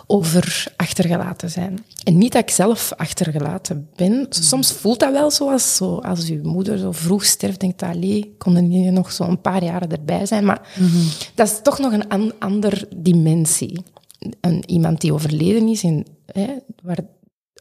Over 0.06 0.72
achtergelaten 0.76 1.50
zijn. 1.50 1.84
En 2.04 2.18
niet 2.18 2.32
dat 2.32 2.42
ik 2.42 2.50
zelf 2.50 2.92
achtergelaten 2.96 3.88
ben. 3.96 4.26
Soms 4.28 4.72
voelt 4.72 5.00
dat 5.00 5.12
wel 5.12 5.30
zoals 5.30 5.76
zo, 5.76 5.96
als 5.96 6.30
uw 6.30 6.42
moeder 6.42 6.78
zo 6.78 6.92
vroeg 6.92 7.24
sterft, 7.24 7.60
denkt 7.60 7.82
allee, 7.82 8.34
konden 8.38 8.72
je 8.72 8.90
nog 8.90 9.12
zo 9.12 9.24
een 9.24 9.40
paar 9.40 9.64
jaren 9.64 9.90
erbij 9.90 10.26
zijn. 10.26 10.44
Maar 10.44 10.68
dat 11.34 11.46
is 11.46 11.60
toch 11.62 11.78
nog 11.78 11.92
een 11.92 12.08
an, 12.08 12.32
andere 12.38 12.88
dimensie. 12.96 13.82
Een, 14.40 14.62
iemand 14.70 15.00
die 15.00 15.12
overleden 15.12 15.68
is 15.68 15.82
en 15.82 16.06
hè, 16.32 16.46
waar 16.82 16.98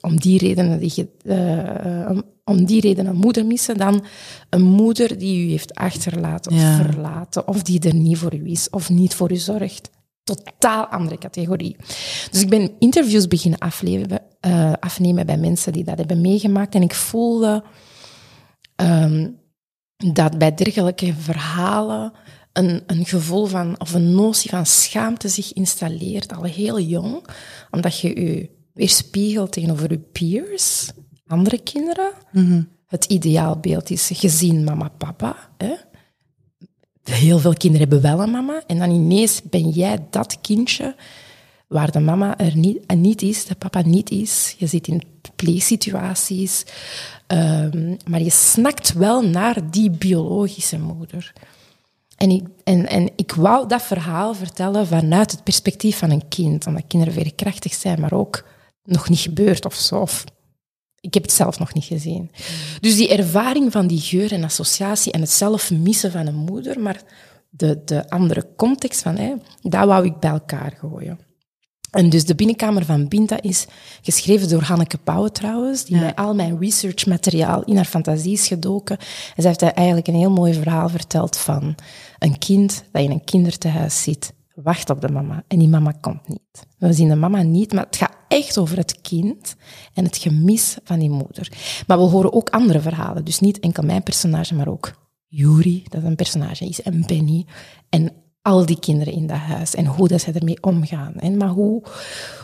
om 0.01 0.19
die 0.19 0.39
redenen 0.39 0.79
die 0.79 0.91
je, 0.95 1.07
eh, 1.23 2.17
om, 2.43 2.65
die 2.65 2.81
reden 2.81 3.05
een 3.05 3.15
moeder 3.15 3.45
missen 3.45 3.77
dan 3.77 4.03
een 4.49 4.63
moeder 4.63 5.17
die 5.17 5.47
u 5.47 5.49
heeft 5.49 5.75
achterlaten 5.75 6.51
of 6.51 6.57
Ja. 6.57 6.75
verlaten 6.75 7.47
of 7.47 7.61
die 7.63 7.79
er 7.79 7.95
niet 7.95 8.17
voor 8.17 8.35
u 8.35 8.49
is 8.51 8.69
of 8.69 8.89
niet 8.89 9.13
voor 9.15 9.31
u 9.31 9.35
zorgt. 9.35 9.89
Totaal 10.23 10.85
andere 10.85 11.17
categorie. 11.17 11.75
Dus 12.31 12.41
ik 12.41 12.49
ben 12.49 12.71
interviews 12.79 13.27
beginnen 13.27 13.59
afleven, 13.59 14.21
eh, 14.39 14.73
afnemen 14.79 15.25
bij 15.25 15.37
mensen 15.37 15.73
die 15.73 15.83
dat 15.83 15.97
hebben 15.97 16.21
meegemaakt 16.21 16.75
en 16.75 16.81
ik 16.81 16.93
voelde 16.93 17.63
ehm, 18.75 19.27
dat 20.13 20.37
bij 20.37 20.53
dergelijke 20.53 21.13
verhalen 21.13 22.11
een, 22.53 22.83
een 22.87 23.05
gevoel 23.05 23.45
van, 23.45 23.79
of 23.79 23.93
een 23.93 24.15
notie 24.15 24.49
van 24.49 24.65
schaamte 24.65 25.27
zich 25.29 25.53
installeert, 25.53 26.33
al 26.35 26.43
heel 26.43 26.79
jong, 26.79 27.25
omdat 27.71 27.99
je 27.99 28.21
je 28.21 28.49
weerspiegelt 28.79 29.51
tegenover 29.51 29.91
je 29.91 29.97
peers, 29.97 30.91
andere 31.27 31.59
kinderen. 31.59 32.11
Het 32.87 33.05
ideaalbeeld 33.05 33.89
is 33.89 34.09
gezien 34.13 34.63
mama, 34.63 34.89
papa. 34.97 35.35
Hè? 35.57 35.73
Heel 37.03 37.39
veel 37.39 37.53
kinderen 37.53 37.89
hebben 37.89 38.11
wel 38.11 38.21
een 38.21 38.31
mama, 38.31 38.63
en 38.67 38.77
dan 38.77 38.91
ineens 38.91 39.41
ben 39.43 39.69
jij 39.69 40.05
dat 40.09 40.41
kindje 40.41 40.95
waar 41.67 41.91
de 41.91 41.99
mama 41.99 42.37
er 42.37 42.57
niet, 42.57 42.85
en 42.85 43.01
niet 43.01 43.21
is, 43.21 43.45
de 43.45 43.55
papa 43.55 43.81
niet 43.81 44.09
is. 44.09 44.55
Je 44.57 44.67
zit 44.67 44.87
in 44.87 45.01
play-situaties, 45.35 46.65
ehm, 47.27 47.95
maar 48.09 48.21
je 48.21 48.31
snakt 48.31 48.93
wel 48.93 49.21
naar 49.21 49.71
die 49.71 49.89
biologische 49.89 50.79
moeder. 50.79 51.33
En 52.15 52.29
ik, 52.29 52.43
en, 52.63 52.87
en 52.87 53.09
ik 53.15 53.31
wou 53.31 53.67
dat 53.67 53.81
verhaal 53.81 54.33
vertellen 54.33 54.87
vanuit 54.87 55.31
het 55.31 55.43
perspectief 55.43 55.97
van 55.97 56.11
een 56.11 56.27
kind, 56.27 56.67
omdat 56.67 56.83
kinderen 56.87 57.13
veerkrachtig 57.13 57.73
zijn, 57.73 57.99
maar 57.99 58.13
ook 58.13 58.43
nog 58.91 59.09
niet 59.09 59.19
gebeurd 59.19 59.65
of 59.65 59.75
zo. 59.75 59.99
Of 59.99 60.23
ik 60.99 61.13
heb 61.13 61.23
het 61.23 61.31
zelf 61.31 61.59
nog 61.59 61.73
niet 61.73 61.83
gezien. 61.83 62.31
Dus 62.79 62.95
die 62.95 63.09
ervaring 63.09 63.71
van 63.71 63.87
die 63.87 63.99
geur 64.01 64.31
en 64.31 64.43
associatie 64.43 65.11
en 65.11 65.21
het 65.21 65.29
zelf 65.29 65.71
missen 65.71 66.11
van 66.11 66.27
een 66.27 66.35
moeder, 66.35 66.79
maar 66.79 67.01
de, 67.49 67.81
de 67.85 68.09
andere 68.09 68.47
context 68.55 69.01
van, 69.01 69.17
hè, 69.17 69.33
dat 69.61 69.85
wou 69.85 70.05
ik 70.05 70.19
bij 70.19 70.29
elkaar 70.29 70.77
gooien. 70.79 71.19
En 71.91 72.09
dus 72.09 72.25
de 72.25 72.35
binnenkamer 72.35 72.85
van 72.85 73.07
Binta 73.07 73.41
is 73.41 73.65
geschreven 74.01 74.49
door 74.49 74.61
Hanneke 74.61 74.97
Pauwen 74.97 75.33
trouwens, 75.33 75.85
die 75.85 75.95
Ja. 75.95 76.01
mij 76.01 76.15
al 76.15 76.35
mijn 76.35 76.59
researchmateriaal 76.59 77.63
in 77.63 77.75
haar 77.75 77.85
fantasie 77.85 78.33
is 78.33 78.47
gedoken. 78.47 78.97
En 79.35 79.41
zij 79.41 79.49
heeft 79.57 79.61
eigenlijk 79.61 80.07
een 80.07 80.15
heel 80.15 80.31
mooi 80.31 80.53
verhaal 80.53 80.89
verteld 80.89 81.37
van 81.37 81.75
een 82.19 82.37
kind 82.37 82.83
dat 82.91 83.01
in 83.03 83.11
een 83.11 83.23
kinderthuis 83.23 84.03
zit, 84.03 84.33
wacht 84.63 84.89
op 84.89 85.01
de 85.01 85.09
mama 85.09 85.43
en 85.47 85.59
die 85.59 85.67
mama 85.67 85.91
komt 85.91 86.27
niet. 86.27 86.67
We 86.77 86.93
zien 86.93 87.09
de 87.09 87.15
mama 87.15 87.41
niet, 87.41 87.73
maar 87.73 87.85
het 87.85 87.95
gaat 87.95 88.15
echt 88.27 88.57
over 88.57 88.77
het 88.77 89.01
kind 89.01 89.55
en 89.93 90.03
het 90.03 90.17
gemis 90.17 90.77
van 90.83 90.99
die 90.99 91.09
moeder. 91.09 91.51
Maar 91.87 91.97
we 91.97 92.03
horen 92.03 92.33
ook 92.33 92.49
andere 92.49 92.79
verhalen, 92.79 93.25
dus 93.25 93.39
niet 93.39 93.59
enkel 93.59 93.83
mijn 93.83 94.03
personage, 94.03 94.55
maar 94.55 94.67
ook 94.67 94.93
Yuri, 95.27 95.83
dat 95.87 96.03
een 96.03 96.15
personage 96.15 96.65
is, 96.65 96.81
en 96.81 97.03
Benny. 97.07 97.45
En 97.89 98.11
al 98.41 98.65
die 98.65 98.79
kinderen 98.79 99.13
in 99.13 99.27
dat 99.27 99.37
huis 99.37 99.75
en 99.75 99.85
hoe 99.85 100.07
dat 100.07 100.21
zij 100.21 100.33
ermee 100.33 100.63
omgaan. 100.63 101.13
En 101.13 101.37
maar 101.37 101.49
hoe, 101.49 101.83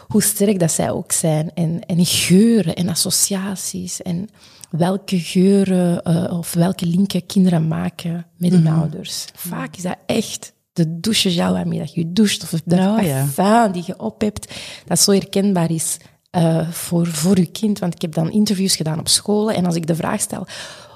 hoe 0.08 0.24
sterk 0.24 0.60
dat 0.60 0.72
zij 0.72 0.92
ook 0.92 1.12
zijn. 1.12 1.54
En, 1.54 1.86
en 1.86 2.06
geuren 2.06 2.76
en 2.76 2.90
associaties. 2.90 4.02
En 4.02 4.30
welke 4.70 5.20
geuren 5.20 6.04
eh, 6.04 6.38
of 6.38 6.54
welke 6.54 6.86
linken 6.86 7.26
kinderen 7.26 7.68
maken 7.68 8.26
met 8.38 8.52
hun 8.52 8.68
ouders. 8.68 9.26
Vaak 9.34 9.76
is 9.76 9.84
dat 9.84 9.98
echt 10.06 10.54
de 10.76 11.00
douchegel 11.00 11.52
waarmee 11.54 11.80
dat 11.80 11.94
je 11.94 12.12
doucht. 12.14 12.44
Of 12.44 12.62
de 12.66 12.76
Oh, 12.76 13.02
ja. 13.02 13.26
parfum 13.36 13.72
die 13.72 13.84
je 13.86 14.00
op 14.00 14.22
hebt. 14.22 14.54
Dat 14.86 15.00
zo 15.00 15.12
herkenbaar 15.12 15.72
is 15.72 15.98
eh, 16.30 16.70
voor, 16.70 17.08
voor 17.08 17.38
je 17.40 17.46
kind. 17.46 17.80
Want 17.80 17.94
ik 17.94 18.02
heb 18.02 18.14
dan 18.14 18.32
interviews 18.32 18.76
gedaan 18.76 19.00
op 19.00 19.08
scholen. 19.08 19.56
En 19.56 19.66
als 19.66 19.76
ik 19.76 19.88
de 19.88 19.96
vraag 19.96 20.22
stel, 20.22 20.48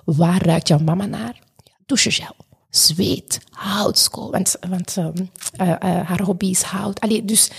waar 0.06 0.46
ruikt 0.46 0.68
jouw 0.68 0.80
mama 0.80 1.06
naar? 1.06 1.40
Ja, 1.64 1.74
douchegel 1.86 2.36
zweet, 2.70 3.40
houtskool, 3.50 4.32
want, 4.32 4.56
want 4.70 4.98
ehm, 4.98 5.14
eh, 5.56 5.70
eh, 5.72 6.08
haar 6.08 6.22
hobby 6.22 6.46
is 6.46 6.62
hout. 6.62 7.00
Allee, 7.00 7.26
dus 7.26 7.52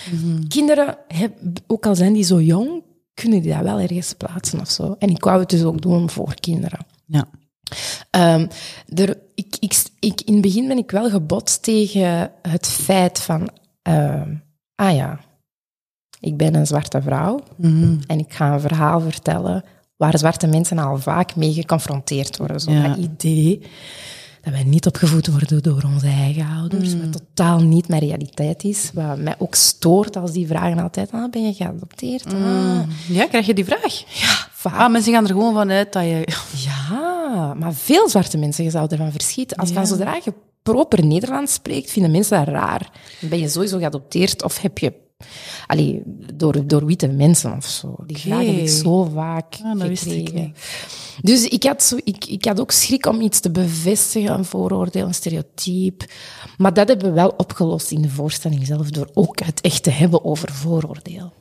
kinderen, 0.49 0.97
heb- 1.09 1.39
ook 1.67 1.87
al 1.87 1.95
zijn 1.95 2.13
die 2.13 2.25
zo 2.25 2.41
jong, 2.41 2.83
kunnen 3.15 3.41
die 3.43 3.53
dat 3.53 3.63
wel 3.63 3.79
ergens 3.81 4.13
plaatsen 4.13 4.61
of 4.61 4.71
zo. 4.71 4.95
En 4.99 5.09
ik 5.11 5.25
wou 5.25 5.41
het 5.41 5.49
dus 5.49 5.63
ook 5.63 5.83
doen 5.83 6.11
voor 6.11 6.35
kinderen. 6.35 6.87
Ja. 7.07 7.29
Ehm, 8.11 8.47
er, 8.95 9.17
ik, 9.47 9.57
ik, 9.61 9.83
ik, 10.01 10.21
in 10.21 10.33
het 10.33 10.43
begin 10.43 10.69
ben 10.69 10.79
ik 10.79 10.91
wel 10.91 11.11
gebotst 11.11 11.63
tegen 11.63 12.31
het 12.43 12.67
feit 12.67 13.19
van, 13.21 13.51
ehm, 13.83 14.35
ah 14.75 14.95
ja, 14.95 15.21
ik 16.21 16.37
ben 16.37 16.55
een 16.55 16.67
zwarte 16.67 17.03
vrouw 17.03 17.41
en 18.07 18.19
ik 18.19 18.33
ga 18.33 18.53
een 18.53 18.61
verhaal 18.61 19.01
vertellen 19.01 19.65
waar 19.97 20.19
zwarte 20.19 20.47
mensen 20.47 20.79
al 20.79 20.99
vaak 20.99 21.37
mee 21.37 21.53
geconfronteerd 21.53 22.37
worden. 22.37 22.61
Zo 22.61 22.71
Ja. 22.73 22.89
dat 22.89 22.97
idee 22.97 23.61
dat 24.43 24.53
wij 24.53 24.63
niet 24.65 24.87
opgevoed 24.87 25.27
worden 25.27 25.63
door 25.63 25.83
onze 25.95 26.07
eigen 26.07 26.47
ouders, 26.57 26.97
wat 26.97 27.13
totaal 27.13 27.61
niet 27.63 27.89
mijn 27.89 28.01
realiteit 28.03 28.65
is. 28.65 28.91
Wat 28.95 29.19
mij 29.19 29.35
ook 29.39 29.55
stoort 29.55 30.17
als 30.17 30.33
die 30.33 30.47
vragen 30.47 30.79
altijd, 30.79 31.13
ah, 31.13 31.31
ben 31.31 31.43
je 31.47 31.53
geadopteerd? 31.55 32.27
Ah, 32.27 32.81
Ja, 33.09 33.27
krijg 33.27 33.47
je 33.47 33.55
die 33.55 33.65
vraag? 33.65 34.21
ja, 34.21 34.49
vaak. 34.61 34.79
Ah, 34.81 34.91
mensen 34.91 35.13
gaan 35.13 35.25
er 35.25 35.31
gewoon 35.31 35.55
vanuit 35.55 35.93
dat 35.93 36.03
je... 36.03 36.25
Ja, 36.69 37.55
maar 37.55 37.73
veel 37.75 38.09
zwarte 38.09 38.39
mensen 38.39 38.71
zouden 38.71 38.99
ervan 38.99 39.13
verschieten. 39.13 39.57
Als 39.57 39.71
van 39.73 39.87
zodra 39.87 40.19
je 40.25 40.33
proper 40.63 41.05
Nederlands 41.07 41.53
spreekt, 41.53 41.91
vinden 41.91 42.11
mensen 42.11 42.39
dat 42.39 42.49
raar. 42.49 42.91
Ben 43.21 43.39
je 43.39 43.49
sowieso 43.49 43.79
geadopteerd 43.79 44.43
of 44.43 44.61
heb 44.61 44.79
je... 44.79 44.93
Allee, 45.67 46.03
door, 46.35 46.67
door 46.67 46.87
witte 46.87 47.09
mensen 47.09 47.57
of 47.57 47.65
zo. 47.67 47.95
Die 48.07 48.19
vraag 48.19 48.47
heb 48.47 48.57
ik 48.57 48.69
zo 48.69 49.05
vaak 49.05 49.59
Ah, 49.63 49.85
ik. 50.07 50.51
Dus 51.23 51.45
ik 51.49 51.63
had, 51.65 51.83
zo, 51.83 51.97
ik, 52.05 52.25
ik 52.25 52.45
had 52.45 52.61
ook 52.61 52.71
schrik 52.71 53.07
om 53.07 53.21
iets 53.21 53.41
te 53.41 53.51
bevestigen, 53.51 54.35
een 54.35 54.45
vooroordeel, 54.45 55.07
een 55.07 55.15
stereotype. 55.15 56.09
Maar 56.59 56.75
dat 56.75 56.89
hebben 56.89 57.09
we 57.09 57.15
wel 57.15 57.35
opgelost 57.37 57.91
in 57.91 58.03
de 58.03 58.09
voorstelling 58.11 58.67
zelf, 58.67 58.91
door 58.91 59.11
ook 59.15 59.41
het 59.41 59.61
echt 59.61 59.83
te 59.83 59.91
hebben 59.91 60.25
over 60.25 60.53
vooroordeel. 60.53 61.33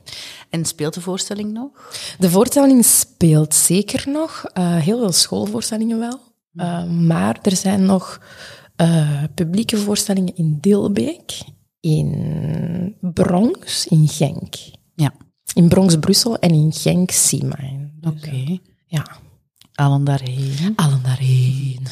En 0.50 0.64
speelt 0.64 0.94
de 0.94 1.00
voorstelling 1.00 1.52
nog? 1.52 1.90
De 2.18 2.30
voorstelling 2.30 2.84
speelt 2.84 3.54
zeker 3.54 4.04
nog. 4.10 4.44
eh, 4.52 4.76
heel 4.76 4.98
veel 4.98 5.12
schoolvoorstellingen 5.12 5.98
wel. 5.98 6.18
Eh, 6.54 6.84
maar 6.84 7.38
er 7.42 7.56
zijn 7.56 7.84
nog 7.84 8.20
eh, 8.76 9.22
publieke 9.34 9.76
voorstellingen 9.76 10.36
in 10.36 10.58
Dilbeek, 10.60 11.32
in 11.80 12.96
Bronx, 13.00 13.86
in 13.86 14.08
Genk. 14.08 14.54
Ja. 14.94 15.12
In 15.54 15.68
Bronx, 15.68 15.98
Brussel 15.98 16.38
en 16.38 16.50
in 16.50 16.72
Genk, 16.72 17.10
Siemijn. 17.10 17.92
Dus, 18.00 18.12
Oké. 18.12 18.58
Ja, 18.86 19.06
Allen 19.80 20.04
daarheen. 20.04 20.72
allen 20.76 21.00
daarheen. 21.02 21.78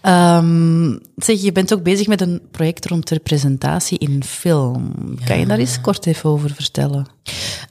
Ehm, 0.00 0.98
zeg, 1.16 1.42
je 1.42 1.52
bent 1.52 1.72
ook 1.72 1.82
bezig 1.82 2.06
met 2.06 2.20
een 2.20 2.40
project 2.50 2.86
rond 2.86 3.10
representatie 3.10 3.98
in 3.98 4.24
film. 4.24 4.92
Kan 5.24 5.38
je 5.38 5.46
daar 5.46 5.58
eens 5.58 5.80
kort 5.80 6.06
even 6.06 6.30
over 6.30 6.50
vertellen? 6.54 7.06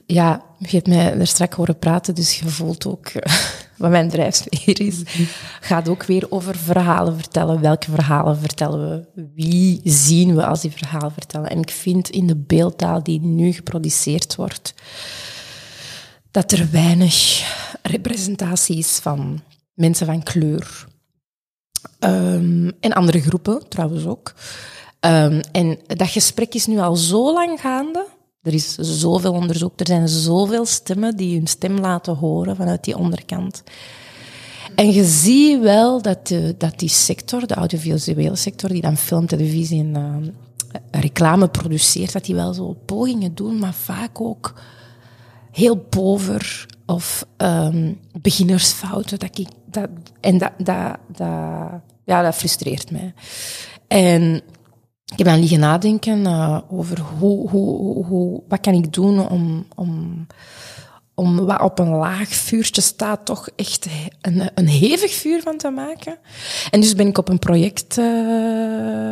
Ja, 0.06 0.42
je 0.58 0.68
hebt 0.68 0.86
mij 0.86 1.18
er 1.18 1.26
straks 1.26 1.56
horen 1.56 1.78
praten, 1.78 2.14
dus 2.14 2.38
je 2.38 2.48
voelt 2.48 2.86
ook 2.86 3.12
wat 3.76 3.90
mijn 3.90 4.08
drijfveer 4.08 4.80
is. 4.80 5.02
Gaat 5.60 5.88
ook 5.88 6.04
weer 6.04 6.26
over 6.28 6.56
verhalen 6.56 7.16
vertellen. 7.16 7.60
Welke 7.60 7.90
verhalen 7.90 8.38
vertellen 8.38 9.06
we? 9.14 9.22
Wie 9.34 9.80
zien 9.84 10.34
we 10.34 10.46
als 10.46 10.60
die 10.60 10.70
verhalen 10.70 11.12
vertellen? 11.12 11.50
En 11.50 11.58
ik 11.58 11.70
vind 11.70 12.10
in 12.10 12.26
de 12.26 12.36
beeldtaal 12.36 13.02
die 13.02 13.20
nu 13.20 13.52
geproduceerd 13.52 14.34
wordt, 14.34 14.74
dat 16.36 16.52
er 16.52 16.70
weinig 16.70 17.44
representatie 17.82 18.78
is 18.78 18.98
van 18.98 19.40
mensen 19.74 20.06
van 20.06 20.22
kleur. 20.22 20.86
Ehm, 21.98 22.70
en 22.80 22.92
andere 22.92 23.20
groepen 23.20 23.68
trouwens 23.68 24.06
ook. 24.06 24.34
Ehm, 25.00 25.42
en 25.52 25.78
dat 25.86 26.08
gesprek 26.08 26.54
is 26.54 26.66
nu 26.66 26.78
al 26.78 26.96
zo 26.96 27.32
lang 27.32 27.60
gaande. 27.60 28.06
Er 28.42 28.54
is 28.54 28.74
zoveel 28.74 29.32
onderzoek, 29.32 29.80
er 29.80 29.86
zijn 29.86 30.08
zoveel 30.08 30.64
stemmen 30.64 31.16
die 31.16 31.36
hun 31.36 31.46
stem 31.46 31.78
laten 31.78 32.14
horen 32.14 32.56
vanuit 32.56 32.84
die 32.84 32.96
onderkant. 32.96 33.62
En 34.74 34.92
je 34.92 35.04
ziet 35.04 35.60
wel 35.60 36.02
dat, 36.02 36.26
de, 36.26 36.54
dat 36.58 36.78
die 36.78 36.88
sector, 36.88 37.46
de 37.46 37.54
audiovisuele 37.54 38.36
sector, 38.36 38.68
die 38.70 38.82
dan 38.82 38.96
film, 38.96 39.26
televisie 39.26 39.80
en 39.80 39.94
uh, 39.96 40.80
reclame 40.90 41.48
produceert, 41.48 42.12
dat 42.12 42.24
die 42.24 42.34
wel 42.34 42.52
zo 42.54 42.76
pogingen 42.86 43.34
doen, 43.34 43.58
maar 43.58 43.74
vaak 43.74 44.20
ook 44.20 44.54
heel 45.56 45.76
pover 45.76 46.66
of 46.86 47.26
um, 47.36 48.00
beginnersfouten. 48.20 49.18
Dat 49.18 49.38
ik, 49.38 49.48
dat, 49.66 49.88
en 50.20 50.38
dat, 50.38 50.52
dat, 50.58 50.98
ja, 52.04 52.22
dat 52.22 52.34
frustreert 52.34 52.90
mij. 52.90 53.14
En 53.88 54.34
ik 55.12 55.18
heb 55.18 55.26
aan 55.26 55.40
liggen 55.40 55.60
nadenken 55.60 56.18
uh, 56.18 56.58
over 56.68 57.00
hoe, 57.00 57.50
hoe, 57.50 58.04
hoe, 58.04 58.42
wat 58.48 58.60
kan 58.60 58.74
ik 58.74 58.92
doen 58.92 59.28
om, 59.28 59.66
om 59.74 60.26
om 61.18 61.46
wat 61.46 61.60
op 61.60 61.78
een 61.78 61.88
laag 61.88 62.28
vuurtje 62.28 62.80
staat, 62.80 63.24
toch 63.24 63.48
echt 63.56 63.86
een, 64.20 64.50
een 64.54 64.68
hevig 64.68 65.14
vuur 65.14 65.42
van 65.42 65.56
te 65.56 65.70
maken. 65.70 66.18
En 66.70 66.80
dus 66.80 66.94
ben 66.94 67.06
ik 67.06 67.18
op 67.18 67.28
een 67.28 67.38
project, 67.38 67.98
uh, 67.98 68.04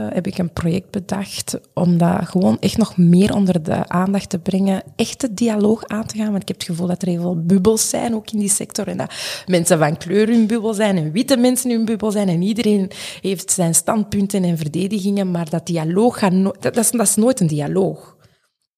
heb 0.09 0.26
ik 0.26 0.38
een 0.38 0.52
project 0.52 0.90
bedacht 0.90 1.59
om 1.74 1.98
dat 1.98 2.28
gewoon 2.28 2.57
echt 2.61 2.76
nog 2.76 2.96
meer 2.96 3.34
onder 3.34 3.62
de 3.62 3.88
aandacht 3.88 4.30
te 4.30 4.38
brengen, 4.38 4.82
echte 4.96 5.34
dialoog 5.34 5.84
aan 5.86 6.07
te 6.07 6.16
gaan. 6.16 6.30
Want 6.30 6.42
ik 6.42 6.48
heb 6.48 6.57
het 6.57 6.66
gevoel 6.66 6.86
dat 6.86 7.02
er 7.02 7.09
heel 7.09 7.20
veel 7.20 7.42
bubbels 7.42 7.88
zijn, 7.88 8.14
ook 8.14 8.30
in 8.30 8.38
die 8.38 8.50
sector. 8.50 8.88
En 8.88 8.96
dat 8.96 9.14
mensen 9.46 9.78
van 9.78 9.96
kleur 9.96 10.28
hun 10.28 10.46
bubbel 10.46 10.74
zijn 10.74 10.96
en 10.96 11.12
witte 11.12 11.36
mensen 11.36 11.70
hun 11.70 11.84
bubbel 11.84 12.11
zijn. 12.11 12.28
En 12.28 12.42
iedereen 12.42 12.90
heeft 13.20 13.50
zijn 13.50 13.74
standpunten 13.74 14.44
en 14.44 14.59
verdedigingen, 14.59 15.30
maar 15.30 15.50
dat 15.50 15.66
dialoog 15.66 16.18
gaat 16.18 16.32
dat, 16.61 16.76
is, 16.76 16.90
dat 16.90 17.07
is 17.07 17.14
nooit 17.14 17.40
een 17.40 17.46
dialoog. 17.46 18.13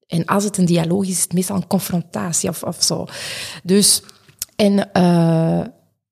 En 0.06 0.24
als 0.24 0.44
het 0.44 0.58
een 0.58 0.64
dialoog 0.64 1.02
is, 1.02 1.10
is 1.10 1.22
het 1.22 1.32
meestal 1.32 1.56
een 1.56 1.66
confrontatie 1.66 2.48
of, 2.48 2.62
of 2.62 2.82
zo. 2.82 3.06
Dus, 3.62 4.02
en 4.56 4.90
uh, 4.92 5.60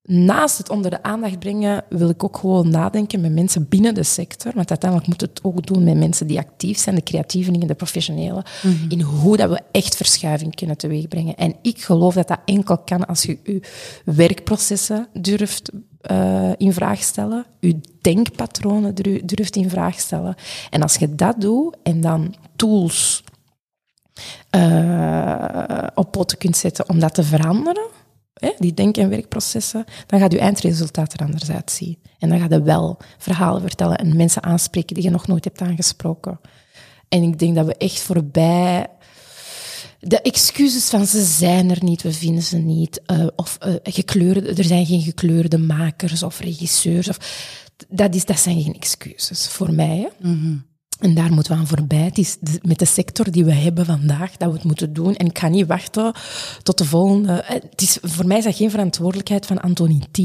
naast 0.05 0.57
het 0.57 0.69
onder 0.69 0.91
de 0.91 1.03
aandacht 1.03 1.39
brengen, 1.39 1.83
wil 1.89 2.09
ik 2.09 2.23
ook 2.23 2.37
gewoon 2.37 2.69
nadenken 2.69 3.21
met 3.21 3.31
mensen 3.31 3.69
binnen 3.69 3.93
de 3.93 4.03
sector. 4.03 4.51
Want 4.55 4.69
uiteindelijk 4.69 5.09
moet 5.09 5.21
het 5.21 5.39
ook 5.43 5.67
doen 5.67 5.83
met 5.83 5.97
mensen 5.97 6.27
die 6.27 6.39
actief 6.39 6.77
zijn, 6.77 6.95
de 6.95 7.03
creatievelingen, 7.03 7.67
de 7.67 7.75
professionelen. 7.75 8.43
Mhm. 8.63 8.91
In 8.91 9.01
hoe 9.01 9.37
dat 9.37 9.49
we 9.49 9.61
echt 9.71 9.95
verschuiving 9.95 10.55
kunnen 10.55 10.77
teweegbrengen. 10.77 11.35
En 11.35 11.55
ik 11.61 11.83
geloof 11.83 12.13
dat 12.13 12.27
dat 12.27 12.39
enkel 12.45 12.77
kan 12.77 13.05
als 13.05 13.23
je 13.23 13.39
je 13.43 13.61
werkprocessen 14.05 15.07
durft 15.13 15.71
uh, 16.11 16.51
in 16.57 16.73
vraag 16.73 17.01
stellen, 17.01 17.45
je 17.59 17.79
denkpatronen 18.01 18.95
durft 19.25 19.55
in 19.55 19.69
vraag 19.69 19.99
stellen. 19.99 20.35
En 20.69 20.81
als 20.81 20.95
je 20.95 21.15
dat 21.15 21.41
doet 21.41 21.77
en 21.83 22.01
dan 22.01 22.35
tools 22.55 23.23
uh, 24.55 25.87
op 25.93 26.11
poten 26.11 26.37
kunt 26.37 26.57
zetten 26.57 26.89
om 26.89 26.99
dat 26.99 27.13
te 27.13 27.23
veranderen, 27.23 27.87
hè, 28.33 28.51
die 28.57 28.73
denk- 28.73 28.97
en 28.97 29.09
werkprocessen, 29.09 29.85
dan 30.07 30.19
gaat 30.19 30.31
je 30.31 30.39
eindresultaat 30.39 31.13
er 31.13 31.25
anders 31.25 31.51
uitzien. 31.51 31.97
En 32.19 32.29
dan 32.29 32.39
gaat 32.39 32.51
je 32.51 32.61
wel 32.61 32.97
verhalen 33.17 33.61
vertellen 33.61 33.97
en 33.97 34.15
mensen 34.15 34.43
aanspreken 34.43 34.95
die 34.95 35.03
je 35.03 35.09
nog 35.09 35.27
nooit 35.27 35.43
hebt 35.43 35.61
aangesproken. 35.61 36.39
En 37.09 37.23
ik 37.23 37.39
denk 37.39 37.55
dat 37.55 37.65
we 37.65 37.75
echt 37.77 37.99
voorbij 37.99 38.87
de 40.07 40.21
excuses 40.21 40.89
van 40.89 41.05
ze 41.05 41.23
zijn 41.23 41.69
er 41.69 41.83
niet, 41.83 42.01
we 42.01 42.13
vinden 42.13 42.43
ze 42.43 42.57
niet. 42.57 43.01
Uh, 43.11 43.27
of 43.35 43.57
uh, 43.65 43.73
gekleurde, 43.83 44.53
er 44.53 44.63
zijn 44.63 44.85
geen 44.85 45.01
gekleurde 45.01 45.57
makers 45.57 46.23
of 46.23 46.39
regisseurs. 46.39 47.09
Of, 47.09 47.17
dat, 47.87 48.15
is, 48.15 48.25
dat 48.25 48.39
zijn 48.39 48.61
geen 48.61 48.75
excuses 48.75 49.47
voor 49.47 49.73
mij. 49.73 49.97
Hè? 49.97 50.27
-hmm. 50.27 50.65
En 50.99 51.13
daar 51.13 51.33
moeten 51.33 51.53
we 51.53 51.59
aan 51.59 51.67
voorbij. 51.67 51.97
Het 51.97 52.17
is 52.17 52.37
met 52.61 52.79
de 52.79 52.85
sector 52.85 53.31
die 53.31 53.45
we 53.45 53.53
hebben 53.53 53.85
vandaag 53.85 54.37
dat 54.37 54.49
we 54.49 54.55
het 54.55 54.63
moeten 54.63 54.93
doen. 54.93 55.15
En 55.15 55.25
ik 55.25 55.39
ga 55.39 55.47
niet 55.47 55.67
wachten 55.67 56.13
tot 56.63 56.77
de 56.77 56.85
volgende. 56.85 57.33
Eh, 57.33 57.61
het 57.69 57.81
is, 57.81 57.97
voor 58.01 58.27
mij 58.27 58.37
is 58.37 58.43
dat 58.43 58.55
geen 58.55 58.69
verantwoordelijkheid 58.69 59.45
van 59.45 59.59
Anthony 59.59 60.01
T. 60.11 60.19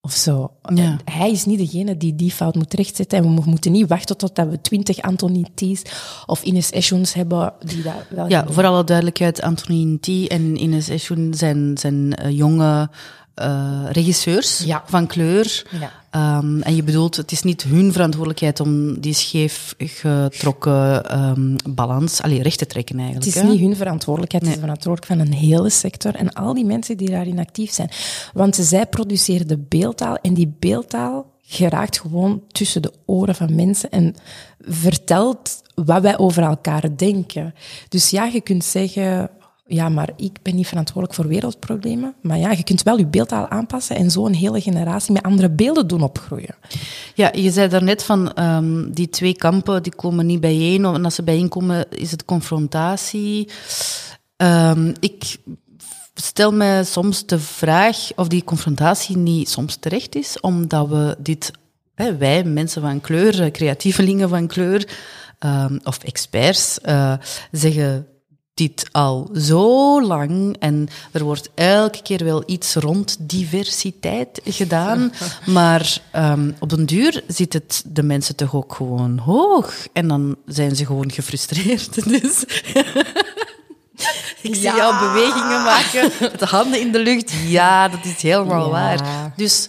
Of 0.00 0.12
zo. 0.12 0.50
Ja. 0.74 0.96
Hij 1.04 1.30
is 1.30 1.44
niet 1.44 1.58
degene 1.58 1.96
die 1.96 2.14
die 2.14 2.30
fout 2.30 2.54
moet 2.54 2.74
rechtzetten. 2.74 3.18
En 3.18 3.34
we 3.34 3.42
moeten 3.44 3.72
niet 3.72 3.88
wachten 3.88 4.16
totdat 4.16 4.48
we 4.48 4.60
twintig 4.60 5.00
Anthony 5.00 5.44
T's 5.54 5.82
of 6.26 6.42
Ines 6.42 6.70
Eschons 6.70 7.14
hebben 7.14 7.52
die 7.58 7.82
dat 7.82 7.94
wel 8.08 8.28
Ja, 8.28 8.46
voor 8.48 8.64
alle 8.64 8.84
duidelijkheid, 8.84 9.42
Anthony 9.42 9.98
T 10.00 10.08
en 10.28 10.62
Ines 10.62 10.88
Eschon 10.88 11.34
zijn, 11.34 11.78
zijn 11.78 12.20
uh, 12.22 12.30
jonge 12.30 12.90
uh, 13.42 13.80
regisseurs 13.90 14.58
ja. 14.58 14.82
van 14.86 15.06
kleur. 15.06 15.66
Ja. 15.80 16.38
Um, 16.38 16.62
en 16.62 16.76
je 16.76 16.82
bedoelt, 16.82 17.16
het 17.16 17.32
is 17.32 17.42
niet 17.42 17.62
hun 17.62 17.92
verantwoordelijkheid 17.92 18.60
om 18.60 19.00
die 19.00 19.14
scheef 19.14 19.74
getrokken 19.78 21.18
um, 21.20 21.56
balans 21.68 22.22
allee, 22.22 22.42
recht 22.42 22.58
te 22.58 22.66
trekken 22.66 22.98
eigenlijk. 22.98 23.26
Het 23.26 23.36
is 23.36 23.50
niet 23.50 23.60
hun 23.60 23.76
verantwoordelijkheid, 23.76 24.42
het 24.42 24.52
is 24.52 24.58
de 24.58 24.66
verantwoordelijkheid 24.66 25.20
van 25.20 25.32
een 25.32 25.48
hele 25.48 25.70
sector 25.70 26.14
en 26.14 26.32
al 26.32 26.54
die 26.54 26.64
mensen 26.64 26.96
die 26.96 27.10
daarin 27.10 27.38
actief 27.38 27.72
zijn. 27.72 27.90
Want 28.32 28.56
zij 28.56 28.86
produceren 28.86 29.48
de 29.48 29.58
beeldtaal 29.58 30.16
en 30.16 30.34
die 30.34 30.54
beeldtaal 30.58 31.34
geraakt 31.42 32.00
gewoon 32.00 32.42
tussen 32.48 32.82
de 32.82 32.92
oren 33.04 33.34
van 33.34 33.54
mensen 33.54 33.90
en 33.90 34.14
vertelt 34.60 35.62
wat 35.74 36.02
wij 36.02 36.18
over 36.18 36.42
elkaar 36.42 36.96
denken. 36.96 37.54
Dus 37.88 38.10
ja, 38.10 38.24
je 38.24 38.40
kunt 38.40 38.64
zeggen, 38.64 39.30
ja, 39.66 39.88
maar 39.88 40.10
ik 40.16 40.38
ben 40.42 40.54
niet 40.54 40.66
verantwoordelijk 40.66 41.14
voor 41.14 41.28
wereldproblemen. 41.28 42.14
Maar 42.22 42.38
ja, 42.38 42.50
je 42.50 42.64
kunt 42.64 42.82
wel 42.82 42.98
je 42.98 43.06
beeldtaal 43.06 43.48
aanpassen 43.48 43.96
en 43.96 44.10
zo 44.10 44.26
een 44.26 44.34
hele 44.34 44.60
generatie 44.60 45.12
met 45.12 45.22
andere 45.22 45.50
beelden 45.50 45.86
doen 45.86 46.02
opgroeien. 46.02 46.54
Ja, 47.14 47.30
je 47.34 47.50
zei 47.50 47.68
daarnet 47.68 48.02
van 48.02 48.42
um, 48.42 48.92
die 48.92 49.08
twee 49.08 49.36
kampen, 49.36 49.82
die 49.82 49.94
komen 49.94 50.26
niet 50.26 50.40
bijeen. 50.40 50.84
En 50.84 51.04
als 51.04 51.14
ze 51.14 51.22
bijeenkomen, 51.22 51.86
is 51.90 52.10
het 52.10 52.24
confrontatie. 52.24 53.48
Um, 54.36 54.92
ik 55.00 55.36
stel 56.14 56.52
me 56.52 56.82
soms 56.84 57.26
de 57.26 57.38
vraag 57.38 57.96
of 58.16 58.28
die 58.28 58.44
confrontatie 58.44 59.16
niet 59.16 59.48
soms 59.48 59.76
terecht 59.76 60.14
is, 60.14 60.40
omdat 60.40 60.88
we 60.88 61.16
dit, 61.18 61.50
hè, 61.94 62.16
wij, 62.16 62.44
mensen 62.44 62.82
van 62.82 63.00
kleur, 63.00 63.50
creatievelingen 63.50 64.28
van 64.28 64.46
kleur, 64.46 64.88
um, 65.38 65.80
of 65.84 65.98
experts, 66.04 66.78
uh, 66.84 67.12
zeggen 67.50 68.06
dit 68.56 68.88
al 68.92 69.30
zo 69.34 70.02
lang 70.02 70.56
en 70.58 70.88
er 71.12 71.24
wordt 71.24 71.50
elke 71.54 72.02
keer 72.02 72.24
wel 72.24 72.42
iets 72.46 72.74
rond 72.74 73.16
diversiteit 73.20 74.40
gedaan, 74.44 75.12
maar 75.46 76.00
um, 76.16 76.54
op 76.58 76.68
den 76.68 76.86
duur 76.86 77.22
zit 77.26 77.52
het 77.52 77.82
de 77.86 78.02
mensen 78.02 78.36
toch 78.36 78.54
ook 78.54 78.74
gewoon 78.74 79.18
hoog 79.18 79.74
en 79.92 80.08
dan 80.08 80.36
zijn 80.46 80.76
ze 80.76 80.86
gewoon 80.86 81.12
gefrustreerd. 81.12 81.94
Dus 82.20 82.44
ik 84.40 84.54
zie 84.54 84.62
ja. 84.62 84.76
jou 84.76 84.98
bewegingen 84.98 85.62
maken 85.62 86.10
met 86.20 86.38
de 86.38 86.46
handen 86.46 86.80
in 86.80 86.92
de 86.92 86.98
lucht. 86.98 87.32
Ja, 87.46 87.88
dat 87.88 88.04
is 88.04 88.22
helemaal 88.22 88.64
ja. 88.64 88.70
waar. 88.70 89.32
Dus 89.36 89.68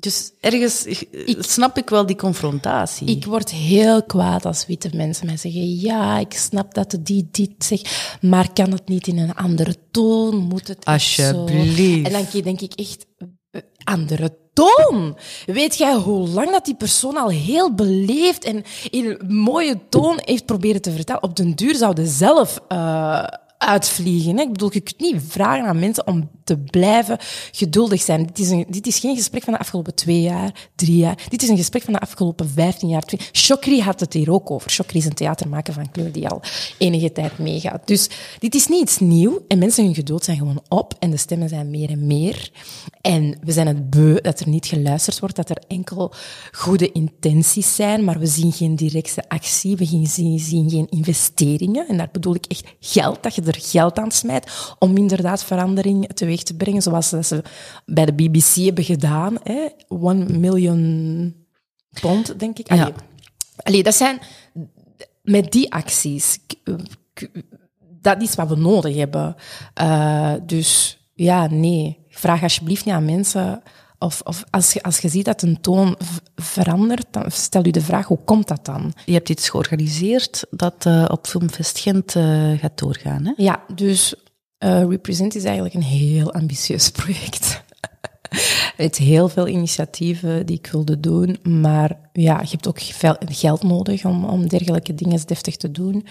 dus 0.00 0.32
ergens 0.40 0.84
ik, 0.84 1.36
snap 1.38 1.78
ik 1.78 1.88
wel 1.88 2.06
die 2.06 2.16
confrontatie. 2.16 3.08
Ik 3.08 3.24
word 3.24 3.50
heel 3.50 4.02
kwaad 4.02 4.44
als 4.44 4.66
witte 4.66 4.90
mensen 4.92 5.26
mij 5.26 5.36
zeggen: 5.36 5.78
Ja, 5.78 6.18
ik 6.18 6.32
snap 6.32 6.74
dat 6.74 6.98
die 7.00 7.28
dit 7.30 7.50
zegt, 7.58 8.16
maar 8.20 8.52
kan 8.52 8.72
het 8.72 8.88
niet 8.88 9.06
in 9.06 9.18
een 9.18 9.34
andere 9.34 9.76
toon? 9.90 10.36
Moet 10.36 10.68
het 10.68 10.84
Alsjeblieft. 10.84 12.06
En 12.06 12.12
dan 12.12 12.42
denk 12.42 12.60
ik 12.60 12.72
echt: 12.72 13.06
Andere 13.84 14.36
toon? 14.52 15.16
Weet 15.46 15.76
jij 15.76 15.94
hoe 15.94 16.28
lang 16.28 16.50
dat 16.50 16.64
die 16.64 16.76
persoon 16.76 17.16
al 17.16 17.28
heel 17.28 17.74
beleefd 17.74 18.44
en 18.44 18.64
in 18.90 19.06
een 19.06 19.34
mooie 19.34 19.78
toon 19.88 20.18
heeft 20.24 20.46
proberen 20.46 20.82
te 20.82 20.92
vertellen? 20.92 21.22
Op 21.22 21.36
den 21.36 21.54
duur 21.54 21.74
zouden 21.74 22.06
zelf. 22.06 22.60
Uh, 22.68 23.24
uitvliegen. 23.60 24.38
Ik 24.38 24.52
bedoel, 24.52 24.72
je 24.72 24.80
kunt 24.80 25.00
niet 25.00 25.22
vragen 25.28 25.64
aan 25.64 25.78
mensen 25.78 26.06
om 26.06 26.30
te 26.44 26.58
blijven 26.58 27.18
geduldig 27.52 28.02
zijn. 28.02 28.26
Dit 28.26 28.38
is, 28.38 28.50
een, 28.50 28.66
dit 28.68 28.86
is 28.86 28.98
geen 28.98 29.16
gesprek 29.16 29.42
van 29.42 29.52
de 29.52 29.58
afgelopen 29.58 29.94
twee 29.94 30.20
jaar, 30.20 30.68
drie 30.74 30.96
jaar. 30.96 31.26
Dit 31.28 31.42
is 31.42 31.48
een 31.48 31.56
gesprek 31.56 31.82
van 31.82 31.92
de 31.92 31.98
afgelopen 31.98 32.48
vijftien 32.48 32.88
jaar. 32.88 33.04
Chokri 33.32 33.80
had 33.80 34.00
het 34.00 34.12
hier 34.12 34.32
ook 34.32 34.50
over. 34.50 34.70
Chokri 34.70 34.98
is 34.98 35.04
een 35.04 35.14
theatermaker 35.14 35.72
van 35.72 35.90
kleur 35.90 36.12
die 36.12 36.28
al 36.28 36.42
enige 36.78 37.12
tijd 37.12 37.38
meegaat. 37.38 37.86
Dus 37.86 38.08
dit 38.38 38.54
is 38.54 38.66
niet 38.66 38.80
iets 38.80 38.98
nieuw. 38.98 39.44
En 39.48 39.58
mensen 39.58 39.84
hun 39.84 39.94
geduld 39.94 40.24
zijn 40.24 40.36
gewoon 40.36 40.62
op. 40.68 40.94
En 40.98 41.10
de 41.10 41.16
stemmen 41.16 41.48
zijn 41.48 41.70
meer 41.70 41.90
en 41.90 42.06
meer. 42.06 42.50
En 43.00 43.38
we 43.44 43.52
zijn 43.52 43.66
het 43.66 43.90
beu 43.90 44.20
dat 44.20 44.40
er 44.40 44.48
niet 44.48 44.66
geluisterd 44.66 45.18
wordt, 45.20 45.36
dat 45.36 45.50
er 45.50 45.62
enkel 45.68 46.12
goede 46.52 46.92
intenties 46.92 47.74
zijn, 47.74 48.04
maar 48.04 48.18
we 48.18 48.26
zien 48.26 48.52
geen 48.52 48.76
directe 48.76 49.28
actie, 49.28 49.76
we 49.76 49.84
zien, 49.84 50.38
zien 50.38 50.70
geen 50.70 50.86
investeringen. 50.90 51.88
En 51.88 51.96
daar 51.96 52.08
bedoel 52.12 52.34
ik 52.34 52.46
echt 52.46 52.74
geld, 52.80 53.22
dat 53.22 53.34
je 53.34 53.42
er 53.50 53.60
geld 53.60 53.98
aan 53.98 54.10
smijt 54.10 54.74
om 54.78 54.96
inderdaad 54.96 55.44
verandering 55.44 56.12
teweeg 56.14 56.42
te 56.42 56.56
brengen, 56.56 56.82
zoals 56.82 57.10
dat 57.10 57.26
ze 57.26 57.42
bij 57.86 58.04
de 58.04 58.12
BBC 58.12 58.54
hebben 58.54 58.84
gedaan. 58.84 59.36
Hè? 59.42 59.68
One 59.88 60.24
million 60.24 61.34
pond, 62.00 62.38
denk 62.38 62.58
ik. 62.58 62.68
Allee, 62.68 62.84
ja. 62.84 62.92
Allee, 63.56 63.82
dat 63.82 63.94
zijn... 63.94 64.18
Met 65.22 65.52
die 65.52 65.72
acties... 65.72 66.38
Dat 68.00 68.22
is 68.22 68.34
wat 68.34 68.48
we 68.48 68.56
nodig 68.56 68.96
hebben. 68.96 69.36
Uh, 69.82 70.34
dus 70.42 70.98
ja, 71.14 71.46
nee. 71.46 71.98
Vraag 72.08 72.42
alsjeblieft 72.42 72.84
niet 72.84 72.94
aan 72.94 73.04
mensen 73.04 73.62
of, 74.00 74.20
of 74.24 74.44
als, 74.50 74.72
je, 74.72 74.82
als 74.82 74.98
je 74.98 75.08
ziet 75.08 75.24
dat 75.24 75.42
een 75.42 75.60
toon 75.60 75.96
verandert, 76.34 77.06
dan 77.10 77.24
stel 77.30 77.64
je 77.64 77.72
de 77.72 77.80
vraag, 77.80 78.06
hoe 78.06 78.18
komt 78.24 78.48
dat 78.48 78.64
dan? 78.64 78.92
Je 79.04 79.12
hebt 79.12 79.28
iets 79.28 79.48
georganiseerd 79.48 80.44
dat 80.50 80.84
uh, 80.86 81.04
op 81.08 81.26
Filmfest 81.26 81.78
Gent 81.78 82.14
uh, 82.14 82.58
gaat 82.58 82.78
doorgaan, 82.78 83.24
hè? 83.24 83.32
Ja, 83.36 83.62
dus 83.74 84.14
uh, 84.64 84.84
Represent 84.88 85.34
is 85.34 85.44
eigenlijk 85.44 85.74
een 85.74 85.82
heel 85.82 86.32
ambitieus 86.32 86.90
project. 87.02 87.62
Het 88.76 88.96
heel 88.96 89.28
veel 89.28 89.48
initiatieven 89.48 90.46
die 90.46 90.56
ik 90.56 90.68
wilde 90.72 91.00
doen, 91.00 91.38
maar 91.42 91.98
ja, 92.12 92.40
je 92.40 92.50
hebt 92.50 92.68
ook 92.68 92.80
geld 93.28 93.62
nodig 93.62 94.04
om, 94.04 94.24
om 94.24 94.48
dergelijke 94.48 94.94
dingen 94.94 95.20
deftig 95.26 95.56
te 95.56 95.70
doen. 95.70 96.06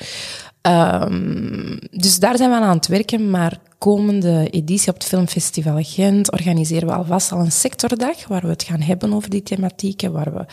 Um, 0.61 1.79
dus 1.91 2.19
daar 2.19 2.37
zijn 2.37 2.49
we 2.49 2.55
aan 2.55 2.75
het 2.75 2.87
werken, 2.87 3.29
maar 3.29 3.59
komende 3.77 4.49
editie 4.49 4.89
op 4.89 4.95
het 4.95 5.03
Filmfestival 5.03 5.79
Gent 5.81 6.31
organiseren 6.31 6.87
we 6.87 6.93
alvast 6.93 7.31
al 7.31 7.39
een 7.39 7.51
sectordag 7.51 8.27
waar 8.27 8.41
we 8.41 8.47
het 8.47 8.63
gaan 8.63 8.81
hebben 8.81 9.13
over 9.13 9.29
die 9.29 9.43
thematieken, 9.43 10.11
waar 10.11 10.33
we 10.33 10.45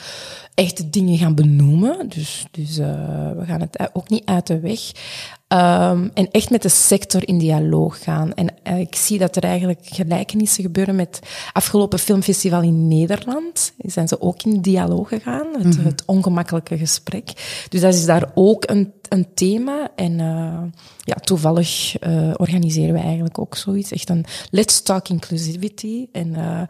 echt 0.55 0.93
dingen 0.93 1.19
gaan 1.19 1.35
benoemen. 1.35 2.09
Dus, 2.09 2.47
dus 2.51 2.79
uh, 2.79 2.87
we 3.37 3.45
gaan 3.47 3.61
het 3.61 3.91
ook 3.93 4.09
niet 4.09 4.25
uit 4.25 4.47
de 4.47 4.61
weg. 4.61 4.81
Um, 5.49 6.11
en 6.15 6.31
echt 6.31 6.51
met 6.51 6.63
de 6.63 6.69
sector 6.69 7.29
in 7.29 7.39
dialoog 7.39 8.03
gaan. 8.03 8.35
En 8.35 8.55
uh, 8.65 8.79
ik 8.79 8.95
zie 8.95 9.19
dat 9.19 9.37
er 9.37 9.43
eigenlijk 9.43 9.81
gelijkenissen 9.83 10.63
gebeuren 10.63 10.97
met 10.97 11.21
afgelopen 11.53 11.99
filmfestival 11.99 12.63
in 12.63 12.89
Nederland. 12.89 13.73
Zijn 13.79 14.09
ze 14.09 14.21
ook 14.21 14.43
in 14.43 14.61
dialoog 14.61 15.09
gegaan, 15.09 15.47
het, 15.53 15.65
mm 15.65 15.71
-hmm. 15.71 15.85
het 15.85 16.03
ongemakkelijke 16.07 16.79
gesprek. 16.79 17.33
Dus 17.69 17.81
dat 17.81 17.95
is 17.95 18.05
daar 18.05 18.31
ook 18.35 18.71
een 18.71 18.93
een 19.09 19.27
thema. 19.35 19.91
En 19.95 20.13
uh, 20.13 20.63
ja, 20.99 21.15
toevallig 21.15 22.03
uh, 22.03 22.35
organiseren 22.37 22.95
we 22.95 23.01
eigenlijk 23.01 23.39
ook 23.39 23.57
zoiets. 23.57 23.93
Echt 23.93 24.09
een 24.09 24.25
Let's 24.51 24.83
Talk 24.83 25.09
Inclusivity. 25.09 26.07
En 26.13 26.29
uh, 26.29 26.63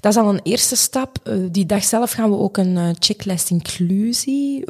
dat 0.00 0.12
is 0.12 0.18
al 0.18 0.28
een 0.28 0.40
eerste 0.42 0.76
stap. 0.76 1.30
die 1.50 1.66
dag 1.66 1.84
zelf 1.84 2.12
gaan 2.12 2.30
we 2.30 2.36
ook 2.36 2.56
een 2.56 2.96
checklist 2.98 3.50
inclusie 3.50 4.64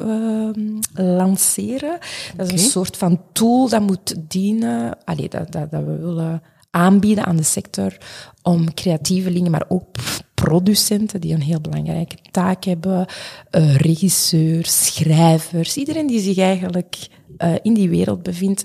lanceren. 0.95 1.99
Dat 2.37 2.53
is 2.53 2.63
een 2.63 2.71
soort 2.71 2.97
van 2.97 3.21
tool 3.33 3.69
dat 3.69 3.83
moet 3.83 4.15
dienen. 4.19 5.05
Allee, 5.05 5.29
dat, 5.29 5.53
dat, 5.53 5.71
dat 5.71 5.85
we 5.85 5.97
willen 5.97 6.43
aanbieden 6.71 7.25
aan 7.25 7.37
de 7.37 7.43
sector 7.43 7.97
om 8.43 8.75
creatievelingen, 8.75 9.51
maar 9.51 9.65
ook 9.69 9.87
producenten 10.35 11.21
die 11.21 11.35
een 11.35 11.43
heel 11.43 11.61
belangrijke 11.61 12.17
taak 12.31 12.65
hebben, 12.65 13.07
uh, 13.51 13.77
regisseurs, 13.77 14.87
schrijvers, 14.87 15.77
iedereen 15.77 16.07
die 16.07 16.21
zich 16.21 16.39
eigenlijk 16.39 17.09
uh, 17.39 17.55
in 17.63 17.75
die 17.75 17.89
wereld 17.89 18.23
bevindt, 18.23 18.65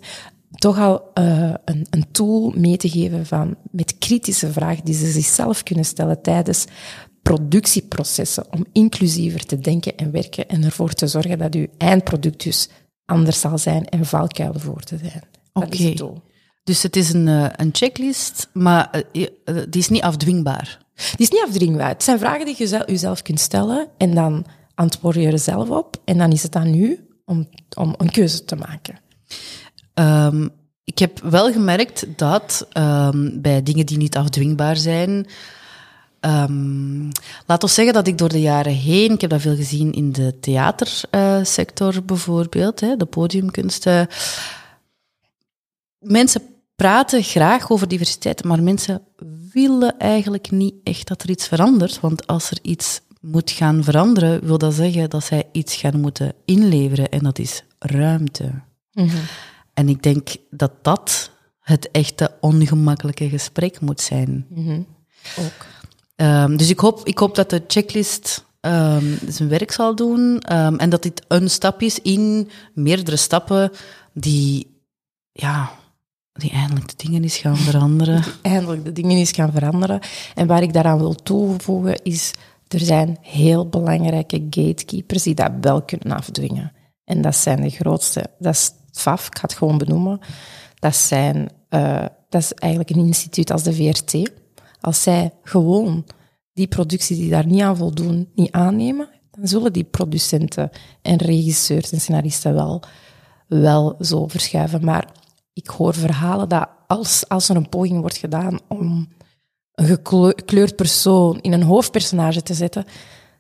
toch 0.52 0.80
al 0.80 1.12
uh, 1.14 1.54
een, 1.66 1.88
een, 1.90 2.12
tool 2.12 2.54
mee 2.56 2.78
te 2.78 2.90
geven 2.90 3.26
van, 3.26 3.56
met 3.72 3.98
kritische 3.98 4.52
vragen 4.52 4.86
die 4.86 4.96
ze 4.96 5.12
zichzelf 5.12 5.64
kunnen 5.64 5.86
stellen 5.86 6.22
tijdens 6.22 6.66
productieprocessen 7.22 8.46
om 8.52 8.66
inclusiever 8.72 9.46
te 9.46 9.60
denken 9.60 9.98
en 9.98 10.12
werken 10.12 10.48
en 10.48 10.64
ervoor 10.64 10.94
te 10.94 11.08
zorgen 11.08 11.38
dat 11.38 11.56
uw 11.56 11.68
eindproduct 11.78 12.44
dus 12.44 12.70
anders 13.06 13.40
zal 13.40 13.58
zijn 13.58 13.86
en 13.86 14.06
valkuilen 14.06 14.62
voor 14.62 14.82
te 14.82 14.98
zijn. 14.98 15.24
Oké. 15.54 15.66
Okay. 15.66 16.22
Dus 16.64 16.84
het 16.84 16.96
is 16.96 17.14
een, 17.14 17.28
een 17.62 17.70
checklist, 17.72 18.50
maar 18.54 19.04
die 19.44 19.82
is 19.82 19.90
niet 19.90 20.02
afdwingbaar. 20.02 20.78
Die 20.96 21.28
is 21.28 21.30
niet 21.30 21.44
afdwingbaar. 21.48 21.88
Het 21.88 22.04
zijn 22.04 22.20
vragen 22.20 22.46
die 22.46 22.56
je 22.58 22.84
jezelf 22.86 23.22
kunt 23.22 23.40
stellen 23.40 23.88
en 23.98 24.14
dan 24.14 24.46
antwoord 24.76 25.16
je 25.16 25.28
er 25.28 25.40
zelf 25.40 25.70
op. 25.70 26.02
En 26.06 26.18
dan 26.18 26.32
is 26.32 26.44
het 26.44 26.56
aan 26.56 26.76
u 26.76 27.08
om, 27.26 27.50
om 27.78 27.94
een 27.98 28.12
keuze 28.12 28.46
te 28.46 28.56
maken. 28.56 29.00
Um, 29.94 30.50
ik 30.84 31.00
heb 31.00 31.20
wel 31.20 31.52
gemerkt 31.52 32.06
dat 32.16 32.68
um, 32.78 33.42
bij 33.42 33.64
dingen 33.64 33.86
die 33.86 33.98
niet 33.98 34.18
afdwingbaar 34.18 34.78
zijn. 34.78 35.28
Um, 36.22 37.10
laat 37.46 37.64
ons 37.64 37.74
zeggen 37.74 37.94
dat 37.94 38.08
ik 38.08 38.18
door 38.18 38.30
de 38.30 38.42
jaren 38.42 38.74
heen, 38.74 39.12
ik 39.12 39.22
heb 39.22 39.30
dat 39.30 39.42
veel 39.42 39.56
gezien 39.56 39.92
in 39.92 40.12
de 40.12 40.40
theatersector 40.40 42.04
bijvoorbeeld, 42.04 42.80
hè, 42.80 42.96
de 42.96 43.06
podiumkunsten. 43.06 44.08
Mensen 46.00 46.42
praten 46.76 47.24
graag 47.24 47.72
over 47.72 47.88
diversiteit, 47.88 48.44
maar 48.44 48.64
mensen 48.64 49.02
willen 49.54 49.98
eigenlijk 49.98 50.52
niet 50.52 50.76
echt 50.84 51.08
dat 51.08 51.24
er 51.24 51.30
iets 51.30 51.48
verandert. 51.48 52.00
Want 52.00 52.28
als 52.28 52.52
er 52.52 52.58
iets 52.62 53.02
moet 53.22 53.52
gaan 53.52 53.84
veranderen, 53.84 54.46
wil 54.46 54.58
dat 54.58 54.74
zeggen 54.74 55.10
dat 55.10 55.24
zij 55.24 55.44
iets 55.52 55.76
gaan 55.76 56.00
moeten 56.00 56.34
inleveren 56.46 57.10
en 57.10 57.20
dat 57.20 57.40
is 57.40 57.64
ruimte. 57.80 58.44
Mm 58.92 59.08
-hmm. 59.08 59.22
En 59.74 59.90
ik 59.90 60.04
denk 60.04 60.36
dat 60.50 60.72
dat 60.82 61.32
het 61.60 61.92
echte 61.92 62.32
ongemakkelijke 62.40 63.30
gesprek 63.30 63.82
moet 63.82 64.02
zijn. 64.02 64.46
Mm 64.50 64.66
-hmm. 64.66 64.86
Ook. 65.40 65.66
Um, 66.16 66.58
dus 66.58 66.70
ik 66.70 66.80
hoop, 66.80 67.08
ik 67.08 67.18
hoop 67.18 67.36
dat 67.36 67.50
de 67.50 67.64
checklist 67.68 68.46
um, 68.62 69.20
zijn 69.28 69.50
werk 69.50 69.72
zal 69.72 69.96
doen 69.96 70.20
um, 70.54 70.78
en 70.78 70.90
dat 70.90 71.04
dit 71.04 71.22
een 71.28 71.50
stap 71.50 71.82
is 71.82 72.00
in 72.00 72.50
meerdere 72.74 73.18
stappen 73.18 73.72
die, 74.14 74.82
ja, 75.32 75.72
die 76.34 76.52
eindelijk 76.52 76.88
de 76.88 77.08
dingen 77.08 77.24
is 77.24 77.38
gaan 77.38 77.58
veranderen. 77.58 78.24
Eindelijk 78.42 78.86
de 78.86 78.92
dingen 78.92 79.18
is 79.18 79.32
gaan 79.32 79.52
veranderen. 79.52 80.00
En 80.36 80.48
waar 80.48 80.62
ik 80.62 80.74
daaraan 80.74 80.98
wil 80.98 81.16
toevoegen 81.16 82.04
is, 82.04 82.32
er 82.68 82.80
zijn 82.80 83.18
heel 83.22 83.70
belangrijke 83.70 84.48
gatekeepers 84.50 85.24
die 85.24 85.36
dat 85.36 85.52
wel 85.62 85.82
kunnen 85.82 86.18
afdwingen. 86.18 86.72
En 87.06 87.22
dat 87.22 87.36
zijn 87.36 87.62
de 87.62 87.70
grootste. 87.70 88.26
Dat 88.40 88.54
is 88.54 88.72
FAF, 88.92 89.28
ik 89.28 89.38
ga 89.38 89.42
het 89.42 89.54
gewoon 89.54 89.78
benoemen. 89.78 90.20
Dat, 90.80 90.96
zijn, 90.96 91.50
uh, 91.70 92.06
dat 92.30 92.42
is 92.42 92.54
eigenlijk 92.54 92.92
een 92.92 93.06
instituut 93.06 93.52
als 93.52 93.64
de 93.64 93.74
VRT. 93.74 94.32
Als 94.82 95.02
zij 95.02 95.32
gewoon 95.44 96.06
die 96.54 96.68
producties 96.68 97.18
die 97.18 97.30
daar 97.30 97.46
niet 97.46 97.62
aan 97.62 97.78
voldoen, 97.78 98.30
niet 98.36 98.52
aannemen, 98.52 99.10
dan 99.32 99.48
zullen 99.48 99.74
die 99.74 99.84
producenten 99.84 100.70
en 101.02 101.18
regisseurs 101.18 101.92
en 101.92 102.02
scenaristen 102.02 102.54
wel, 102.54 102.84
wel 103.48 103.96
zo 104.00 104.28
verschuiven. 104.28 104.86
Maar 104.86 105.08
ik 105.54 105.68
hoor 105.68 105.94
verhalen 105.94 106.50
dat 106.50 106.70
als, 106.88 107.28
als 107.28 107.50
er 107.50 107.56
een 107.56 107.70
poging 107.70 108.00
wordt 108.00 108.18
gedaan 108.18 108.60
om 108.68 109.08
een 109.74 109.86
gekleurd 109.86 110.76
persoon 110.76 111.40
in 111.42 111.54
een 111.54 111.64
hoofdpersonage 111.64 112.42
te 112.42 112.54
zetten, 112.54 112.86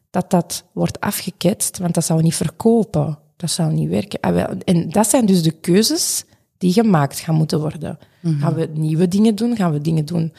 dat 0.09 0.29
dat 0.29 0.63
wordt 0.73 0.99
afgeketst, 0.99 1.77
want 1.77 1.93
dat 1.93 2.05
zou 2.05 2.21
niet 2.21 2.35
verkopen. 2.35 3.17
Dat 3.35 3.51
zou 3.51 3.73
niet 3.73 3.89
werken. 3.89 4.19
Ah, 4.19 4.51
en 4.63 4.89
dat 4.89 5.09
zijn 5.09 5.25
dus 5.25 5.43
de 5.43 5.51
keuzes 5.51 6.23
die 6.57 6.73
gemaakt 6.73 7.19
gaan 7.19 7.35
moeten 7.35 7.59
worden. 7.59 7.97
Mhm. 8.19 8.39
Gaan 8.39 8.53
we 8.53 8.69
nieuwe 8.73 9.07
dingen 9.07 9.35
doen? 9.35 9.55
Gaan 9.55 9.71
we 9.71 9.81
dingen 9.81 10.05
doen 10.05 10.33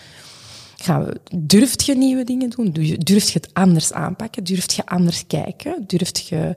Gaan 0.84 1.04
we, 1.04 1.20
durft 1.36 1.84
je 1.84 1.96
nieuwe 1.96 2.24
dingen 2.24 2.50
doen? 2.50 2.70
Durft 2.98 3.30
je 3.30 3.38
het 3.38 3.54
anders 3.54 3.92
aanpakken? 3.92 4.44
Durft 4.44 4.72
je 4.72 4.86
anders 4.86 5.26
kijken? 5.26 5.84
Durft 5.86 6.28
je 6.28 6.54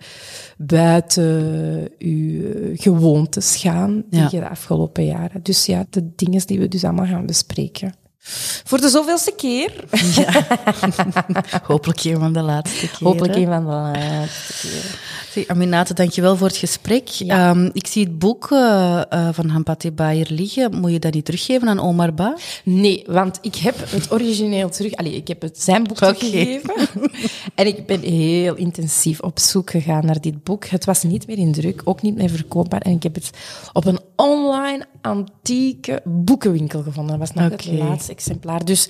buiten 0.57 1.89
je 1.97 2.71
gewoontes 2.75 3.55
gaan 3.55 4.03
die 4.09 4.21
je 4.21 4.39
de 4.39 4.49
afgelopen 4.49 5.05
jaren? 5.05 5.43
Dus 5.43 5.65
ja, 5.65 5.85
de 5.89 6.09
dingen 6.15 6.47
die 6.47 6.59
we 6.59 6.67
dus 6.67 6.83
allemaal 6.83 7.05
gaan 7.05 7.25
bespreken. 7.25 7.93
Voor 8.63 8.81
de 8.81 8.89
zoveelste 8.89 9.33
keer. 9.37 9.85
Ja. 10.15 10.47
Hopelijk 11.63 12.03
een 12.03 12.19
van 12.19 12.33
de 12.33 12.41
laatste 12.41 12.87
keer. 12.87 13.07
Hopelijk 13.07 13.35
een 13.35 13.45
van 13.45 13.63
de 13.63 13.71
laatste 13.71 14.67
keer. 14.67 14.99
Zeg, 15.37 15.47
Aminata, 15.47 15.93
dankjewel 15.93 16.35
voor 16.35 16.47
het 16.47 16.57
gesprek. 16.57 17.07
Ja. 17.07 17.49
Um, 17.49 17.69
ik 17.73 17.87
zie 17.87 18.03
het 18.03 18.19
boek 18.19 18.49
uh, 18.51 19.01
uh, 19.13 19.29
van 19.31 19.49
Hampate 19.49 19.91
Bayer 19.91 20.27
liggen. 20.29 20.79
Moet 20.79 20.91
je 20.91 20.99
dat 20.99 21.13
niet 21.13 21.25
teruggeven 21.25 21.67
aan 21.67 21.79
Omar 21.79 22.13
Ba? 22.13 22.35
Nee, 22.63 23.03
want 23.07 23.39
ik 23.41 23.55
heb 23.55 23.75
het 23.89 24.11
origineel 24.11 24.69
terug... 24.69 24.93
Allee, 24.93 25.15
ik 25.15 25.27
heb 25.27 25.41
het 25.41 25.61
zijn 25.61 25.83
boek 25.83 25.97
teruggegeven. 25.97 26.73
en 27.55 27.67
ik 27.67 27.85
ben 27.85 28.01
heel 28.01 28.55
intensief 28.55 29.19
op 29.19 29.39
zoek 29.39 29.69
gegaan 29.69 30.05
naar 30.05 30.21
dit 30.21 30.43
boek. 30.43 30.65
Het 30.65 30.85
was 30.85 31.03
niet 31.03 31.27
meer 31.27 31.37
in 31.37 31.51
druk, 31.51 31.81
ook 31.83 32.01
niet 32.01 32.15
meer 32.15 32.29
verkoopbaar. 32.29 32.81
En 32.81 32.91
ik 32.91 33.03
heb 33.03 33.15
het 33.15 33.29
op 33.73 33.85
een 33.85 33.99
online 34.15 34.85
antieke 35.01 36.01
boekenwinkel 36.03 36.81
gevonden. 36.81 37.19
Dat 37.19 37.27
was 37.27 37.43
nog 37.43 37.51
okay. 37.51 37.71
het 37.71 37.79
laatste 37.79 38.11
exemplaar. 38.11 38.65
Dus 38.65 38.89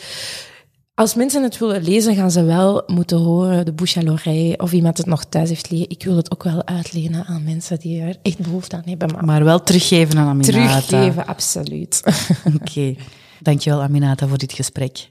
als 0.98 1.16
mensen 1.16 1.43
het 1.43 1.58
willen 1.58 1.84
lezen, 1.84 2.16
gaan 2.16 2.32
ze 2.32 2.43
wel 2.43 2.84
moeten 2.88 3.18
horen, 3.18 3.66
de 3.66 3.72
bouche 3.72 4.00
à 4.00 4.04
l'oreille, 4.04 4.58
of 4.58 4.72
iemand 4.72 4.98
het 4.98 5.06
nog 5.06 5.26
thuis 5.26 5.50
heeft 5.50 5.70
liggen. 5.70 5.89
Ik 5.89 6.04
wil 6.04 6.16
het 6.16 6.32
ook 6.32 6.43
wel 6.43 6.66
uitlenen 6.66 7.26
aan 7.26 7.43
mensen 7.43 7.80
die 7.80 8.02
er 8.02 8.16
echt 8.22 8.38
behoefte 8.38 8.76
aan 8.76 8.84
hebben. 8.86 9.12
Maar, 9.12 9.26
maar 9.26 9.43
wel 9.43 9.64
teruggeven 9.64 10.18
aan 10.18 10.28
Aminata. 10.28 10.82
Teruggeven, 10.82 11.26
absoluut. 11.26 12.02
Oké. 12.56 12.56
Okay. 12.56 12.98
Dankjewel 13.41 13.82
Aminata 13.82 14.28
voor 14.28 14.38
dit 14.38 14.54
gesprek. 14.54 15.10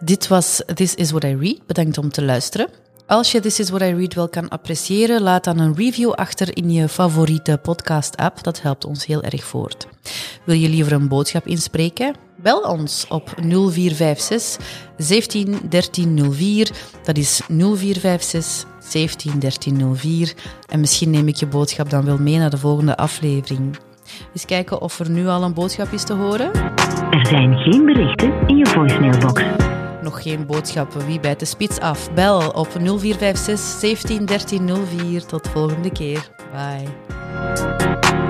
Dit 0.00 0.28
was 0.28 0.62
This 0.74 0.94
Is 0.94 1.10
What 1.10 1.24
I 1.24 1.36
Read. 1.36 1.66
Bedankt 1.66 1.98
om 1.98 2.10
te 2.10 2.22
luisteren. 2.22 2.68
Als 3.06 3.32
je 3.32 3.40
This 3.40 3.58
Is 3.58 3.68
What 3.68 3.82
I 3.82 3.94
Read 3.94 4.14
wel 4.14 4.28
kan 4.28 4.48
appreciëren, 4.48 5.22
laat 5.22 5.44
dan 5.44 5.58
een 5.58 5.74
review 5.74 6.12
achter 6.12 6.56
in 6.56 6.70
je 6.70 6.88
favoriete 6.88 7.58
podcast-app. 7.62 8.42
Dat 8.42 8.62
helpt 8.62 8.84
ons 8.84 9.06
heel 9.06 9.22
erg 9.22 9.44
voort. 9.44 9.86
Wil 10.44 10.56
je 10.56 10.68
liever 10.68 10.92
een 10.92 11.08
boodschap 11.08 11.46
inspreken? 11.46 12.27
Bel 12.48 12.60
ons 12.60 13.06
op 13.08 13.34
0456 13.40 14.58
17 14.96 15.58
13 15.68 16.32
04. 16.32 16.70
Dat 17.04 17.16
is 17.16 17.40
0456 17.48 18.66
17 18.78 19.38
13 19.38 19.96
04. 19.96 20.34
En 20.68 20.80
misschien 20.80 21.10
neem 21.10 21.28
ik 21.28 21.36
je 21.36 21.46
boodschap 21.46 21.90
dan 21.90 22.04
wel 22.04 22.18
mee 22.18 22.38
naar 22.38 22.50
de 22.50 22.58
volgende 22.58 22.96
aflevering. 22.96 23.78
Eens 24.32 24.44
kijken 24.44 24.80
of 24.80 24.98
er 24.98 25.10
nu 25.10 25.26
al 25.26 25.42
een 25.42 25.54
boodschap 25.54 25.92
is 25.92 26.04
te 26.04 26.12
horen. 26.12 26.52
Er 27.10 27.26
zijn 27.26 27.56
geen 27.56 27.84
berichten 27.84 28.32
in 28.46 28.56
je 28.56 28.66
voicemailbox. 28.66 29.42
nog 30.02 30.22
geen 30.22 30.46
boodschappen. 30.46 31.06
Wie 31.06 31.20
bijt 31.20 31.38
de 31.38 31.46
spits 31.46 31.80
af? 31.80 32.12
Bel 32.12 32.48
op 32.48 32.68
0456 32.68 33.58
17 33.58 34.26
13 34.26 34.70
04. 34.86 35.24
Tot 35.24 35.48
volgende 35.48 35.92
keer. 35.92 36.30
Bye. 36.52 38.27